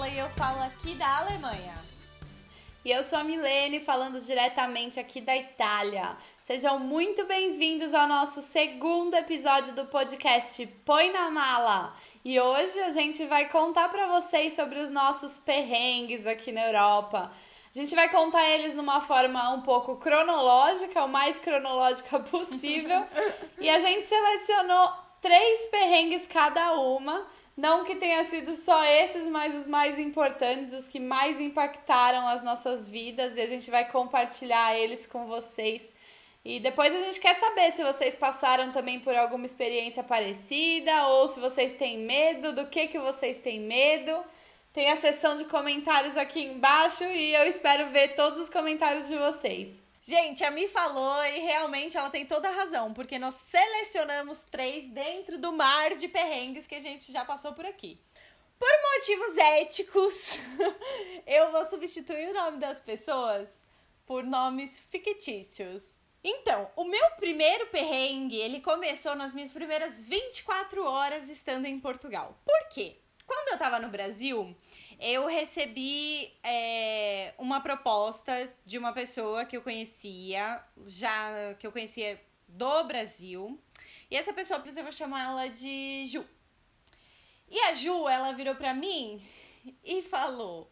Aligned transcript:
Carla 0.00 0.08
e 0.08 0.18
eu 0.18 0.30
falo 0.30 0.62
aqui 0.62 0.94
da 0.94 1.18
Alemanha. 1.18 1.74
E 2.82 2.90
eu 2.90 3.02
sou 3.02 3.18
a 3.18 3.24
Milene, 3.24 3.80
falando 3.80 4.18
diretamente 4.18 4.98
aqui 4.98 5.20
da 5.20 5.36
Itália. 5.36 6.16
Sejam 6.40 6.78
muito 6.78 7.26
bem-vindos 7.26 7.92
ao 7.92 8.08
nosso 8.08 8.40
segundo 8.40 9.14
episódio 9.14 9.74
do 9.74 9.84
podcast 9.84 10.66
Põe 10.86 11.12
na 11.12 11.30
Mala. 11.30 11.94
E 12.24 12.40
hoje 12.40 12.80
a 12.80 12.88
gente 12.88 13.26
vai 13.26 13.50
contar 13.50 13.90
para 13.90 14.06
vocês 14.06 14.54
sobre 14.54 14.78
os 14.78 14.90
nossos 14.90 15.38
perrengues 15.38 16.26
aqui 16.26 16.50
na 16.50 16.66
Europa. 16.68 17.30
A 17.70 17.78
gente 17.78 17.94
vai 17.94 18.08
contar 18.08 18.48
eles 18.48 18.74
numa 18.74 19.02
forma 19.02 19.50
um 19.50 19.60
pouco 19.60 19.96
cronológica, 19.96 21.04
o 21.04 21.08
mais 21.08 21.38
cronológica 21.38 22.18
possível. 22.20 23.06
e 23.60 23.68
a 23.68 23.78
gente 23.78 24.06
selecionou 24.06 24.92
três 25.20 25.66
perrengues 25.66 26.26
cada 26.26 26.72
uma 26.72 27.26
não 27.60 27.84
que 27.84 27.94
tenha 27.94 28.24
sido 28.24 28.54
só 28.54 28.82
esses, 28.84 29.26
mas 29.26 29.54
os 29.54 29.66
mais 29.66 29.98
importantes, 29.98 30.72
os 30.72 30.88
que 30.88 30.98
mais 30.98 31.38
impactaram 31.38 32.26
as 32.26 32.42
nossas 32.42 32.88
vidas 32.88 33.36
e 33.36 33.40
a 33.42 33.46
gente 33.46 33.70
vai 33.70 33.86
compartilhar 33.86 34.74
eles 34.74 35.06
com 35.06 35.26
vocês. 35.26 35.92
E 36.42 36.58
depois 36.58 36.94
a 36.94 37.00
gente 37.00 37.20
quer 37.20 37.36
saber 37.36 37.70
se 37.72 37.84
vocês 37.84 38.14
passaram 38.14 38.72
também 38.72 38.98
por 38.98 39.14
alguma 39.14 39.44
experiência 39.44 40.02
parecida 40.02 41.06
ou 41.08 41.28
se 41.28 41.38
vocês 41.38 41.74
têm 41.74 41.98
medo, 41.98 42.54
do 42.54 42.66
que 42.66 42.86
que 42.86 42.98
vocês 42.98 43.38
têm 43.38 43.60
medo. 43.60 44.24
Tem 44.72 44.90
a 44.90 44.96
seção 44.96 45.36
de 45.36 45.44
comentários 45.44 46.16
aqui 46.16 46.40
embaixo 46.40 47.04
e 47.04 47.34
eu 47.34 47.46
espero 47.46 47.90
ver 47.90 48.14
todos 48.14 48.38
os 48.38 48.48
comentários 48.48 49.06
de 49.06 49.18
vocês. 49.18 49.79
Gente, 50.02 50.42
a 50.42 50.50
Mi 50.50 50.66
falou 50.66 51.22
e 51.26 51.40
realmente 51.40 51.96
ela 51.96 52.08
tem 52.08 52.24
toda 52.24 52.48
a 52.48 52.52
razão, 52.52 52.94
porque 52.94 53.18
nós 53.18 53.34
selecionamos 53.34 54.44
três 54.44 54.88
dentro 54.88 55.36
do 55.36 55.52
mar 55.52 55.94
de 55.94 56.08
perrengues 56.08 56.66
que 56.66 56.74
a 56.74 56.80
gente 56.80 57.12
já 57.12 57.22
passou 57.22 57.52
por 57.52 57.66
aqui. 57.66 58.00
Por 58.58 58.70
motivos 58.94 59.36
éticos, 59.36 60.38
eu 61.26 61.52
vou 61.52 61.66
substituir 61.66 62.30
o 62.30 62.34
nome 62.34 62.56
das 62.56 62.80
pessoas 62.80 63.64
por 64.06 64.24
nomes 64.24 64.78
fictícios. 64.78 65.98
Então, 66.24 66.70
o 66.76 66.84
meu 66.84 67.10
primeiro 67.12 67.66
perrengue, 67.66 68.36
ele 68.36 68.60
começou 68.60 69.14
nas 69.14 69.34
minhas 69.34 69.52
primeiras 69.52 70.00
24 70.00 70.82
horas 70.82 71.28
estando 71.28 71.66
em 71.66 71.78
Portugal. 71.78 72.38
Por 72.44 72.68
quê? 72.68 72.96
Quando 73.26 73.48
eu 73.48 73.58
tava 73.58 73.78
no 73.78 73.88
Brasil, 73.88 74.54
eu 75.00 75.26
recebi 75.26 76.30
é, 76.44 77.32
uma 77.38 77.60
proposta 77.60 78.52
de 78.66 78.76
uma 78.76 78.92
pessoa 78.92 79.46
que 79.46 79.56
eu 79.56 79.62
conhecia, 79.62 80.62
já 80.84 81.54
que 81.54 81.66
eu 81.66 81.72
conhecia 81.72 82.20
do 82.46 82.84
Brasil. 82.84 83.58
E 84.10 84.16
essa 84.16 84.32
pessoa, 84.34 84.62
eu 84.64 84.82
vou 84.82 84.92
chamar 84.92 85.30
ela 85.30 85.48
de 85.48 86.04
Ju. 86.04 86.26
E 87.48 87.58
a 87.60 87.74
Ju, 87.74 88.06
ela 88.08 88.32
virou 88.32 88.54
pra 88.54 88.74
mim 88.74 89.26
e 89.82 90.02
falou: 90.02 90.70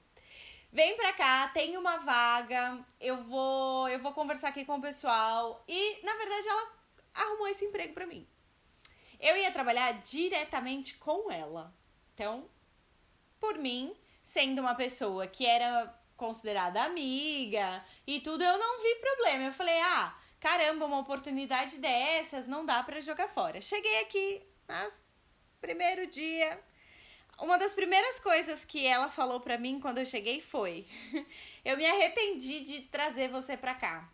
Vem 0.71 0.95
pra 0.95 1.15
cá, 1.15 1.49
tem 1.49 1.79
uma 1.79 1.97
vaga, 1.97 2.84
eu 3.01 3.17
vou, 3.23 3.89
eu 3.89 3.99
vou 3.99 4.12
conversar 4.12 4.49
aqui 4.49 4.62
com 4.62 4.77
o 4.77 4.83
pessoal. 4.83 5.65
E, 5.67 6.05
na 6.05 6.15
verdade, 6.17 6.49
ela 6.49 6.73
arrumou 7.15 7.49
esse 7.49 7.65
emprego 7.65 7.95
pra 7.95 8.06
mim. 8.06 8.29
Eu 9.19 9.37
ia 9.39 9.51
trabalhar 9.51 9.93
diretamente 10.03 10.97
com 10.97 11.33
ela. 11.33 11.75
Então, 12.12 12.49
por 13.41 13.56
mim, 13.56 13.97
sendo 14.29 14.61
uma 14.61 14.75
pessoa 14.75 15.27
que 15.27 15.47
era 15.47 15.91
considerada 16.15 16.83
amiga 16.83 17.83
e 18.07 18.21
tudo, 18.21 18.45
eu 18.45 18.59
não 18.59 18.83
vi 18.83 18.95
problema. 18.97 19.45
Eu 19.45 19.53
falei, 19.55 19.81
ah, 19.81 20.15
caramba, 20.39 20.84
uma 20.84 20.98
oportunidade 20.98 21.79
dessas 21.79 22.47
não 22.47 22.67
dá 22.67 22.83
para 22.83 23.00
jogar 23.00 23.27
fora. 23.28 23.59
Cheguei 23.62 24.03
aqui, 24.03 24.43
mas 24.69 25.03
primeiro 25.62 26.06
dia. 26.09 26.62
Uma 27.41 27.56
das 27.56 27.72
primeiras 27.72 28.19
coisas 28.19 28.67
que 28.67 28.84
ela 28.84 29.09
falou 29.09 29.41
para 29.41 29.56
mim 29.56 29.81
quando 29.81 29.97
eu 29.97 30.05
cheguei 30.05 30.43
foi: 30.43 30.87
Eu 31.65 31.78
me 31.78 31.87
arrependi 31.87 32.61
de 32.61 32.83
trazer 32.83 33.28
você 33.31 33.56
pra 33.56 33.75
cá. 33.75 34.12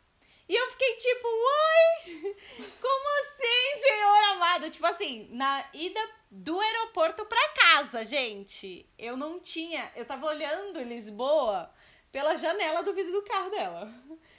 E 0.49 0.55
eu 0.55 0.71
fiquei 0.73 0.95
tipo, 0.97 1.27
oi! 1.27 2.37
Como 2.81 3.21
assim, 3.21 3.83
senhor 3.83 4.25
amado? 4.33 4.71
Tipo 4.71 4.87
assim, 4.87 5.29
na 5.31 5.65
ida 5.73 6.01
do 6.31 6.61
aeroporto 6.61 7.25
pra 7.25 7.49
casa, 7.51 8.05
gente. 8.05 8.87
Eu 8.99 9.17
não 9.17 9.41
tinha. 9.41 9.91
Eu 9.97 10.05
tava 10.05 10.27
olhando 10.27 10.83
Lisboa 10.83 11.73
pela 12.13 12.37
janela 12.37 12.83
do 12.83 12.93
vidro 12.93 13.13
do 13.13 13.23
carro 13.23 13.51
dela. 13.51 13.93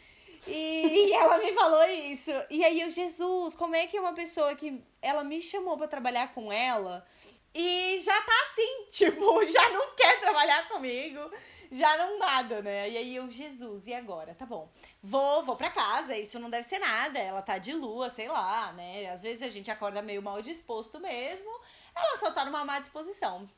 E, 0.47 1.07
e 1.07 1.13
ela 1.13 1.39
me 1.39 1.51
falou 1.53 1.83
isso. 1.85 2.29
E 2.51 2.63
aí 2.63 2.79
eu, 2.79 2.89
Jesus, 2.91 3.55
como 3.55 3.75
é 3.75 3.87
que 3.87 3.99
uma 3.99 4.13
pessoa 4.13 4.55
que 4.55 4.79
ela 5.01 5.23
me 5.23 5.41
chamou 5.41 5.75
para 5.75 5.87
trabalhar 5.87 6.35
com 6.35 6.53
ela 6.53 7.03
e 7.57 8.01
já 8.01 8.21
tá 8.21 8.33
assim, 8.43 8.85
tipo, 8.91 9.45
já 9.45 9.69
não 9.69 9.95
quer 9.95 10.19
trabalhar 10.19 10.67
comigo, 10.67 11.31
já 11.71 11.97
não 11.97 12.19
nada, 12.19 12.61
né? 12.61 12.89
E 12.89 12.97
aí 12.97 13.16
eu, 13.16 13.31
Jesus, 13.31 13.88
e 13.88 13.93
agora? 13.93 14.35
Tá 14.35 14.45
bom. 14.45 14.69
Vou, 15.01 15.45
vou 15.45 15.55
pra 15.55 15.69
casa, 15.69 16.17
isso 16.17 16.38
não 16.38 16.49
deve 16.49 16.63
ser 16.63 16.79
nada. 16.79 17.17
Ela 17.17 17.41
tá 17.41 17.57
de 17.57 17.71
lua, 17.71 18.09
sei 18.09 18.27
lá, 18.27 18.73
né? 18.73 19.09
Às 19.09 19.23
vezes 19.23 19.41
a 19.41 19.49
gente 19.49 19.71
acorda 19.71 20.01
meio 20.01 20.21
mal 20.21 20.41
disposto 20.41 20.99
mesmo. 20.99 21.49
Ela 21.95 22.17
só 22.17 22.29
tá 22.29 22.43
numa 22.43 22.66
má 22.66 22.79
disposição. 22.79 23.49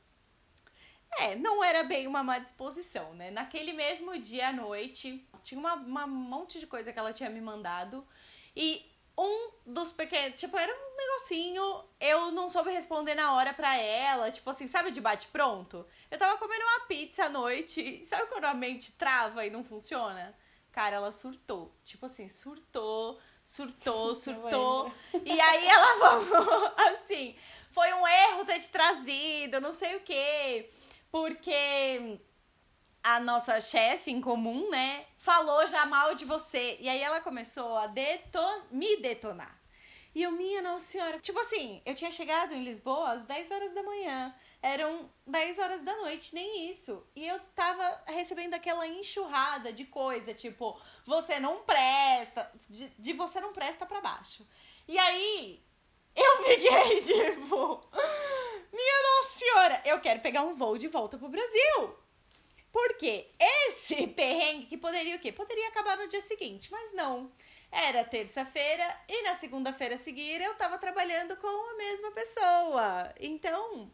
É, 1.17 1.35
não 1.35 1.63
era 1.63 1.83
bem 1.83 2.05
uma 2.05 2.23
má 2.23 2.37
disposição, 2.37 3.15
né? 3.15 3.31
Naquele 3.31 3.73
mesmo 3.73 4.15
dia 4.19 4.49
à 4.49 4.53
noite, 4.53 5.27
tinha 5.41 5.59
uma, 5.59 5.73
uma 5.73 6.05
monte 6.05 6.59
de 6.59 6.67
coisa 6.67 6.93
que 6.93 6.99
ela 6.99 7.13
tinha 7.13 7.31
me 7.31 7.41
mandado. 7.41 8.07
E 8.55 8.85
um 9.17 9.51
dos 9.65 9.91
pequenos. 9.91 10.39
Tipo, 10.39 10.57
era 10.57 10.71
um 10.71 10.95
negocinho. 10.95 11.83
Eu 11.99 12.31
não 12.31 12.49
soube 12.49 12.71
responder 12.71 13.15
na 13.15 13.33
hora 13.33 13.53
pra 13.53 13.75
ela. 13.75 14.31
Tipo 14.31 14.49
assim, 14.49 14.67
sabe 14.67 14.91
de 14.91 15.01
bate-pronto? 15.01 15.85
Eu 16.11 16.17
tava 16.17 16.37
comendo 16.37 16.63
uma 16.63 16.81
pizza 16.81 17.25
à 17.25 17.29
noite. 17.29 18.05
Sabe 18.05 18.27
quando 18.27 18.45
a 18.45 18.53
mente 18.53 18.91
trava 18.93 19.45
e 19.45 19.49
não 19.49 19.63
funciona? 19.63 20.35
Cara, 20.71 20.97
ela 20.97 21.11
surtou. 21.11 21.75
Tipo 21.83 22.05
assim, 22.05 22.29
surtou, 22.29 23.19
surtou, 23.43 24.13
surtou. 24.15 24.93
E 25.25 25.41
aí 25.41 25.67
ela 25.67 25.95
falou 26.29 26.73
assim: 26.89 27.35
foi 27.71 27.91
um 27.93 28.07
erro 28.07 28.45
ter 28.45 28.59
te 28.59 28.69
trazido, 28.69 29.59
não 29.59 29.73
sei 29.73 29.95
o 29.95 30.01
quê. 30.01 30.69
Porque 31.09 32.19
a 33.07 33.21
nossa 33.21 33.61
chefe 33.61 34.11
em 34.11 34.19
comum, 34.19 34.69
né, 34.69 35.05
falou 35.17 35.65
já 35.67 35.85
mal 35.85 36.13
de 36.13 36.25
você. 36.25 36.75
E 36.81 36.89
aí 36.89 37.01
ela 37.01 37.21
começou 37.21 37.77
a 37.77 37.87
deton 37.87 38.63
me 38.69 38.97
detonar. 38.97 39.57
E 40.13 40.23
eu, 40.23 40.31
minha 40.31 40.61
Nossa 40.61 40.87
Senhora, 40.87 41.17
tipo 41.19 41.39
assim, 41.39 41.81
eu 41.85 41.95
tinha 41.95 42.11
chegado 42.11 42.53
em 42.53 42.65
Lisboa 42.65 43.11
às 43.11 43.23
10 43.23 43.51
horas 43.51 43.73
da 43.73 43.81
manhã. 43.81 44.35
Eram 44.61 45.09
10 45.25 45.59
horas 45.59 45.83
da 45.83 45.95
noite, 45.97 46.35
nem 46.35 46.69
isso. 46.69 47.01
E 47.15 47.25
eu 47.25 47.39
tava 47.55 48.03
recebendo 48.07 48.55
aquela 48.55 48.85
enxurrada 48.85 49.71
de 49.71 49.85
coisa, 49.85 50.33
tipo, 50.33 50.77
você 51.05 51.39
não 51.39 51.63
presta, 51.63 52.51
de, 52.67 52.89
de 52.99 53.13
você 53.13 53.39
não 53.39 53.53
presta 53.53 53.85
para 53.85 54.01
baixo. 54.01 54.45
E 54.85 54.99
aí, 54.99 55.63
eu 56.13 56.37
fiquei 56.43 57.01
tipo, 57.03 57.89
minha 58.73 59.03
Nossa 59.03 59.29
Senhora, 59.29 59.81
eu 59.85 60.01
quero 60.01 60.19
pegar 60.19 60.41
um 60.41 60.55
voo 60.55 60.77
de 60.77 60.89
volta 60.89 61.17
pro 61.17 61.29
Brasil. 61.29 62.06
Porque 62.71 63.29
esse 63.39 64.07
perrengue 64.15 64.65
que 64.65 64.77
poderia 64.77 65.15
o 65.15 65.19
quê? 65.19 65.31
Poderia 65.31 65.67
acabar 65.69 65.97
no 65.97 66.07
dia 66.07 66.21
seguinte, 66.21 66.71
mas 66.71 66.93
não. 66.93 67.31
Era 67.71 68.03
terça-feira 68.03 68.85
e 69.09 69.23
na 69.23 69.35
segunda-feira 69.35 69.95
a 69.95 69.97
seguir 69.97 70.41
eu 70.41 70.55
tava 70.55 70.77
trabalhando 70.77 71.35
com 71.37 71.71
a 71.71 71.77
mesma 71.77 72.11
pessoa. 72.11 73.13
Então, 73.19 73.91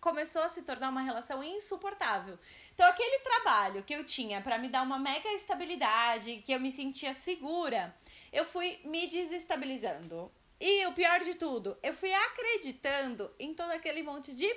começou 0.00 0.42
a 0.42 0.48
se 0.48 0.62
tornar 0.62 0.90
uma 0.90 1.00
relação 1.00 1.42
insuportável. 1.42 2.38
Então, 2.74 2.86
aquele 2.86 3.18
trabalho 3.20 3.82
que 3.82 3.94
eu 3.94 4.04
tinha 4.04 4.40
para 4.40 4.58
me 4.58 4.68
dar 4.68 4.82
uma 4.82 4.98
mega 4.98 5.28
estabilidade, 5.32 6.42
que 6.44 6.52
eu 6.52 6.60
me 6.60 6.70
sentia 6.72 7.12
segura, 7.12 7.94
eu 8.32 8.44
fui 8.44 8.80
me 8.84 9.06
desestabilizando. 9.06 10.30
E 10.60 10.86
o 10.86 10.92
pior 10.92 11.20
de 11.20 11.34
tudo, 11.34 11.76
eu 11.82 11.92
fui 11.92 12.12
acreditando 12.12 13.30
em 13.38 13.52
todo 13.52 13.70
aquele 13.72 14.02
monte 14.02 14.34
de 14.34 14.48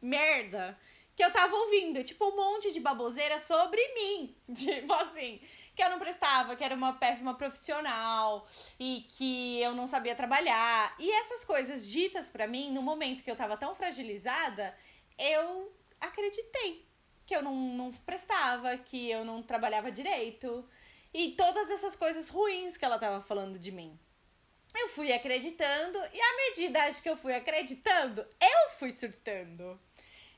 merda 0.00 0.78
que 1.16 1.24
eu 1.24 1.32
tava 1.32 1.56
ouvindo, 1.56 2.04
tipo, 2.04 2.26
um 2.26 2.36
monte 2.36 2.70
de 2.70 2.78
baboseira 2.78 3.40
sobre 3.40 3.80
mim. 3.94 4.36
Tipo 4.54 4.92
assim, 4.92 5.40
que 5.74 5.82
eu 5.82 5.88
não 5.88 5.98
prestava, 5.98 6.54
que 6.54 6.62
era 6.62 6.74
uma 6.74 6.92
péssima 6.92 7.32
profissional 7.32 8.46
e 8.78 9.06
que 9.08 9.58
eu 9.62 9.74
não 9.74 9.86
sabia 9.86 10.14
trabalhar. 10.14 10.94
E 10.98 11.10
essas 11.10 11.42
coisas 11.42 11.88
ditas 11.88 12.28
para 12.28 12.46
mim, 12.46 12.70
no 12.70 12.82
momento 12.82 13.22
que 13.22 13.30
eu 13.30 13.36
tava 13.36 13.56
tão 13.56 13.74
fragilizada, 13.74 14.76
eu 15.18 15.74
acreditei 15.98 16.86
que 17.24 17.34
eu 17.34 17.42
não, 17.42 17.54
não 17.54 17.92
prestava, 17.92 18.76
que 18.76 19.10
eu 19.10 19.24
não 19.24 19.42
trabalhava 19.42 19.90
direito. 19.90 20.68
E 21.14 21.32
todas 21.32 21.70
essas 21.70 21.96
coisas 21.96 22.28
ruins 22.28 22.76
que 22.76 22.84
ela 22.84 22.98
tava 22.98 23.22
falando 23.22 23.58
de 23.58 23.72
mim. 23.72 23.98
Eu 24.74 24.90
fui 24.90 25.10
acreditando, 25.10 25.98
e 26.12 26.20
à 26.20 26.36
medida 26.36 26.92
que 27.02 27.08
eu 27.08 27.16
fui 27.16 27.34
acreditando, 27.34 28.20
eu 28.38 28.70
fui 28.78 28.92
surtando. 28.92 29.80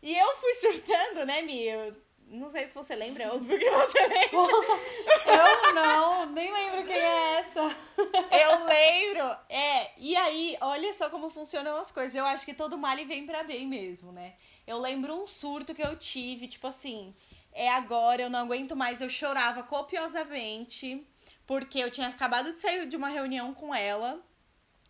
E 0.03 0.17
eu 0.17 0.37
fui 0.37 0.55
surtando, 0.55 1.27
né, 1.27 1.43
Mi? 1.43 1.65
Eu, 1.67 1.95
Não 2.29 2.51
sei 2.51 2.67
se 2.67 2.75
você 2.75 2.95
lembra, 2.95 3.25
é 3.25 3.29
óbvio 3.31 3.59
que 3.59 3.71
você 3.71 4.01
lembra. 4.07 4.37
eu 4.37 5.75
não, 5.75 6.27
nem 6.27 6.53
lembro 6.53 6.85
quem 6.85 6.97
é 6.97 7.39
essa. 7.39 7.61
eu 7.61 8.65
lembro. 8.65 9.37
É, 9.49 9.91
e 9.99 10.15
aí, 10.17 10.57
olha 10.61 10.93
só 10.95 11.11
como 11.11 11.31
funcionam 11.31 11.77
as 11.79 11.91
coisas. 11.91 12.15
Eu 12.15 12.25
acho 12.25 12.45
que 12.45 12.55
todo 12.55 12.79
mal 12.79 12.97
vem 12.97 13.27
pra 13.27 13.43
bem 13.43 13.67
mesmo, 13.67 14.13
né? 14.13 14.35
Eu 14.67 14.79
lembro 14.79 15.15
um 15.15 15.27
surto 15.27 15.75
que 15.75 15.83
eu 15.83 15.97
tive, 15.97 16.47
tipo 16.47 16.67
assim, 16.67 17.15
é 17.53 17.69
agora, 17.69 18.23
eu 18.23 18.31
não 18.31 18.41
aguento 18.41 18.77
mais. 18.77 19.01
Eu 19.01 19.09
chorava 19.09 19.63
copiosamente, 19.63 21.07
porque 21.47 21.79
eu 21.79 21.91
tinha 21.91 22.09
acabado 22.09 22.53
de 22.53 22.61
sair 22.61 22.87
de 22.87 22.97
uma 22.97 23.09
reunião 23.09 23.53
com 23.55 23.75
ela. 23.75 24.21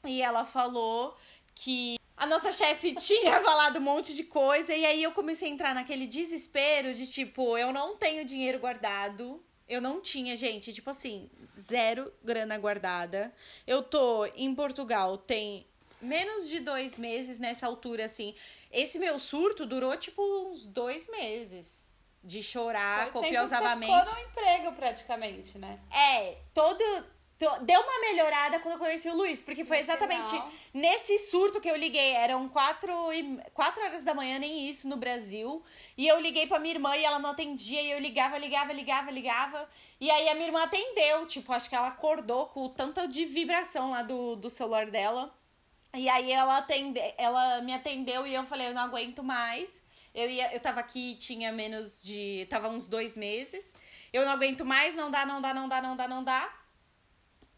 E 0.05 0.21
ela 0.23 0.45
falou 0.45 1.17
que 1.55 1.98
a 2.19 2.27
nossa 2.27 2.53
chefe 2.53 2.95
tinha 2.97 3.41
falado 3.41 3.79
um 3.79 3.83
monte 3.83 4.15
de 4.15 4.25
coisa 4.25 4.75
e 4.75 4.85
aí 4.85 5.03
eu 5.03 5.13
comecei 5.13 5.49
a 5.49 5.53
entrar 5.53 5.75
naquele 5.75 6.07
desespero 6.07 6.93
de 6.95 7.07
tipo, 7.07 7.57
eu 7.57 7.73
não 7.73 7.97
tenho 7.97 8.25
dinheiro 8.25 8.59
guardado. 8.59 9.43
Eu 9.69 9.83
não 9.83 10.01
tinha, 10.01 10.35
gente, 10.35 10.73
tipo 10.73 10.89
assim, 10.89 11.31
zero 11.61 12.11
grana 12.25 12.57
guardada. 12.57 13.33
Eu 13.67 13.83
tô 13.83 14.25
em 14.35 14.55
Portugal, 14.55 15.19
tem 15.19 15.67
menos 16.01 16.49
de 16.49 16.61
dois 16.61 16.97
meses 16.97 17.39
nessa 17.39 17.67
altura, 17.67 18.07
assim. 18.07 18.35
Esse 18.73 18.99
meu 18.99 19.19
surto 19.19 19.67
durou, 19.67 19.95
tipo, 19.97 20.23
uns 20.49 20.65
dois 20.65 21.07
meses. 21.09 21.89
De 22.25 22.43
chorar 22.43 23.13
Foi 23.13 23.23
copiosamente. 23.23 23.93
Tempo 23.93 24.05
que 24.05 24.11
você 24.11 24.11
ficou 24.11 24.25
no 24.25 24.31
emprego, 24.31 24.73
praticamente, 24.73 25.57
né? 25.57 25.79
É, 25.91 26.39
todo 26.53 26.83
Deu 27.39 27.81
uma 27.81 28.01
melhorada 28.01 28.59
quando 28.59 28.75
eu 28.75 28.79
conheci 28.81 29.09
o 29.09 29.15
Luiz, 29.15 29.41
porque 29.41 29.65
foi 29.65 29.79
exatamente 29.79 30.31
nesse 30.75 31.21
surto 31.21 31.61
que 31.61 31.71
eu 31.71 31.77
liguei. 31.77 32.11
Eram 32.11 32.49
quatro, 32.49 33.13
e, 33.13 33.39
quatro 33.55 33.81
horas 33.81 34.03
da 34.03 34.13
manhã, 34.13 34.41
nem 34.41 34.69
isso, 34.69 34.89
no 34.89 34.97
Brasil. 34.97 35.63
E 35.97 36.09
eu 36.09 36.19
liguei 36.19 36.49
pra 36.49 36.59
minha 36.59 36.75
irmã 36.75 36.97
e 36.97 37.05
ela 37.05 37.21
não 37.21 37.31
atendia. 37.31 37.81
E 37.81 37.93
eu 37.93 38.01
ligava, 38.01 38.37
ligava, 38.39 38.73
ligava, 38.73 39.11
ligava. 39.13 39.71
E 40.01 40.11
aí 40.11 40.29
a 40.29 40.35
minha 40.35 40.49
irmã 40.49 40.65
atendeu. 40.65 41.27
Tipo, 41.27 41.53
acho 41.53 41.69
que 41.69 41.77
ela 41.77 41.89
acordou 41.89 42.47
com 42.47 42.69
tanta 42.69 43.07
de 43.07 43.25
vibração 43.25 43.93
lá 43.93 44.03
do, 44.03 44.35
do 44.35 44.51
celular 44.51 44.91
dela. 44.91 45.33
E 45.95 46.09
aí 46.09 46.33
ela, 46.33 46.59
atende, 46.59 47.01
ela 47.17 47.61
me 47.61 47.73
atendeu 47.73 48.27
e 48.27 48.35
eu 48.35 48.45
falei, 48.47 48.67
eu 48.67 48.75
não 48.75 48.83
aguento 48.83 49.23
mais. 49.23 49.81
Eu, 50.13 50.29
ia, 50.29 50.53
eu 50.53 50.59
tava 50.59 50.81
aqui, 50.81 51.15
tinha 51.15 51.53
menos 51.53 52.03
de. 52.03 52.49
Tava 52.51 52.69
uns 52.69 52.89
dois 52.89 53.17
meses. 53.17 53.73
Eu 54.13 54.25
não 54.25 54.33
aguento 54.33 54.65
mais, 54.65 54.97
não 54.97 55.09
dá, 55.09 55.25
não 55.25 55.41
dá, 55.41 55.55
não 55.55 55.69
dá, 55.69 55.81
não 55.81 55.97
dá, 55.97 56.09
não 56.09 56.25
dá. 56.25 56.58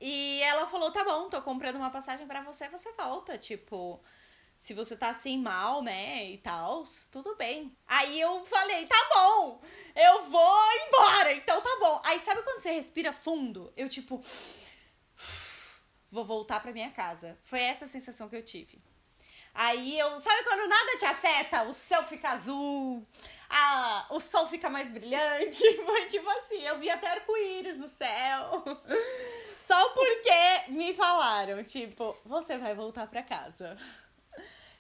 E 0.01 0.43
ela 0.43 0.67
falou: 0.67 0.91
tá 0.91 1.05
bom, 1.05 1.29
tô 1.29 1.43
comprando 1.43 1.77
uma 1.77 1.91
passagem 1.91 2.27
para 2.27 2.43
você, 2.43 2.69
você 2.69 2.93
volta. 2.93 3.37
Tipo, 3.37 4.03
se 4.57 4.73
você 4.73 4.97
tá 4.97 5.11
assim 5.11 5.39
mal, 5.39 5.83
né, 5.83 6.31
e 6.31 6.39
tal, 6.39 6.85
tudo 7.11 7.37
bem. 7.37 7.77
Aí 7.87 8.21
eu 8.21 8.45
falei: 8.47 8.87
tá 8.87 9.09
bom, 9.15 9.61
eu 9.95 10.23
vou 10.31 10.73
embora, 10.87 11.33
então 11.33 11.61
tá 11.61 11.77
bom. 11.81 12.01
Aí 12.05 12.19
sabe 12.21 12.43
quando 12.43 12.61
você 12.61 12.71
respira 12.73 13.13
fundo? 13.13 13.73
Eu, 13.77 13.89
tipo, 13.89 14.21
vou 16.11 16.25
voltar 16.25 16.61
pra 16.61 16.73
minha 16.73 16.91
casa. 16.91 17.39
Foi 17.43 17.61
essa 17.61 17.87
sensação 17.87 18.29
que 18.29 18.37
eu 18.37 18.45
tive. 18.45 18.83
Aí 19.53 19.99
eu, 19.99 20.19
sabe 20.21 20.45
quando 20.45 20.69
nada 20.69 20.99
te 20.99 21.05
afeta? 21.05 21.63
O 21.65 21.73
céu 21.73 22.03
fica 22.05 22.31
azul, 22.31 23.07
a, 23.51 24.07
o 24.11 24.21
sol 24.21 24.47
fica 24.47 24.71
mais 24.71 24.89
brilhante. 24.89 25.63
Foi 25.85 26.07
tipo 26.07 26.31
assim, 26.31 26.63
eu 26.63 26.79
vi 26.79 26.89
até 26.89 27.09
arco-íris 27.09 27.77
no 27.77 27.89
céu. 27.89 28.65
Só 29.61 29.91
porque 29.91 30.71
me 30.73 30.95
falaram, 30.95 31.63
tipo, 31.65 32.17
você 32.25 32.57
vai 32.57 32.75
voltar 32.75 33.07
para 33.09 33.23
casa. 33.23 33.77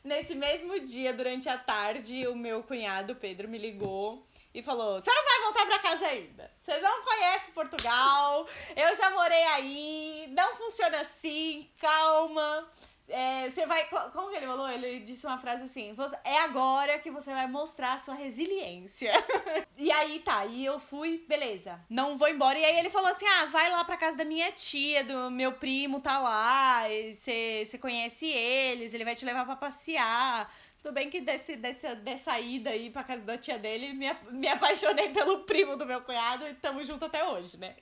Nesse 0.02 0.34
mesmo 0.34 0.80
dia, 0.80 1.12
durante 1.12 1.48
a 1.48 1.58
tarde, 1.58 2.26
o 2.26 2.34
meu 2.34 2.62
cunhado 2.62 3.14
Pedro 3.16 3.46
me 3.46 3.58
ligou 3.58 4.26
e 4.54 4.62
falou: 4.62 5.00
Você 5.00 5.12
não 5.12 5.22
vai 5.22 5.40
voltar 5.42 5.66
para 5.66 5.78
casa 5.78 6.06
ainda. 6.06 6.50
Você 6.56 6.78
não 6.78 7.02
conhece 7.02 7.50
Portugal. 7.50 8.48
Eu 8.74 8.94
já 8.94 9.10
morei 9.10 9.42
aí. 9.44 10.28
Não 10.30 10.56
funciona 10.56 11.00
assim. 11.00 11.70
Calma. 11.78 12.66
É, 13.10 13.50
você 13.50 13.66
vai. 13.66 13.86
Como 13.88 14.30
que 14.30 14.36
ele 14.36 14.46
falou? 14.46 14.70
Ele 14.70 15.00
disse 15.00 15.26
uma 15.26 15.38
frase 15.38 15.64
assim: 15.64 15.94
é 16.24 16.38
agora 16.38 16.98
que 16.98 17.10
você 17.10 17.32
vai 17.32 17.46
mostrar 17.46 17.94
a 17.94 17.98
sua 17.98 18.14
resiliência. 18.14 19.12
e 19.76 19.90
aí 19.90 20.20
tá, 20.20 20.46
e 20.46 20.64
eu 20.64 20.78
fui, 20.78 21.24
beleza, 21.28 21.80
não 21.90 22.16
vou 22.16 22.28
embora. 22.28 22.58
E 22.58 22.64
aí 22.64 22.78
ele 22.78 22.90
falou 22.90 23.10
assim: 23.10 23.26
ah, 23.26 23.46
vai 23.46 23.68
lá 23.70 23.84
pra 23.84 23.96
casa 23.96 24.16
da 24.16 24.24
minha 24.24 24.50
tia, 24.52 25.02
do 25.04 25.30
meu 25.30 25.52
primo 25.52 26.00
tá 26.00 26.20
lá, 26.20 26.84
você 27.12 27.78
conhece 27.80 28.26
eles, 28.26 28.94
ele 28.94 29.04
vai 29.04 29.16
te 29.16 29.24
levar 29.24 29.44
pra 29.44 29.56
passear. 29.56 30.50
Tudo 30.82 30.94
bem 30.94 31.10
que 31.10 31.20
desse, 31.20 31.56
desse, 31.56 31.94
dessa 31.96 32.40
ida 32.40 32.70
aí 32.70 32.88
pra 32.88 33.04
casa 33.04 33.22
da 33.22 33.36
tia 33.36 33.58
dele, 33.58 33.92
me, 33.92 34.10
me 34.30 34.48
apaixonei 34.48 35.10
pelo 35.12 35.40
primo 35.40 35.76
do 35.76 35.84
meu 35.84 36.00
cunhado 36.00 36.46
e 36.46 36.52
estamos 36.52 36.86
juntos 36.86 37.06
até 37.06 37.22
hoje, 37.22 37.58
né? 37.58 37.76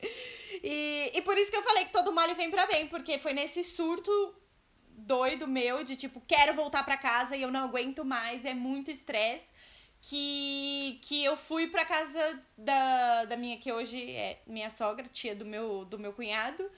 E, 0.65 1.13
e 1.15 1.23
por 1.23 1.39
isso 1.39 1.51
que 1.51 1.57
eu 1.57 1.63
falei 1.63 1.85
que 1.85 1.93
todo 1.93 2.11
mal 2.11 2.29
vem 2.35 2.51
pra 2.51 2.67
bem, 2.67 2.89
porque 2.89 3.19
foi 3.19 3.33
nesse 3.33 3.63
surto 3.63 4.35
doido 5.09 5.49
meu 5.49 5.83
de 5.83 5.97
tipo, 5.97 6.23
quero 6.29 6.55
voltar 6.55 6.85
para 6.85 6.97
casa 6.97 7.35
e 7.35 7.43
eu 7.43 7.51
não 7.51 7.65
aguento 7.65 8.05
mais, 8.05 8.45
é 8.45 8.55
muito 8.55 8.91
estresse. 8.91 9.51
Que, 10.01 11.01
que 11.03 11.25
eu 11.25 11.37
fui 11.37 11.67
pra 11.67 11.85
casa 11.85 12.41
da, 12.57 13.25
da 13.25 13.37
minha, 13.37 13.59
que 13.59 13.73
hoje 13.73 14.13
é 14.13 14.39
minha 14.47 14.71
sogra, 14.71 15.09
tia 15.13 15.35
do 15.35 15.45
meu, 15.45 15.85
do 15.85 15.99
meu 15.99 16.13
cunhado. 16.13 16.71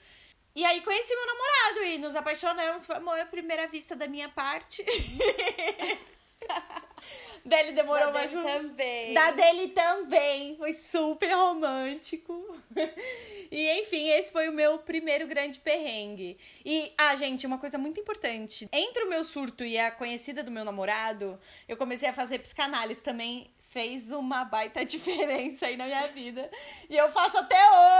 E 0.55 0.65
aí 0.65 0.81
conheci 0.81 1.13
meu 1.13 1.27
namorado 1.27 1.85
e 1.85 1.97
nos 1.99 2.15
apaixonamos. 2.15 2.85
Foi 2.87 2.95
amor 2.95 3.19
à 3.19 3.25
primeira 3.25 3.67
vista 3.67 3.95
da 3.95 4.07
minha 4.07 4.27
parte. 4.27 4.83
dele 7.45 7.71
demorou 7.71 8.07
da 8.07 8.13
mais 8.13 8.31
dele 8.31 8.41
um... 8.41 8.43
também. 8.43 9.13
Da 9.13 9.31
dele 9.31 9.67
também. 9.69 10.55
Foi 10.57 10.73
super 10.73 11.31
romântico. 11.31 12.55
e 13.51 13.81
enfim, 13.81 14.09
esse 14.09 14.31
foi 14.31 14.49
o 14.49 14.53
meu 14.53 14.79
primeiro 14.79 15.27
grande 15.27 15.59
perrengue. 15.59 16.37
E, 16.65 16.91
ah, 16.97 17.15
gente, 17.15 17.45
uma 17.45 17.57
coisa 17.57 17.77
muito 17.77 17.99
importante. 17.99 18.69
Entre 18.71 19.03
o 19.03 19.09
meu 19.09 19.23
surto 19.23 19.63
e 19.63 19.77
a 19.77 19.91
conhecida 19.91 20.43
do 20.43 20.51
meu 20.51 20.63
namorado, 20.63 21.39
eu 21.67 21.77
comecei 21.77 22.09
a 22.09 22.13
fazer 22.13 22.39
psicanálise 22.39 23.01
também. 23.01 23.51
Fez 23.69 24.11
uma 24.11 24.43
baita 24.43 24.83
diferença 24.85 25.67
aí 25.67 25.77
na 25.77 25.85
minha 25.85 26.07
vida. 26.07 26.49
E 26.89 26.97
eu 26.97 27.09
faço 27.09 27.37
até 27.37 27.57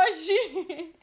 hoje. 0.07 0.93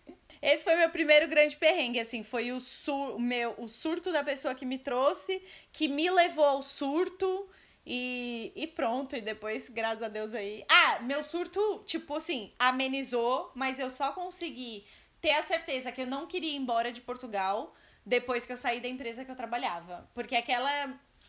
Esse 0.41 0.65
foi 0.65 0.77
meu 0.77 0.91
primeiro 0.91 1.27
grande 1.29 1.57
perrengue, 1.57 2.01
assim, 2.01 2.23
foi 2.23 2.53
o, 2.53 2.61
sur 2.61 3.17
o 3.17 3.19
meu 3.21 3.55
o 3.59 3.69
surto 3.69 4.13
da 4.13 4.23
pessoa 4.23 4.55
que 4.55 4.65
me 4.65 4.79
trouxe, 4.79 5.43
que 5.73 5.89
me 5.89 6.09
levou 6.11 6.45
ao 6.45 6.63
surto 6.63 7.49
e, 7.85 8.53
e 8.55 8.67
pronto. 8.67 9.17
E 9.17 9.21
depois, 9.21 9.69
graças 9.69 10.03
a 10.03 10.09
Deus 10.09 10.35
aí. 10.35 10.65
Ah, 10.69 11.01
meu 11.01 11.23
surto, 11.23 11.83
tipo 11.87 12.15
assim, 12.15 12.53
amenizou, 12.59 13.51
mas 13.55 13.79
eu 13.79 13.89
só 13.89 14.13
consegui 14.13 14.85
ter 15.21 15.33
a 15.33 15.43
certeza 15.43 15.91
que 15.91 16.03
eu 16.03 16.07
não 16.07 16.27
queria 16.27 16.53
ir 16.53 16.57
embora 16.57 16.93
de 16.93 17.01
Portugal 17.01 17.75
depois 18.05 18.47
que 18.47 18.53
eu 18.53 18.57
saí 18.57 18.81
da 18.81 18.89
empresa 18.89 19.25
que 19.25 19.31
eu 19.31 19.37
trabalhava. 19.37 20.09
Porque 20.15 20.37
aquela. 20.37 20.71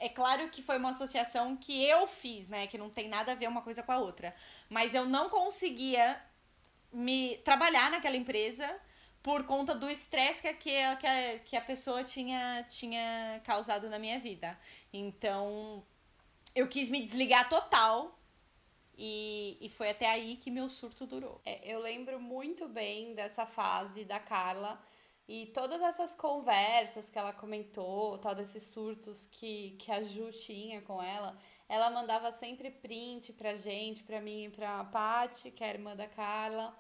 É 0.01 0.07
claro 0.07 0.47
que 0.47 0.63
foi 0.63 0.77
uma 0.77 0.91
associação 0.91 1.57
que 1.57 1.83
eu 1.85 2.07
fiz, 2.07 2.47
né? 2.47 2.67
Que 2.67 2.77
não 2.77 2.89
tem 2.89 3.09
nada 3.09 3.33
a 3.33 3.35
ver 3.35 3.49
uma 3.49 3.61
coisa 3.61 3.83
com 3.83 3.91
a 3.91 3.97
outra. 3.97 4.33
Mas 4.69 4.93
eu 4.93 5.05
não 5.05 5.27
conseguia 5.29 6.21
me 6.91 7.37
trabalhar 7.43 7.91
naquela 7.91 8.15
empresa 8.15 8.79
por 9.21 9.43
conta 9.45 9.75
do 9.75 9.89
estresse 9.89 10.41
que, 10.41 10.53
que, 10.53 10.75
a, 10.75 11.39
que 11.39 11.55
a 11.55 11.61
pessoa 11.61 12.03
tinha, 12.03 12.65
tinha 12.69 13.41
causado 13.43 13.89
na 13.89 13.99
minha 13.99 14.19
vida. 14.19 14.57
Então, 14.93 15.83
eu 16.55 16.67
quis 16.67 16.89
me 16.89 17.01
desligar 17.01 17.49
total. 17.49 18.15
E, 19.01 19.57
e 19.61 19.69
foi 19.69 19.91
até 19.91 20.07
aí 20.09 20.35
que 20.35 20.51
meu 20.51 20.69
surto 20.69 21.05
durou. 21.05 21.39
É, 21.45 21.73
eu 21.73 21.79
lembro 21.79 22.19
muito 22.19 22.67
bem 22.67 23.13
dessa 23.15 23.45
fase 23.45 24.03
da 24.03 24.19
Carla 24.19 24.77
e 25.25 25.45
todas 25.45 25.81
essas 25.81 26.13
conversas 26.13 27.09
que 27.09 27.17
ela 27.17 27.31
comentou, 27.31 28.17
tal 28.17 28.35
desses 28.35 28.63
surtos 28.63 29.25
que, 29.27 29.77
que 29.79 29.89
a 29.89 30.03
Ju 30.03 30.31
tinha 30.31 30.81
com 30.81 31.01
ela. 31.01 31.38
Ela 31.69 31.89
mandava 31.91 32.31
sempre 32.31 32.71
print 32.71 33.31
pra 33.33 33.55
gente, 33.55 34.03
pra 34.03 34.19
mim 34.19 34.45
e 34.45 34.49
pra 34.49 34.83
Paty, 34.83 35.51
que 35.51 35.63
é 35.63 35.67
a 35.67 35.73
irmã 35.73 35.95
da 35.95 36.07
Carla. 36.07 36.75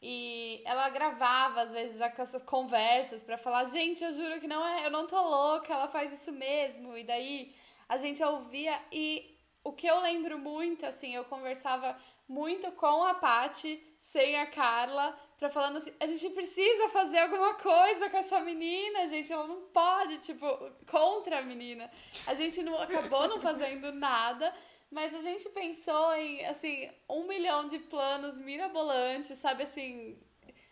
E 0.00 0.62
ela 0.64 0.88
gravava, 0.90 1.62
às 1.62 1.72
vezes, 1.72 2.00
essas 2.00 2.42
conversas 2.42 3.22
para 3.22 3.38
falar, 3.38 3.64
gente, 3.64 4.04
eu 4.04 4.12
juro 4.12 4.40
que 4.40 4.46
não 4.46 4.66
é, 4.66 4.86
eu 4.86 4.90
não 4.90 5.06
tô 5.06 5.20
louca, 5.20 5.72
ela 5.72 5.88
faz 5.88 6.12
isso 6.12 6.32
mesmo. 6.32 6.96
E 6.96 7.04
daí 7.04 7.54
a 7.88 7.96
gente 7.96 8.22
ouvia 8.22 8.78
e 8.92 9.36
o 9.64 9.72
que 9.72 9.86
eu 9.86 10.00
lembro 10.00 10.38
muito, 10.38 10.86
assim, 10.86 11.14
eu 11.14 11.24
conversava 11.24 11.96
muito 12.28 12.70
com 12.72 13.04
a 13.04 13.14
Pati, 13.14 13.82
sem 13.98 14.36
a 14.36 14.46
Carla, 14.46 15.18
pra 15.38 15.48
falando 15.48 15.78
assim, 15.78 15.92
a 15.98 16.06
gente 16.06 16.30
precisa 16.30 16.88
fazer 16.90 17.18
alguma 17.18 17.54
coisa 17.54 18.08
com 18.08 18.16
essa 18.16 18.40
menina, 18.40 19.06
gente, 19.06 19.32
ela 19.32 19.46
não 19.46 19.62
pode, 19.62 20.18
tipo, 20.18 20.46
contra 20.88 21.38
a 21.38 21.42
menina. 21.42 21.90
A 22.26 22.34
gente 22.34 22.62
não 22.62 22.80
acabou 22.80 23.26
não 23.28 23.40
fazendo 23.40 23.92
nada, 23.92 24.54
mas 24.90 25.14
a 25.14 25.20
gente 25.20 25.48
pensou 25.50 26.14
em, 26.14 26.44
assim, 26.46 26.90
um 27.08 27.26
milhão 27.26 27.68
de 27.68 27.78
planos 27.78 28.38
mirabolantes, 28.38 29.38
sabe, 29.38 29.64
assim, 29.64 30.18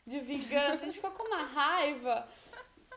de 0.06 0.20
vingança. 0.20 0.82
A 0.82 0.84
gente 0.86 0.94
ficou 0.94 1.10
com 1.10 1.24
uma 1.24 1.42
raiva. 1.42 2.28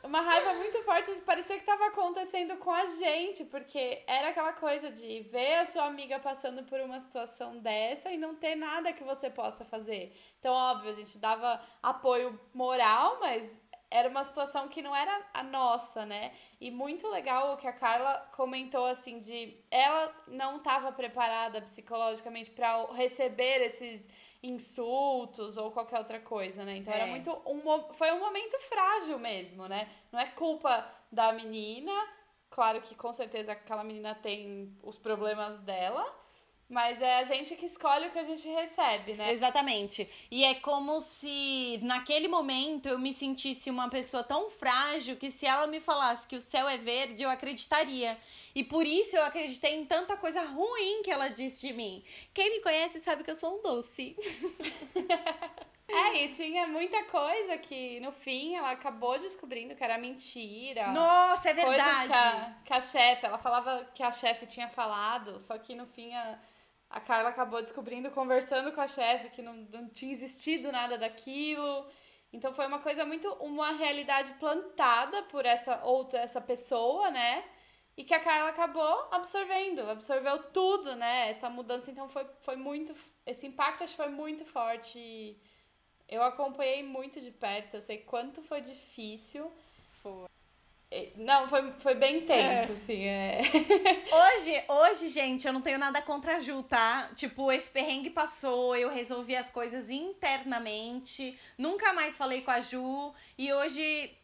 uma 0.03 0.21
raiva 0.21 0.53
muito 0.53 0.81
forte, 0.83 1.11
parecia 1.21 1.55
que 1.55 1.63
estava 1.63 1.87
acontecendo 1.87 2.57
com 2.57 2.71
a 2.71 2.85
gente, 2.85 3.45
porque 3.45 4.03
era 4.07 4.29
aquela 4.29 4.53
coisa 4.53 4.91
de 4.91 5.21
ver 5.21 5.55
a 5.55 5.65
sua 5.65 5.85
amiga 5.85 6.19
passando 6.19 6.63
por 6.63 6.79
uma 6.79 6.99
situação 6.99 7.57
dessa 7.57 8.11
e 8.11 8.17
não 8.17 8.35
ter 8.35 8.55
nada 8.55 8.93
que 8.93 9.03
você 9.03 9.29
possa 9.29 9.65
fazer. 9.65 10.15
Então, 10.39 10.53
óbvio, 10.53 10.91
a 10.91 10.95
gente 10.95 11.17
dava 11.17 11.61
apoio 11.81 12.39
moral, 12.53 13.19
mas 13.19 13.49
era 13.89 14.09
uma 14.09 14.23
situação 14.23 14.67
que 14.67 14.81
não 14.81 14.95
era 14.95 15.25
a 15.33 15.43
nossa, 15.43 16.05
né? 16.05 16.33
E 16.59 16.69
muito 16.69 17.07
legal 17.07 17.53
o 17.53 17.57
que 17.57 17.67
a 17.67 17.73
Carla 17.73 18.29
comentou 18.35 18.85
assim 18.85 19.19
de 19.19 19.57
ela 19.71 20.13
não 20.27 20.57
estava 20.57 20.91
preparada 20.91 21.61
psicologicamente 21.61 22.51
para 22.51 22.85
receber 22.93 23.61
esses 23.65 24.07
insultos 24.43 25.57
ou 25.57 25.71
qualquer 25.71 25.99
outra 25.99 26.19
coisa, 26.19 26.63
né? 26.63 26.73
Então 26.75 26.93
é. 26.93 26.97
era 26.97 27.07
muito 27.07 27.31
um 27.45 27.93
foi 27.93 28.11
um 28.11 28.19
momento 28.19 28.59
frágil 28.67 29.17
mesmo, 29.17 29.67
né? 29.67 29.89
Não 30.11 30.19
é 30.19 30.27
culpa 30.27 30.85
da 31.11 31.31
menina, 31.31 31.93
claro 32.49 32.81
que 32.81 32.93
com 32.93 33.13
certeza 33.13 33.53
aquela 33.53 33.83
menina 33.83 34.13
tem 34.15 34.77
os 34.83 34.97
problemas 34.97 35.59
dela, 35.59 36.05
mas 36.69 37.01
é 37.01 37.19
a 37.19 37.23
gente 37.23 37.55
que 37.55 37.65
escolhe 37.65 38.07
o 38.07 38.11
que 38.11 38.19
a 38.19 38.23
gente 38.23 38.45
recebe, 38.47 39.13
né? 39.13 39.31
Exatamente. 39.31 40.09
E 40.29 40.43
é 40.43 40.55
como 40.55 40.99
se 40.99 41.79
naquele 41.81 42.27
momento 42.27 42.89
eu 42.89 42.99
me 42.99 43.13
sentisse 43.13 43.69
uma 43.69 43.89
pessoa 43.89 44.21
tão 44.21 44.49
frágil 44.49 45.15
que 45.15 45.31
se 45.31 45.45
ela 45.45 45.65
me 45.65 45.79
falasse 45.79 46.27
que 46.27 46.35
o 46.35 46.41
céu 46.41 46.67
é 46.67 46.77
verde, 46.77 47.23
eu 47.23 47.29
acreditaria. 47.29 48.17
E 48.53 48.65
por 48.65 48.85
isso 48.85 49.15
eu 49.15 49.23
acreditei 49.23 49.75
em 49.75 49.85
tanta 49.85 50.17
coisa 50.17 50.43
ruim 50.43 51.03
que 51.03 51.11
ela 51.11 51.29
disse 51.29 51.65
de 51.65 51.73
mim. 51.73 52.03
Quem 52.33 52.49
me 52.49 52.59
conhece 52.59 52.99
sabe 52.99 53.23
que 53.23 53.31
eu 53.31 53.37
sou 53.37 53.57
um 53.57 53.61
doce. 53.61 54.15
É, 55.89 56.25
e 56.25 56.29
tinha 56.29 56.67
muita 56.67 57.01
coisa 57.05 57.57
que 57.57 58.01
no 58.01 58.11
fim 58.11 58.55
ela 58.55 58.71
acabou 58.71 59.17
descobrindo 59.17 59.73
que 59.73 59.81
era 59.81 59.97
mentira. 59.97 60.91
Nossa, 60.91 61.49
é 61.49 61.53
verdade. 61.53 62.09
Que 62.09 62.13
a, 62.13 62.55
que 62.65 62.73
a 62.73 62.81
chefe, 62.81 63.25
ela 63.25 63.37
falava 63.37 63.89
que 63.93 64.03
a 64.03 64.11
chefe 64.11 64.45
tinha 64.45 64.67
falado, 64.67 65.39
só 65.39 65.57
que 65.57 65.75
no 65.75 65.85
fim 65.85 66.13
a 66.13 66.37
a 66.89 66.99
Carla 67.01 67.29
acabou 67.29 67.61
descobrindo, 67.61 68.09
conversando 68.11 68.71
com 68.71 68.81
a 68.81 68.87
chefe, 68.87 69.29
que 69.29 69.41
não, 69.41 69.53
não 69.53 69.89
tinha 69.89 70.11
existido 70.11 70.71
nada 70.71 70.97
daquilo. 70.97 71.85
Então 72.31 72.53
foi 72.53 72.65
uma 72.65 72.79
coisa 72.79 73.05
muito. 73.05 73.27
uma 73.35 73.71
realidade 73.71 74.33
plantada 74.33 75.23
por 75.23 75.45
essa 75.45 75.83
outra, 75.83 76.19
essa 76.19 76.41
pessoa, 76.41 77.09
né? 77.11 77.43
E 77.95 78.03
que 78.03 78.13
a 78.13 78.19
Carla 78.19 78.49
acabou 78.49 79.07
absorvendo, 79.11 79.81
absorveu 79.89 80.43
tudo, 80.51 80.95
né? 80.95 81.29
Essa 81.29 81.49
mudança, 81.49 81.89
então 81.91 82.07
foi, 82.07 82.25
foi 82.41 82.55
muito. 82.55 82.93
Esse 83.25 83.47
impacto 83.47 83.83
acho 83.83 83.95
que 83.95 84.03
foi 84.03 84.11
muito 84.11 84.45
forte. 84.45 85.35
Eu 86.07 86.23
acompanhei 86.23 86.83
muito 86.83 87.19
de 87.19 87.31
perto, 87.31 87.75
eu 87.75 87.81
sei 87.81 87.97
quanto 87.97 88.41
foi 88.41 88.61
difícil. 88.61 89.51
Foi. 89.91 90.27
Não, 91.17 91.49
foi, 91.49 91.71
foi 91.79 91.95
bem 91.95 92.21
tenso, 92.25 92.71
é. 92.71 92.73
assim, 92.73 93.03
é. 93.03 93.41
Hoje, 94.09 94.63
hoje, 94.69 95.07
gente, 95.09 95.45
eu 95.45 95.51
não 95.51 95.61
tenho 95.61 95.77
nada 95.77 96.01
contra 96.01 96.37
a 96.37 96.39
Ju, 96.39 96.63
tá? 96.63 97.09
Tipo, 97.13 97.51
esse 97.51 97.69
perrengue 97.69 98.09
passou, 98.09 98.73
eu 98.75 98.89
resolvi 98.89 99.35
as 99.35 99.49
coisas 99.49 99.89
internamente, 99.89 101.37
nunca 101.57 101.91
mais 101.91 102.17
falei 102.17 102.41
com 102.41 102.51
a 102.51 102.61
Ju, 102.61 103.13
e 103.37 103.51
hoje 103.51 104.15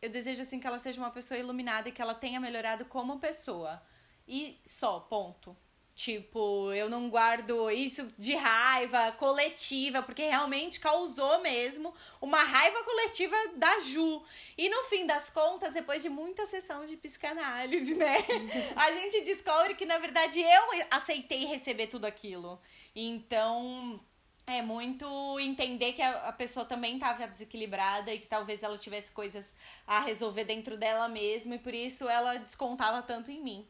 eu 0.00 0.08
desejo, 0.08 0.40
assim, 0.40 0.58
que 0.58 0.66
ela 0.66 0.78
seja 0.78 0.98
uma 0.98 1.10
pessoa 1.10 1.38
iluminada 1.38 1.88
e 1.88 1.92
que 1.92 2.00
ela 2.00 2.14
tenha 2.14 2.40
melhorado 2.40 2.86
como 2.86 3.18
pessoa. 3.18 3.82
E 4.26 4.58
só, 4.64 5.00
ponto. 5.00 5.54
Tipo, 5.98 6.72
eu 6.72 6.88
não 6.88 7.10
guardo 7.10 7.68
isso 7.72 8.06
de 8.16 8.32
raiva 8.36 9.10
coletiva, 9.18 10.00
porque 10.00 10.22
realmente 10.22 10.78
causou 10.78 11.40
mesmo 11.40 11.92
uma 12.20 12.40
raiva 12.40 12.84
coletiva 12.84 13.34
da 13.56 13.80
Ju. 13.80 14.22
E 14.56 14.68
no 14.68 14.84
fim 14.84 15.06
das 15.06 15.28
contas, 15.28 15.74
depois 15.74 16.00
de 16.00 16.08
muita 16.08 16.46
sessão 16.46 16.86
de 16.86 16.96
psicanálise, 16.96 17.96
né? 17.96 18.18
a 18.76 18.92
gente 18.92 19.22
descobre 19.22 19.74
que 19.74 19.84
na 19.84 19.98
verdade 19.98 20.40
eu 20.40 20.86
aceitei 20.88 21.46
receber 21.46 21.88
tudo 21.88 22.04
aquilo. 22.04 22.60
Então, 22.94 23.98
é 24.46 24.62
muito 24.62 25.40
entender 25.40 25.94
que 25.94 26.02
a, 26.02 26.32
pessoa 26.32 26.64
também 26.64 26.94
estava 26.94 27.26
desequilibrada 27.26 28.14
e 28.14 28.20
que 28.20 28.28
talvez 28.28 28.62
ela 28.62 28.78
tivesse 28.78 29.10
coisas 29.10 29.52
a 29.84 29.98
resolver 29.98 30.44
dentro 30.44 30.76
dela 30.76 31.08
mesma 31.08 31.56
e 31.56 31.58
por 31.58 31.74
isso 31.74 32.08
ela 32.08 32.36
descontava 32.36 33.02
tanto 33.02 33.32
em 33.32 33.42
mim. 33.42 33.68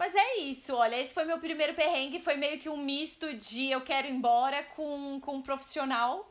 Mas 0.00 0.14
é 0.14 0.38
isso, 0.38 0.74
olha, 0.74 0.98
esse 0.98 1.12
foi 1.12 1.26
meu 1.26 1.36
primeiro 1.36 1.74
perrengue, 1.74 2.20
foi 2.20 2.34
meio 2.34 2.58
que 2.58 2.70
um 2.70 2.76
misto 2.78 3.34
de 3.34 3.70
eu 3.70 3.82
quero 3.82 4.06
ir 4.06 4.12
embora 4.12 4.62
com, 4.74 5.20
com 5.20 5.34
um 5.34 5.42
profissional. 5.42 6.26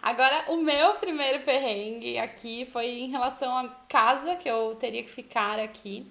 Agora, 0.00 0.46
o 0.48 0.56
meu 0.56 0.94
primeiro 0.94 1.44
perrengue 1.44 2.18
aqui 2.18 2.64
foi 2.64 2.86
em 2.86 3.10
relação 3.10 3.58
à 3.58 3.68
casa 3.90 4.36
que 4.36 4.48
eu 4.48 4.74
teria 4.76 5.02
que 5.02 5.10
ficar 5.10 5.60
aqui. 5.60 6.06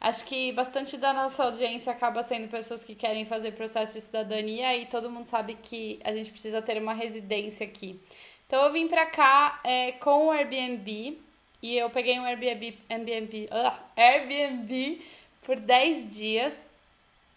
Acho 0.00 0.24
que 0.24 0.50
bastante 0.52 0.96
da 0.96 1.12
nossa 1.12 1.44
audiência 1.44 1.92
acaba 1.92 2.22
sendo 2.22 2.48
pessoas 2.48 2.82
que 2.82 2.94
querem 2.94 3.26
fazer 3.26 3.52
processo 3.52 3.92
de 3.92 4.00
cidadania 4.00 4.74
e 4.78 4.86
todo 4.86 5.10
mundo 5.10 5.26
sabe 5.26 5.58
que 5.62 6.00
a 6.02 6.10
gente 6.14 6.30
precisa 6.30 6.62
ter 6.62 6.80
uma 6.80 6.94
residência 6.94 7.66
aqui. 7.66 8.00
Então 8.46 8.64
eu 8.64 8.72
vim 8.72 8.88
pra 8.88 9.04
cá 9.04 9.60
é, 9.62 9.92
com 9.92 10.28
o 10.28 10.30
Airbnb 10.30 11.20
e 11.62 11.76
eu 11.76 11.90
peguei 11.90 12.18
um 12.18 12.24
Airbnb, 12.24 12.78
Airbnb, 12.88 13.50
uh, 13.52 13.78
Airbnb 13.94 15.02
por 15.48 15.58
10 15.58 16.10
dias. 16.10 16.62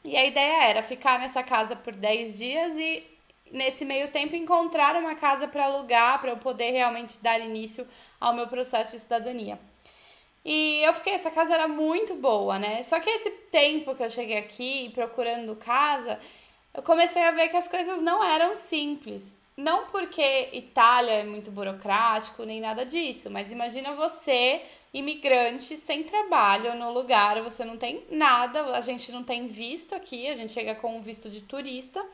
E 0.03 0.17
a 0.17 0.25
ideia 0.25 0.65
era 0.65 0.83
ficar 0.83 1.17
nessa 1.17 1.41
casa 1.41 1.77
por 1.77 1.93
10 1.93 2.37
dias 2.37 2.73
e 2.77 3.05
nesse 3.49 3.85
meio 3.85 4.09
tempo 4.09 4.35
encontrar 4.35 4.97
uma 4.97 5.15
casa 5.15 5.47
para 5.47 5.63
alugar 5.63 6.19
para 6.19 6.31
eu 6.31 6.37
poder 6.37 6.71
realmente 6.71 7.19
dar 7.23 7.39
início 7.39 7.87
ao 8.19 8.33
meu 8.33 8.47
processo 8.47 8.91
de 8.91 9.01
cidadania. 9.01 9.57
E 10.43 10.81
eu 10.83 10.93
fiquei, 10.93 11.13
essa 11.13 11.31
casa 11.31 11.53
era 11.53 11.69
muito 11.69 12.15
boa, 12.15 12.59
né? 12.59 12.83
Só 12.83 12.99
que 12.99 13.09
esse 13.09 13.29
tempo 13.49 13.95
que 13.95 14.03
eu 14.03 14.09
cheguei 14.09 14.39
aqui 14.39 14.91
procurando 14.93 15.55
casa, 15.55 16.19
eu 16.73 16.83
comecei 16.83 17.23
a 17.23 17.31
ver 17.31 17.47
que 17.47 17.55
as 17.55 17.67
coisas 17.69 18.01
não 18.01 18.21
eram 18.21 18.53
simples. 18.55 19.33
Não 19.55 19.85
porque 19.85 20.49
Itália 20.51 21.13
é 21.13 21.23
muito 21.23 21.49
burocrático 21.49 22.43
nem 22.43 22.59
nada 22.59 22.83
disso, 22.85 23.29
mas 23.29 23.51
imagina 23.51 23.93
você 23.93 24.61
imigrante 24.93 25.77
sem 25.77 26.03
trabalho 26.03 26.75
no 26.75 26.91
lugar, 26.91 27.41
você 27.41 27.63
não 27.63 27.77
tem 27.77 28.05
nada, 28.09 28.75
a 28.75 28.81
gente 28.81 29.11
não 29.11 29.23
tem 29.23 29.47
visto 29.47 29.95
aqui, 29.95 30.27
a 30.27 30.33
gente 30.33 30.51
chega 30.51 30.75
com 30.75 30.97
um 30.97 31.01
visto 31.01 31.29
de 31.29 31.41
turista 31.41 32.05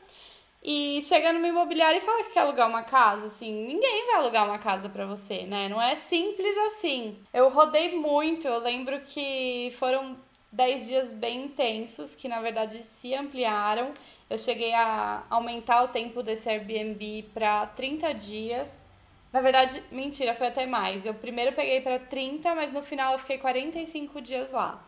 e 0.62 1.00
chega 1.02 1.32
numa 1.32 1.48
imobiliária 1.48 1.98
e 1.98 2.00
fala 2.00 2.24
que 2.24 2.32
quer 2.32 2.40
alugar 2.40 2.68
uma 2.68 2.82
casa, 2.82 3.26
assim, 3.26 3.52
ninguém 3.52 4.06
vai 4.06 4.16
alugar 4.16 4.46
uma 4.46 4.58
casa 4.58 4.88
para 4.88 5.06
você, 5.06 5.42
né? 5.44 5.68
Não 5.68 5.80
é 5.80 5.96
simples 5.96 6.56
assim. 6.66 7.16
Eu 7.32 7.48
rodei 7.48 7.96
muito, 7.96 8.46
eu 8.46 8.58
lembro 8.58 9.00
que 9.00 9.72
foram 9.78 10.16
10 10.50 10.86
dias 10.86 11.12
bem 11.12 11.44
intensos, 11.44 12.14
que 12.14 12.28
na 12.28 12.40
verdade 12.40 12.84
se 12.84 13.14
ampliaram. 13.14 13.92
Eu 14.28 14.38
cheguei 14.38 14.72
a 14.74 15.24
aumentar 15.30 15.82
o 15.82 15.88
tempo 15.88 16.22
desse 16.22 16.48
Airbnb 16.48 17.30
para 17.34 17.66
30 17.66 18.12
dias 18.14 18.87
na 19.32 19.40
verdade, 19.40 19.82
mentira, 19.90 20.34
foi 20.34 20.46
até 20.46 20.66
mais. 20.66 21.04
Eu 21.04 21.14
primeiro 21.14 21.54
peguei 21.54 21.80
para 21.80 21.98
30, 21.98 22.54
mas 22.54 22.72
no 22.72 22.82
final 22.82 23.12
eu 23.12 23.18
fiquei 23.18 23.38
45 23.38 24.20
dias 24.20 24.50
lá. 24.50 24.82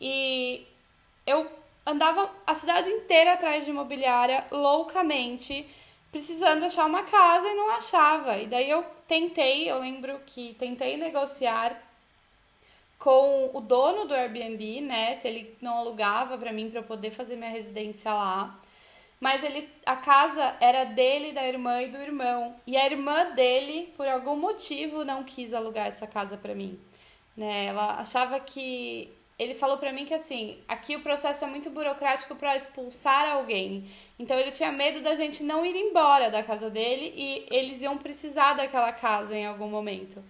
E 0.00 0.66
eu 1.26 1.50
andava 1.84 2.30
a 2.46 2.54
cidade 2.54 2.88
inteira 2.88 3.32
atrás 3.34 3.64
de 3.64 3.70
imobiliária, 3.70 4.46
loucamente, 4.50 5.66
precisando 6.10 6.64
achar 6.64 6.86
uma 6.86 7.02
casa 7.02 7.48
e 7.48 7.54
não 7.54 7.70
achava. 7.70 8.38
E 8.38 8.46
daí 8.46 8.68
eu 8.70 8.84
tentei, 9.06 9.70
eu 9.70 9.78
lembro 9.78 10.18
que 10.26 10.54
tentei 10.58 10.96
negociar 10.96 11.82
com 12.98 13.50
o 13.54 13.60
dono 13.60 14.06
do 14.06 14.14
Airbnb, 14.14 14.80
né, 14.80 15.14
se 15.14 15.28
ele 15.28 15.56
não 15.60 15.78
alugava 15.78 16.36
para 16.36 16.52
mim 16.52 16.68
para 16.68 16.80
eu 16.80 16.84
poder 16.84 17.10
fazer 17.10 17.36
minha 17.36 17.50
residência 17.50 18.12
lá. 18.12 18.58
Mas 19.20 19.42
ele, 19.42 19.68
a 19.84 19.96
casa 19.96 20.56
era 20.60 20.84
dele, 20.84 21.32
da 21.32 21.46
irmã 21.46 21.82
e 21.82 21.88
do 21.88 21.98
irmão. 21.98 22.54
E 22.66 22.76
a 22.76 22.86
irmã 22.86 23.30
dele, 23.32 23.92
por 23.96 24.06
algum 24.06 24.36
motivo, 24.36 25.04
não 25.04 25.24
quis 25.24 25.52
alugar 25.52 25.86
essa 25.88 26.06
casa 26.06 26.36
para 26.36 26.54
mim. 26.54 26.78
Né? 27.36 27.66
Ela 27.66 28.00
achava 28.00 28.38
que 28.38 29.12
ele 29.38 29.54
falou 29.54 29.78
para 29.78 29.92
mim 29.92 30.04
que 30.04 30.14
assim, 30.14 30.58
aqui 30.66 30.96
o 30.96 31.00
processo 31.00 31.44
é 31.44 31.48
muito 31.48 31.70
burocrático 31.70 32.34
para 32.34 32.56
expulsar 32.56 33.30
alguém. 33.30 33.88
Então 34.18 34.38
ele 34.38 34.50
tinha 34.50 34.72
medo 34.72 35.00
da 35.00 35.14
gente 35.14 35.44
não 35.44 35.64
ir 35.64 35.76
embora 35.76 36.30
da 36.30 36.42
casa 36.42 36.68
dele 36.68 37.14
e 37.16 37.46
eles 37.50 37.80
iam 37.80 37.96
precisar 37.96 38.54
daquela 38.54 38.92
casa 38.92 39.36
em 39.36 39.46
algum 39.46 39.68
momento. 39.68 40.22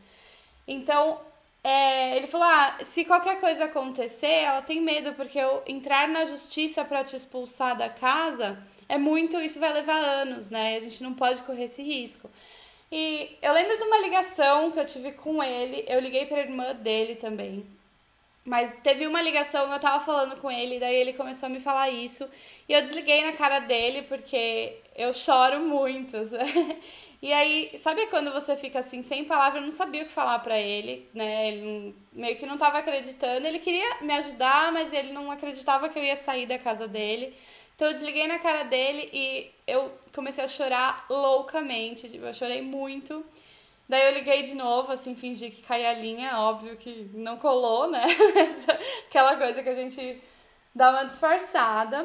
Então 0.67 1.19
é, 1.65 2.17
ele 2.19 2.27
falou: 2.27 2.47
ah, 2.47 2.77
se 2.83 3.05
qualquer 3.07 3.41
coisa 3.41 3.65
acontecer, 3.65 4.27
ela 4.27 4.61
tem 4.61 4.81
medo 4.81 5.15
porque 5.15 5.39
eu 5.39 5.63
entrar 5.67 6.07
na 6.07 6.27
justiça 6.27 6.85
para 6.85 7.03
te 7.03 7.17
expulsar 7.17 7.77
da 7.77 7.89
casa 7.89 8.63
é 8.89 8.99
muito, 8.99 9.39
isso 9.41 9.61
vai 9.61 9.73
levar 9.73 9.97
anos, 9.97 10.51
né? 10.51 10.77
A 10.77 10.81
gente 10.81 11.03
não 11.03 11.15
pode 11.15 11.43
correr 11.43 11.65
esse 11.65 11.83
risco. 11.83 12.31
E 12.91 13.37
eu 13.43 13.53
lembro 13.53 13.77
de 13.77 13.85
uma 13.85 13.99
ligação 13.99 14.71
que 14.71 14.81
eu 14.81 14.87
tive 14.87 15.13
com 15.13 15.43
ele, 15.43 15.85
eu 15.87 16.01
liguei 16.01 16.27
para 16.27 16.39
a 16.39 16.45
irmã 16.45 16.75
dele 16.75 17.17
também. 17.17 17.67
Mas 18.45 18.79
teve 18.79 19.07
uma 19.07 19.21
ligação, 19.21 19.71
eu 19.71 19.79
tava 19.79 20.03
falando 20.03 20.37
com 20.37 20.51
ele, 20.51 20.81
daí 20.81 20.97
ele 20.97 21.13
começou 21.13 21.49
a 21.49 21.51
me 21.51 21.61
falar 21.61 21.91
isso. 21.91 22.27
E 22.67 22.73
eu 22.73 22.81
desliguei 22.81 23.23
na 23.23 23.33
cara 23.33 23.59
dele 23.59 24.03
porque 24.03 24.77
eu 24.97 25.13
choro 25.13 25.61
muito. 25.61 26.17
E 27.21 27.33
aí, 27.33 27.77
sabe 27.79 28.07
quando 28.07 28.33
você 28.33 28.57
fica 28.57 28.79
assim, 28.79 29.03
sem 29.03 29.25
palavra, 29.25 29.59
eu 29.59 29.65
não 29.65 29.73
sabia 29.73 30.03
o 30.05 30.07
que 30.07 30.13
falar 30.13 30.39
para 30.39 30.57
ele, 30.57 31.05
né? 31.13 31.49
Ele 31.49 31.95
meio 32.13 32.37
que 32.37 32.47
não 32.47 32.57
tava 32.57 32.79
acreditando. 32.79 33.45
Ele 33.45 33.59
queria 33.59 33.97
me 34.03 34.13
ajudar, 34.15 34.73
mas 34.73 34.93
ele 34.93 35.13
não 35.13 35.29
acreditava 35.29 35.89
que 35.89 35.99
eu 35.99 36.05
ia 36.05 36.17
sair 36.17 36.47
da 36.47 36.59
casa 36.61 36.87
dele. 36.87 37.35
Então 37.79 37.87
eu 37.87 37.95
desliguei 37.95 38.27
na 38.27 38.41
cara 38.41 38.65
dele 38.65 39.09
e 39.13 39.53
eu 39.65 39.93
comecei 40.13 40.43
a 40.43 40.49
chorar 40.49 41.07
loucamente. 41.09 42.11
Tipo, 42.11 42.25
eu 42.25 42.35
chorei 42.35 42.61
muito. 42.61 43.25
Daí 43.89 44.05
eu 44.05 44.15
liguei 44.15 44.43
de 44.43 44.57
novo, 44.57 44.91
assim, 44.91 45.15
fingi 45.15 45.49
que 45.49 45.63
caía 45.63 45.91
a 45.91 45.95
linha, 45.95 46.41
óbvio 46.41 46.77
que 46.77 47.09
não 47.15 47.37
colou, 47.37 47.89
né? 47.89 48.03
Aquela 49.07 49.37
coisa 49.37 49.63
que 49.63 49.69
a 49.69 49.77
gente 49.77 50.21
dá 50.75 50.91
uma 50.91 51.05
disfarçada. 51.05 52.05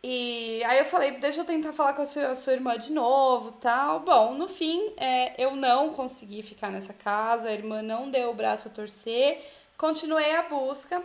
E 0.00 0.62
aí 0.64 0.78
eu 0.78 0.84
falei, 0.84 1.10
deixa 1.10 1.40
eu 1.40 1.44
tentar 1.44 1.72
falar 1.72 1.94
com 1.94 2.02
a 2.02 2.06
sua, 2.06 2.28
a 2.28 2.36
sua 2.36 2.52
irmã 2.52 2.78
de 2.78 2.92
novo, 2.92 3.50
tal. 3.50 3.98
Bom, 3.98 4.34
no 4.34 4.46
fim, 4.46 4.92
é, 4.96 5.34
eu 5.42 5.56
não 5.56 5.92
consegui 5.92 6.40
ficar 6.40 6.70
nessa 6.70 6.92
casa, 6.92 7.48
a 7.48 7.52
irmã 7.52 7.82
não 7.82 8.08
deu 8.08 8.30
o 8.30 8.34
braço 8.34 8.68
a 8.68 8.70
torcer, 8.70 9.44
continuei 9.76 10.36
a 10.36 10.42
busca, 10.42 11.02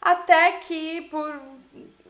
até 0.00 0.52
que 0.58 1.02
por 1.02 1.40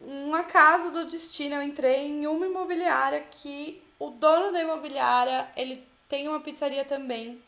um 0.07 0.35
acaso 0.35 0.91
do 0.91 1.05
destino 1.05 1.57
eu 1.57 1.63
entrei 1.63 2.07
em 2.07 2.27
uma 2.27 2.47
imobiliária 2.47 3.25
que 3.31 3.83
o 3.99 4.11
dono 4.11 4.53
da 4.53 4.61
imobiliária, 4.61 5.49
ele 5.57 5.85
tem 6.09 6.29
uma 6.29 6.41
pizzaria 6.41 6.85
também 6.85 7.43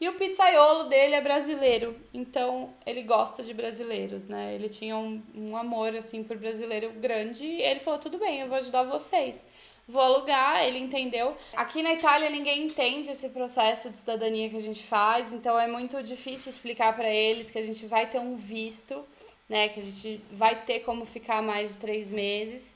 e 0.00 0.08
o 0.08 0.14
pizzaiolo 0.14 0.84
dele 0.84 1.14
é 1.14 1.20
brasileiro, 1.20 1.94
então 2.14 2.72
ele 2.86 3.02
gosta 3.02 3.42
de 3.42 3.52
brasileiros, 3.52 4.28
né? 4.28 4.54
Ele 4.54 4.66
tinha 4.66 4.96
um, 4.96 5.22
um 5.34 5.54
amor, 5.54 5.94
assim, 5.94 6.24
por 6.24 6.38
brasileiro 6.38 6.90
grande 6.92 7.44
e 7.44 7.60
ele 7.60 7.80
falou: 7.80 8.00
tudo 8.00 8.16
bem, 8.16 8.40
eu 8.40 8.48
vou 8.48 8.56
ajudar 8.56 8.84
vocês. 8.84 9.44
Vou 9.86 10.00
alugar, 10.00 10.64
ele 10.64 10.78
entendeu. 10.78 11.36
Aqui 11.54 11.82
na 11.82 11.92
Itália 11.92 12.30
ninguém 12.30 12.64
entende 12.64 13.10
esse 13.10 13.28
processo 13.28 13.90
de 13.90 13.98
cidadania 13.98 14.48
que 14.48 14.56
a 14.56 14.62
gente 14.62 14.82
faz, 14.84 15.34
então 15.34 15.58
é 15.58 15.66
muito 15.66 16.02
difícil 16.02 16.48
explicar 16.50 16.96
para 16.96 17.10
eles 17.10 17.50
que 17.50 17.58
a 17.58 17.62
gente 17.62 17.84
vai 17.86 18.06
ter 18.06 18.20
um 18.20 18.36
visto, 18.36 19.04
né? 19.50 19.68
Que 19.68 19.80
a 19.80 19.82
gente 19.82 20.22
vai 20.30 20.62
ter 20.62 20.80
como 20.80 21.04
ficar 21.04 21.42
mais 21.42 21.72
de 21.72 21.78
três 21.78 22.10
meses. 22.10 22.74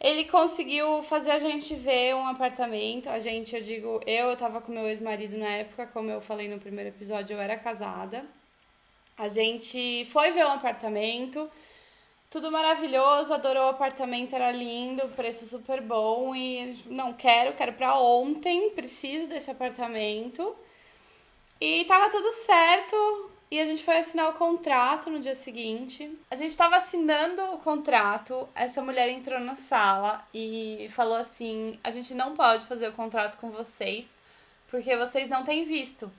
Ele 0.00 0.24
conseguiu 0.26 1.02
fazer 1.02 1.32
a 1.32 1.38
gente 1.38 1.74
ver 1.74 2.14
um 2.14 2.26
apartamento. 2.26 3.08
A 3.08 3.18
gente, 3.18 3.56
eu 3.56 3.60
digo, 3.60 4.00
eu, 4.06 4.30
eu 4.30 4.36
tava 4.36 4.60
com 4.60 4.70
meu 4.70 4.86
ex-marido 4.86 5.36
na 5.36 5.48
época, 5.48 5.86
como 5.88 6.10
eu 6.10 6.20
falei 6.20 6.48
no 6.48 6.60
primeiro 6.60 6.90
episódio, 6.90 7.34
eu 7.34 7.40
era 7.40 7.56
casada. 7.56 8.24
A 9.18 9.28
gente 9.28 10.06
foi 10.12 10.30
ver 10.30 10.44
um 10.44 10.52
apartamento, 10.52 11.50
tudo 12.30 12.52
maravilhoso, 12.52 13.32
adorou 13.32 13.64
o 13.64 13.70
apartamento, 13.70 14.34
era 14.34 14.52
lindo, 14.52 15.08
preço 15.16 15.46
super 15.46 15.80
bom 15.80 16.34
e 16.34 16.76
não 16.86 17.14
quero, 17.14 17.54
quero 17.54 17.72
para 17.72 17.98
ontem, 17.98 18.70
preciso 18.70 19.28
desse 19.28 19.50
apartamento. 19.50 20.54
E 21.58 21.84
tava 21.86 22.10
tudo 22.10 22.30
certo, 22.32 23.30
e 23.50 23.60
a 23.60 23.64
gente 23.64 23.84
foi 23.84 23.98
assinar 23.98 24.28
o 24.28 24.34
contrato 24.34 25.08
no 25.08 25.20
dia 25.20 25.34
seguinte. 25.34 26.10
A 26.30 26.36
gente 26.36 26.50
estava 26.50 26.76
assinando 26.76 27.42
o 27.54 27.58
contrato, 27.58 28.48
essa 28.54 28.82
mulher 28.82 29.08
entrou 29.08 29.38
na 29.38 29.56
sala 29.56 30.26
e 30.34 30.88
falou 30.90 31.16
assim: 31.16 31.78
a 31.82 31.90
gente 31.90 32.14
não 32.14 32.34
pode 32.34 32.66
fazer 32.66 32.88
o 32.88 32.92
contrato 32.92 33.38
com 33.38 33.50
vocês 33.50 34.06
porque 34.68 34.96
vocês 34.96 35.28
não 35.28 35.44
têm 35.44 35.64
visto. 35.64 36.10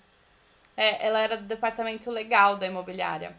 É, 0.76 1.08
ela 1.08 1.20
era 1.20 1.38
do 1.38 1.44
departamento 1.44 2.10
legal 2.10 2.56
da 2.56 2.68
imobiliária. 2.68 3.36